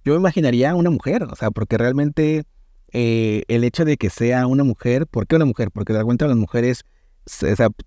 yo 0.03 0.13
me 0.13 0.19
imaginaría 0.19 0.71
a 0.71 0.75
una 0.75 0.89
mujer, 0.89 1.23
o 1.23 1.35
sea, 1.35 1.51
porque 1.51 1.77
realmente 1.77 2.45
el 2.91 3.63
hecho 3.63 3.85
de 3.85 3.97
que 3.97 4.09
sea 4.09 4.47
una 4.47 4.63
mujer, 4.63 5.07
¿por 5.07 5.27
qué 5.27 5.35
una 5.35 5.45
mujer? 5.45 5.71
Porque 5.71 5.93
de 5.93 6.03
cuenta 6.03 6.27
las 6.27 6.37
mujeres 6.37 6.85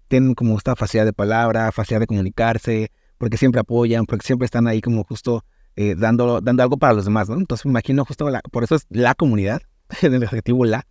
tienen 0.09 0.35
como 0.35 0.57
esta 0.59 0.77
facilidad 0.77 1.07
de 1.07 1.13
palabra, 1.13 1.73
facilidad 1.73 2.01
de 2.01 2.07
comunicarse, 2.07 2.91
porque 3.19 3.37
siempre 3.37 3.61
apoyan, 3.61 4.07
porque 4.07 4.27
siempre 4.27 4.47
están 4.47 4.67
ahí 4.67 4.81
como 4.81 5.05
justo 5.05 5.45
eh, 5.77 5.95
dando, 5.97 6.41
dando 6.41 6.63
algo 6.63 6.77
para 6.77 6.95
los 6.95 7.05
demás, 7.05 7.29
¿no? 7.29 7.37
Entonces 7.37 7.65
me 7.67 7.71
imagino 7.71 8.05
justo, 8.05 8.29
la, 8.31 8.41
por 8.51 8.65
eso 8.65 8.75
es 8.75 8.87
la 8.91 9.15
comunidad, 9.15 9.63
el 10.03 10.23
objetivo 10.23 10.65
la, 10.65 10.87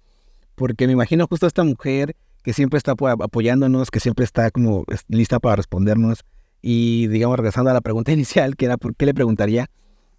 porque 0.56 0.88
me 0.88 0.94
imagino 0.94 1.28
justo 1.28 1.46
esta 1.46 1.64
mujer 1.64 2.16
que 2.44 2.54
siempre 2.54 2.78
está 2.78 2.94
apoyándonos, 2.94 3.92
que 3.92 4.00
siempre 4.00 4.24
está 4.24 4.50
como 4.52 4.86
lista 5.10 5.40
para 5.40 5.58
respondernos. 5.58 6.24
Y 6.62 7.08
digamos, 7.08 7.38
regresando 7.38 7.70
a 7.70 7.74
la 7.74 7.82
pregunta 7.82 8.12
inicial, 8.14 8.56
que 8.56 8.66
era, 8.66 8.78
¿por 8.78 8.96
qué 8.96 9.06
le 9.06 9.14
preguntaría? 9.14 9.70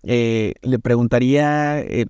Eh, 0.02 0.54
le 0.62 0.78
preguntaría, 0.78 1.80
eh, 1.80 2.06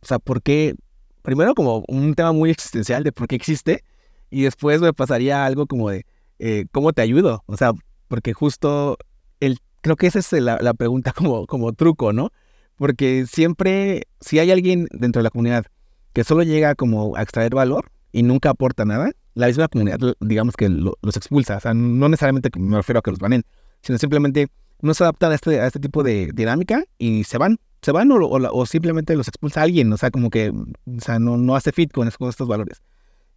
o 0.00 0.06
sea, 0.06 0.18
¿por 0.18 0.42
qué? 0.42 0.74
Primero 1.22 1.54
como 1.54 1.84
un 1.88 2.14
tema 2.14 2.32
muy 2.32 2.50
existencial 2.50 3.04
de 3.04 3.12
por 3.12 3.28
qué 3.28 3.36
existe, 3.36 3.84
y 4.30 4.42
después 4.42 4.80
me 4.80 4.92
pasaría 4.92 5.44
algo 5.44 5.66
como 5.66 5.90
de, 5.90 6.06
eh, 6.38 6.66
¿cómo 6.72 6.92
te 6.92 7.02
ayudo? 7.02 7.44
O 7.46 7.56
sea, 7.56 7.72
porque 8.08 8.32
justo 8.32 8.96
el, 9.40 9.58
creo 9.82 9.96
que 9.96 10.06
esa 10.06 10.18
es 10.18 10.32
la, 10.32 10.58
la, 10.60 10.74
pregunta 10.74 11.12
como, 11.16 11.46
como 11.46 11.72
truco, 11.72 12.12
¿no? 12.12 12.30
Porque 12.76 13.26
siempre, 13.26 14.08
si 14.20 14.38
hay 14.38 14.50
alguien 14.50 14.88
dentro 14.90 15.20
de 15.20 15.24
la 15.24 15.30
comunidad 15.30 15.66
que 16.12 16.24
solo 16.24 16.42
llega 16.42 16.74
como 16.74 17.16
a 17.16 17.22
extraer 17.22 17.54
valor 17.54 17.90
y 18.10 18.22
nunca 18.22 18.50
aporta 18.50 18.84
nada, 18.84 19.10
la 19.34 19.46
misma 19.46 19.68
comunidad, 19.68 19.98
digamos 20.20 20.56
que 20.56 20.68
los 20.68 21.16
expulsa. 21.16 21.56
O 21.56 21.60
sea, 21.60 21.74
no 21.74 22.08
necesariamente 22.08 22.50
me 22.58 22.76
refiero 22.76 22.98
a 22.98 23.02
que 23.02 23.10
los 23.10 23.20
banen, 23.20 23.44
sino 23.82 23.98
simplemente 23.98 24.48
no 24.80 24.94
se 24.94 25.04
adaptan 25.04 25.32
a 25.32 25.34
este, 25.34 25.60
a 25.60 25.66
este 25.66 25.78
tipo 25.78 26.02
de 26.02 26.30
dinámica 26.34 26.84
y 26.98 27.24
se 27.24 27.38
van. 27.38 27.58
Se 27.82 27.90
van 27.90 28.10
o, 28.12 28.16
o, 28.16 28.66
simplemente 28.66 29.16
los 29.16 29.28
expulsa 29.28 29.62
alguien. 29.62 29.92
O 29.92 29.96
sea, 29.96 30.10
como 30.10 30.30
que 30.30 30.50
o 30.50 31.00
sea, 31.00 31.18
no, 31.18 31.36
no 31.36 31.56
hace 31.56 31.72
fit 31.72 31.92
con, 31.92 32.08
estos 32.08 32.46
valores. 32.46 32.80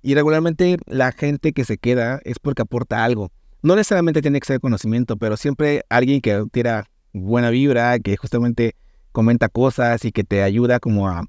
Y 0.03 0.13
regularmente 0.13 0.77
la 0.85 1.11
gente 1.11 1.51
que 1.51 1.65
se 1.65 1.77
queda 1.79 2.19
es 2.23 2.37
porque 2.37 2.61
aporta 2.61 3.03
algo. 3.03 3.31
No 3.63 3.75
necesariamente 3.75 4.21
tiene 4.21 4.39
que 4.39 4.45
ser 4.45 4.59
conocimiento, 4.59 5.17
pero 5.17 5.35
siempre 5.35 5.83
alguien 5.89 6.21
que 6.21 6.45
tira 6.51 6.85
buena 7.11 7.49
vibra, 7.49 7.97
que 7.97 8.15
justamente 8.17 8.75
comenta 9.11 9.49
cosas 9.49 10.05
y 10.05 10.11
que 10.11 10.23
te 10.23 10.43
ayuda 10.43 10.79
como 10.79 11.09
a, 11.09 11.23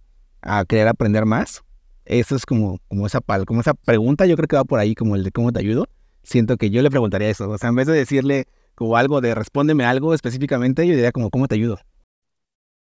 querer 0.69 0.89
aprender 0.89 1.25
más. 1.25 1.62
Eso 2.05 2.37
es 2.37 2.45
como, 2.45 2.79
como, 2.89 3.07
esa, 3.07 3.21
como 3.47 3.62
esa 3.62 3.73
pregunta, 3.73 4.27
yo 4.27 4.37
creo 4.37 4.49
que 4.49 4.57
va 4.57 4.64
por 4.64 4.79
ahí 4.79 4.95
como 4.95 5.17
el 5.17 5.25
de 5.25 5.33
cómo 5.33 5.53
te 5.53 5.61
ayudo. 5.61 5.89
Siento 6.23 6.59
que 6.59 6.69
yo 6.69 6.83
le 6.83 6.91
preguntaría 6.91 7.31
eso. 7.31 7.49
O 7.49 7.57
sea, 7.57 7.71
en 7.71 7.77
vez 7.77 7.87
de 7.87 7.95
decirle 7.95 8.47
como 8.75 8.97
algo 8.99 9.23
de 9.23 9.35
respóndeme 9.35 9.85
algo 9.87 10.12
específicamente, 10.12 10.87
yo 10.87 10.95
diría 10.95 11.12
como 11.12 11.31
cómo 11.31 11.49
te 11.49 11.55
ayudo. 11.55 11.79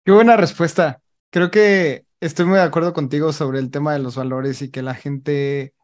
Qué 0.10 0.14
buena 0.14 0.38
respuesta. 0.38 1.04
Creo 1.30 1.52
que 1.52 2.04
estoy 2.20 2.46
muy 2.48 2.58
de 2.58 2.64
acuerdo 2.64 2.94
contigo 2.94 3.32
sobre 3.32 3.60
el 3.60 3.70
tema 3.70 3.94
de 3.94 4.00
los 4.00 4.16
valores 4.16 4.60
y 4.64 4.72
que 4.72 4.82
la 4.82 4.96
gente 4.96 5.76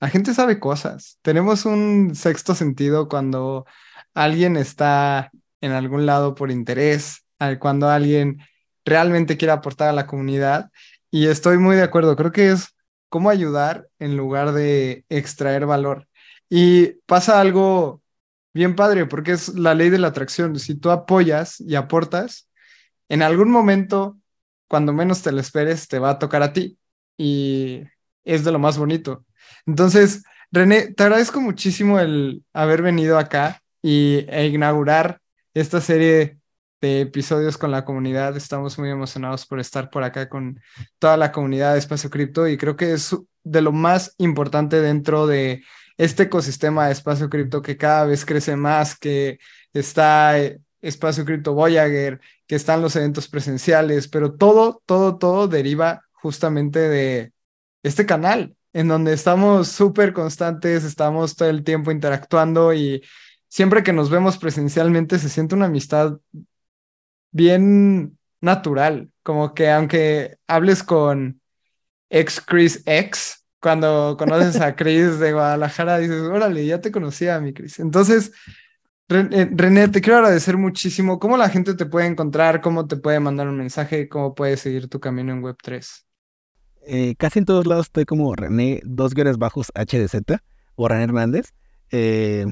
la 0.00 0.08
gente 0.08 0.32
sabe 0.32 0.58
cosas. 0.58 1.18
Tenemos 1.20 1.66
un 1.66 2.14
sexto 2.14 2.54
sentido 2.54 3.10
cuando 3.10 3.66
alguien 4.14 4.56
está 4.56 5.30
en 5.60 5.72
algún 5.72 6.06
lado 6.06 6.34
por 6.34 6.50
interés, 6.50 7.26
cuando 7.58 7.90
alguien 7.90 8.38
realmente 8.86 9.36
quiere 9.36 9.52
aportar 9.52 9.90
a 9.90 9.92
la 9.92 10.06
comunidad. 10.06 10.70
Y 11.10 11.26
estoy 11.26 11.58
muy 11.58 11.76
de 11.76 11.82
acuerdo. 11.82 12.16
Creo 12.16 12.32
que 12.32 12.52
es 12.52 12.74
cómo 13.10 13.28
ayudar 13.28 13.86
en 13.98 14.16
lugar 14.16 14.52
de 14.52 15.04
extraer 15.10 15.66
valor. 15.66 16.08
Y 16.48 16.92
pasa 17.04 17.38
algo 17.38 18.00
bien 18.54 18.76
padre, 18.76 19.04
porque 19.04 19.32
es 19.32 19.48
la 19.50 19.74
ley 19.74 19.90
de 19.90 19.98
la 19.98 20.08
atracción. 20.08 20.58
Si 20.58 20.74
tú 20.74 20.90
apoyas 20.90 21.60
y 21.60 21.74
aportas, 21.74 22.48
en 23.08 23.22
algún 23.22 23.50
momento, 23.50 24.18
cuando 24.68 24.92
menos 24.92 25.22
te 25.22 25.32
lo 25.32 25.40
esperes, 25.40 25.88
te 25.88 25.98
va 25.98 26.10
a 26.10 26.18
tocar 26.18 26.42
a 26.42 26.52
ti. 26.52 26.78
Y 27.16 27.82
es 28.24 28.44
de 28.44 28.52
lo 28.52 28.58
más 28.58 28.78
bonito. 28.78 29.24
Entonces, 29.66 30.24
René, 30.50 30.92
te 30.92 31.02
agradezco 31.02 31.40
muchísimo 31.40 32.00
el 32.00 32.44
haber 32.52 32.82
venido 32.82 33.18
acá 33.18 33.62
y, 33.82 34.24
e 34.28 34.46
inaugurar 34.46 35.20
esta 35.52 35.80
serie 35.80 36.38
de 36.80 37.00
episodios 37.02 37.58
con 37.58 37.70
la 37.70 37.84
comunidad. 37.84 38.36
Estamos 38.36 38.78
muy 38.78 38.90
emocionados 38.90 39.46
por 39.46 39.60
estar 39.60 39.90
por 39.90 40.04
acá 40.04 40.28
con 40.28 40.60
toda 40.98 41.16
la 41.16 41.32
comunidad 41.32 41.72
de 41.72 41.78
Espacio 41.80 42.10
Cripto 42.10 42.48
y 42.48 42.56
creo 42.56 42.76
que 42.76 42.92
es 42.92 43.16
de 43.42 43.62
lo 43.62 43.72
más 43.72 44.14
importante 44.18 44.80
dentro 44.80 45.26
de 45.26 45.62
este 45.96 46.24
ecosistema 46.24 46.86
de 46.86 46.92
Espacio 46.92 47.30
Cripto 47.30 47.62
que 47.62 47.76
cada 47.76 48.04
vez 48.06 48.24
crece 48.24 48.56
más, 48.56 48.98
que 48.98 49.38
está 49.72 50.38
eh, 50.38 50.60
Espacio 50.84 51.24
Cripto 51.24 51.54
Voyager, 51.54 52.20
que 52.46 52.54
están 52.54 52.82
los 52.82 52.94
eventos 52.96 53.28
presenciales, 53.28 54.06
pero 54.08 54.34
todo, 54.34 54.82
todo, 54.86 55.16
todo 55.16 55.48
deriva 55.48 56.02
justamente 56.12 56.78
de 56.78 57.32
este 57.82 58.06
canal, 58.06 58.54
en 58.72 58.88
donde 58.88 59.12
estamos 59.12 59.68
súper 59.68 60.12
constantes, 60.12 60.84
estamos 60.84 61.36
todo 61.36 61.48
el 61.48 61.64
tiempo 61.64 61.90
interactuando 61.90 62.74
y 62.74 63.02
siempre 63.48 63.82
que 63.82 63.92
nos 63.92 64.10
vemos 64.10 64.36
presencialmente 64.38 65.18
se 65.18 65.28
siente 65.28 65.54
una 65.54 65.66
amistad 65.66 66.18
bien 67.30 68.18
natural, 68.40 69.10
como 69.22 69.54
que 69.54 69.70
aunque 69.70 70.36
hables 70.46 70.82
con 70.82 71.40
ex 72.10 72.40
Chris 72.40 72.82
X, 72.84 73.44
cuando 73.60 74.16
conoces 74.18 74.60
a 74.60 74.76
Chris 74.76 75.18
de 75.18 75.32
Guadalajara, 75.32 75.98
dices, 75.98 76.20
órale, 76.20 76.66
ya 76.66 76.80
te 76.80 76.92
conocía, 76.92 77.40
mi 77.40 77.54
Chris. 77.54 77.80
Entonces, 77.80 78.32
René, 79.06 79.88
te 79.88 80.00
quiero 80.00 80.18
agradecer 80.18 80.56
muchísimo. 80.56 81.18
¿Cómo 81.18 81.36
la 81.36 81.50
gente 81.50 81.74
te 81.74 81.84
puede 81.84 82.06
encontrar? 82.06 82.62
¿Cómo 82.62 82.86
te 82.86 82.96
puede 82.96 83.20
mandar 83.20 83.48
un 83.48 83.58
mensaje? 83.58 84.08
¿Cómo 84.08 84.34
puede 84.34 84.56
seguir 84.56 84.88
tu 84.88 84.98
camino 84.98 85.32
en 85.32 85.42
Web3? 85.42 86.04
Eh, 86.86 87.14
casi 87.18 87.38
en 87.38 87.44
todos 87.44 87.66
lados 87.66 87.86
estoy 87.86 88.06
como 88.06 88.34
René, 88.34 88.80
dos 88.84 89.14
guiones 89.14 89.36
bajos 89.36 89.70
HDZ 89.74 90.38
o 90.74 90.88
René 90.88 91.04
Hernández. 91.04 91.52
Eh, 91.90 92.46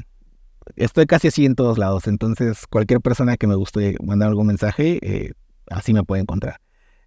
estoy 0.77 1.07
casi 1.07 1.29
así 1.29 1.47
en 1.47 1.55
todos 1.55 1.79
lados, 1.79 2.07
entonces 2.07 2.67
cualquier 2.67 3.01
persona 3.01 3.37
que 3.37 3.47
me 3.47 3.55
guste 3.55 3.97
mandar 4.03 4.29
algún 4.29 4.47
mensaje, 4.47 4.99
eh, 5.03 5.33
así 5.69 5.95
me 5.95 6.05
puede 6.05 6.23
encontrar. 6.23 6.61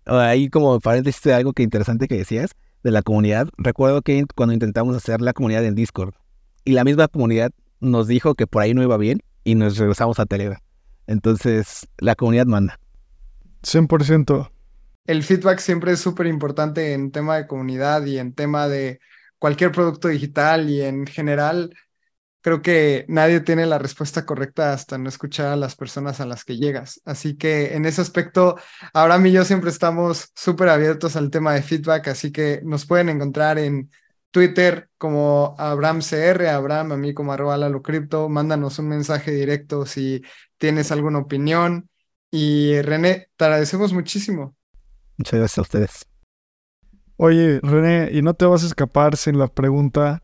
Ahí 0.06 0.50
como 0.50 0.80
paréntesis 0.80 1.26
algo 1.28 1.54
que 1.54 1.64
interesante 1.64 2.08
que 2.08 2.18
decías 2.18 2.52
de 2.84 2.92
la 2.92 3.02
comunidad, 3.02 3.50
recuerdo 3.58 4.02
que 4.02 4.26
cuando 4.36 4.54
intentamos 4.54 4.96
hacer 4.96 5.22
la 5.22 5.34
comunidad 5.34 5.66
en 5.66 5.76
Discord 5.76 6.14
y 6.64 6.74
la 6.74 6.84
misma 6.84 7.08
comunidad 7.08 7.52
nos 7.80 8.08
dijo 8.08 8.36
que 8.36 8.48
por 8.48 8.62
ahí 8.62 8.74
no 8.74 8.84
iba 8.84 8.98
bien 8.98 9.22
y 9.46 9.56
nos 9.56 9.78
regresamos 9.78 10.20
a 10.20 10.26
Telegram. 10.26 10.60
Entonces 11.08 11.88
la 12.00 12.16
comunidad 12.16 12.48
manda. 12.48 12.78
100% 13.64 14.52
el 15.06 15.24
feedback 15.24 15.60
siempre 15.60 15.92
es 15.92 16.00
súper 16.00 16.28
importante 16.28 16.94
en 16.94 17.12
tema 17.12 17.38
de 17.38 17.48
comunidad 17.48 18.06
y 18.06 18.18
en 18.18 18.34
tema 18.34 18.68
de 18.68 19.00
cualquier 19.38 19.72
producto 19.72 20.08
digital 20.08 20.70
y 20.70 20.82
en 20.82 21.06
general 21.06 21.76
creo 22.42 22.62
que 22.62 23.06
nadie 23.08 23.40
tiene 23.42 23.66
la 23.66 23.80
respuesta 23.80 24.26
correcta 24.26 24.74
hasta 24.74 24.98
no 24.98 25.10
escuchar 25.10 25.48
a 25.48 25.56
las 25.56 25.76
personas 25.76 26.22
a 26.22 26.26
las 26.26 26.44
que 26.44 26.58
llegas. 26.58 27.02
Así 27.06 27.38
que 27.38 27.76
en 27.76 27.86
ese 27.86 28.02
aspecto, 28.02 28.56
Abraham 28.94 29.28
y 29.28 29.32
yo 29.34 29.46
siempre 29.46 29.70
estamos 29.72 30.32
súper 30.36 30.70
abiertos 30.70 31.16
al 31.16 31.32
tema 31.32 31.54
de 31.54 31.64
feedback, 31.64 32.08
así 32.10 32.32
que 32.32 32.62
nos 32.64 32.86
pueden 32.86 33.10
encontrar 33.10 33.58
en 33.60 33.92
Twitter 34.36 34.90
como 34.98 35.56
AbramCR, 35.58 36.48
Abraham, 36.48 36.92
a 36.92 36.98
mí 36.98 37.14
como 37.14 37.32
arroba 37.32 37.58
Cripto, 37.82 38.28
mándanos 38.28 38.78
un 38.80 38.90
mensaje 38.90 39.32
directo 39.32 39.86
si 39.86 40.24
tienes 40.58 40.92
alguna 40.92 41.20
opinión. 41.20 41.90
Y 42.32 42.82
René, 42.82 43.30
te 43.38 43.46
agradecemos 43.46 43.94
muchísimo. 43.94 44.54
Muchas 45.16 45.40
gracias 45.40 45.58
a 45.58 45.62
ustedes. 45.62 46.06
Oye, 47.16 47.62
René, 47.64 48.10
y 48.12 48.22
no 48.22 48.34
te 48.34 48.44
vas 48.44 48.64
a 48.64 48.68
escapar 48.68 49.16
sin 49.16 49.40
la 49.40 49.48
pregunta 49.48 50.22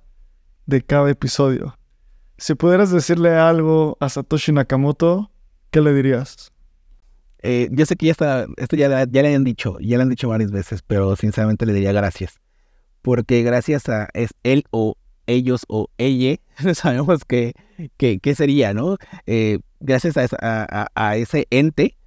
de 0.65 0.81
cada 0.81 1.09
episodio. 1.09 1.77
Si 2.37 2.53
pudieras 2.55 2.91
decirle 2.91 3.29
algo 3.35 3.95
a 4.01 4.09
Satoshi 4.09 4.51
Nakamoto, 4.51 5.31
¿qué 5.69 5.79
le 5.79 5.93
dirías? 5.93 6.51
Eh, 7.43 7.69
yo 7.71 7.85
sé 7.85 7.95
que 7.95 8.07
ya 8.07 8.11
está, 8.11 8.45
esto 8.57 8.75
ya, 8.75 9.05
ya 9.05 9.21
le 9.21 9.33
han 9.33 9.45
dicho, 9.45 9.77
ya 9.79 9.95
le 9.95 10.03
han 10.03 10.09
dicho 10.09 10.27
varias 10.27 10.51
veces, 10.51 10.81
pero 10.81 11.15
sinceramente 11.15 11.65
le 11.65 11.71
diría 11.71 11.93
gracias. 11.93 12.41
Porque 13.01 13.43
gracias 13.43 13.89
a 13.89 14.09
es 14.13 14.31
él 14.43 14.63
o 14.71 14.95
ellos 15.27 15.65
o 15.67 15.89
ella, 15.97 16.37
sabemos 16.73 17.25
que, 17.25 17.53
que, 17.97 18.35
sería, 18.35 18.73
¿no? 18.73 18.97
Eh, 19.25 19.59
gracias 19.79 20.15
a, 20.17 21.17
ese 21.17 21.47
ente 21.49 21.97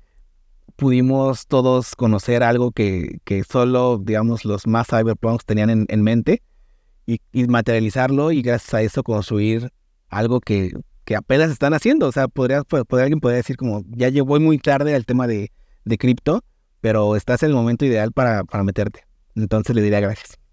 pudimos 0.77 1.47
todos 1.47 1.95
conocer 1.95 2.43
algo 2.43 2.73
que, 2.73 3.19
que 3.25 3.45
solo, 3.45 3.99
digamos, 4.03 4.45
los 4.45 4.67
más 4.67 4.89
cyberpunks 4.89 5.45
tenían 5.45 5.71
en, 5.71 5.87
en 5.89 6.03
mente 6.03 6.43
y, 7.07 7.21
materializarlo 7.47 8.33
y 8.33 8.43
gracias 8.43 8.75
a 8.75 8.83
eso 8.83 9.03
construir 9.03 9.71
algo 10.09 10.41
que, 10.41 10.73
que 11.05 11.17
apenas 11.17 11.51
están 11.51 11.75
haciendo. 11.75 12.09
O 12.09 12.13
sea, 12.13 12.29
podría, 12.29 12.63
podría, 12.65 13.05
alguien 13.05 13.21
podría 13.21 13.39
decir 13.39 13.57
como, 13.57 13.85
ya 13.91 14.11
voy 14.23 14.41
muy 14.41 14.59
tarde 14.59 14.95
al 14.95 15.07
tema 15.07 15.27
de, 15.27 15.53
de 15.85 15.99
cripto, 15.99 16.43
pero 16.81 17.17
estás 17.17 17.43
en 17.43 17.51
el 17.51 17.55
momento 17.55 17.85
ideal 17.85 18.13
para, 18.13 18.45
para 18.45 18.65
meterte. 18.65 19.05
Entonces 19.37 19.75
le 19.75 19.83
diría 19.83 20.01
gracias. 20.01 20.44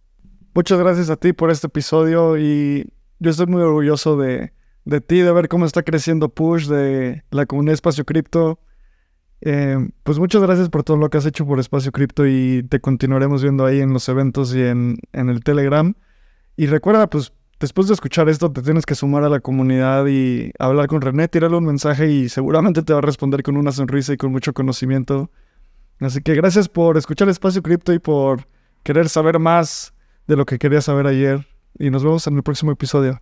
Muchas 0.54 0.80
gracias 0.80 1.10
a 1.10 1.16
ti 1.16 1.32
por 1.32 1.50
este 1.50 1.68
episodio 1.68 2.38
y 2.38 2.92
yo 3.20 3.32
estoy 3.32 3.46
muy 3.46 3.62
orgulloso 3.62 4.18
de, 4.18 4.52
de 4.84 5.00
ti, 5.00 5.20
de 5.20 5.32
ver 5.32 5.48
cómo 5.48 5.66
está 5.66 5.82
creciendo 5.82 6.28
Push, 6.28 6.68
de 6.68 7.24
la 7.32 7.46
comunidad 7.46 7.76
Espacio 7.76 8.04
Cripto. 8.04 8.60
Eh, 9.40 9.78
pues 10.04 10.20
muchas 10.20 10.42
gracias 10.42 10.68
por 10.68 10.84
todo 10.84 10.98
lo 10.98 11.10
que 11.10 11.18
has 11.18 11.26
hecho 11.26 11.46
por 11.46 11.62
Espacio 11.62 11.94
Cripto 11.94 12.28
y 12.28 12.64
te 12.70 12.82
continuaremos 12.82 13.42
viendo 13.42 13.66
ahí 13.66 13.80
en 13.80 13.94
los 13.94 14.10
eventos 14.10 14.54
y 14.54 14.62
en, 14.62 14.98
en 15.14 15.30
el 15.30 15.42
Telegram. 15.42 15.94
Y 16.58 16.66
recuerda, 16.66 17.10
pues 17.10 17.32
después 17.62 17.88
de 17.88 17.94
escuchar 17.94 18.28
esto, 18.28 18.52
te 18.52 18.62
tienes 18.62 18.86
que 18.86 18.96
sumar 18.96 19.24
a 19.24 19.30
la 19.30 19.40
comunidad 19.40 20.06
y 20.08 20.52
hablar 20.60 20.88
con 20.88 21.00
René, 21.00 21.30
tirarle 21.30 21.58
un 21.58 21.66
mensaje 21.66 22.12
y 22.12 22.28
seguramente 22.28 22.84
te 22.84 22.92
va 22.92 23.00
a 23.00 23.04
responder 23.04 23.42
con 23.42 23.56
una 23.56 23.72
sonrisa 23.72 24.12
y 24.12 24.18
con 24.18 24.34
mucho 24.34 24.52
conocimiento. 24.52 25.32
Así 26.02 26.20
que 26.22 26.36
gracias 26.36 26.68
por 26.68 26.98
escuchar 26.98 27.30
Espacio 27.30 27.64
Cripto 27.64 27.94
y 27.94 28.00
por 28.00 28.50
querer 28.84 29.08
saber 29.08 29.40
más 29.40 29.94
de 30.28 30.36
lo 30.36 30.46
que 30.46 30.60
querías 30.60 30.86
saber 30.86 31.08
ayer. 31.08 31.48
Y 31.78 31.90
nos 31.90 32.04
vemos 32.04 32.28
en 32.28 32.36
el 32.36 32.44
próximo 32.44 32.72
episodio. 32.72 33.22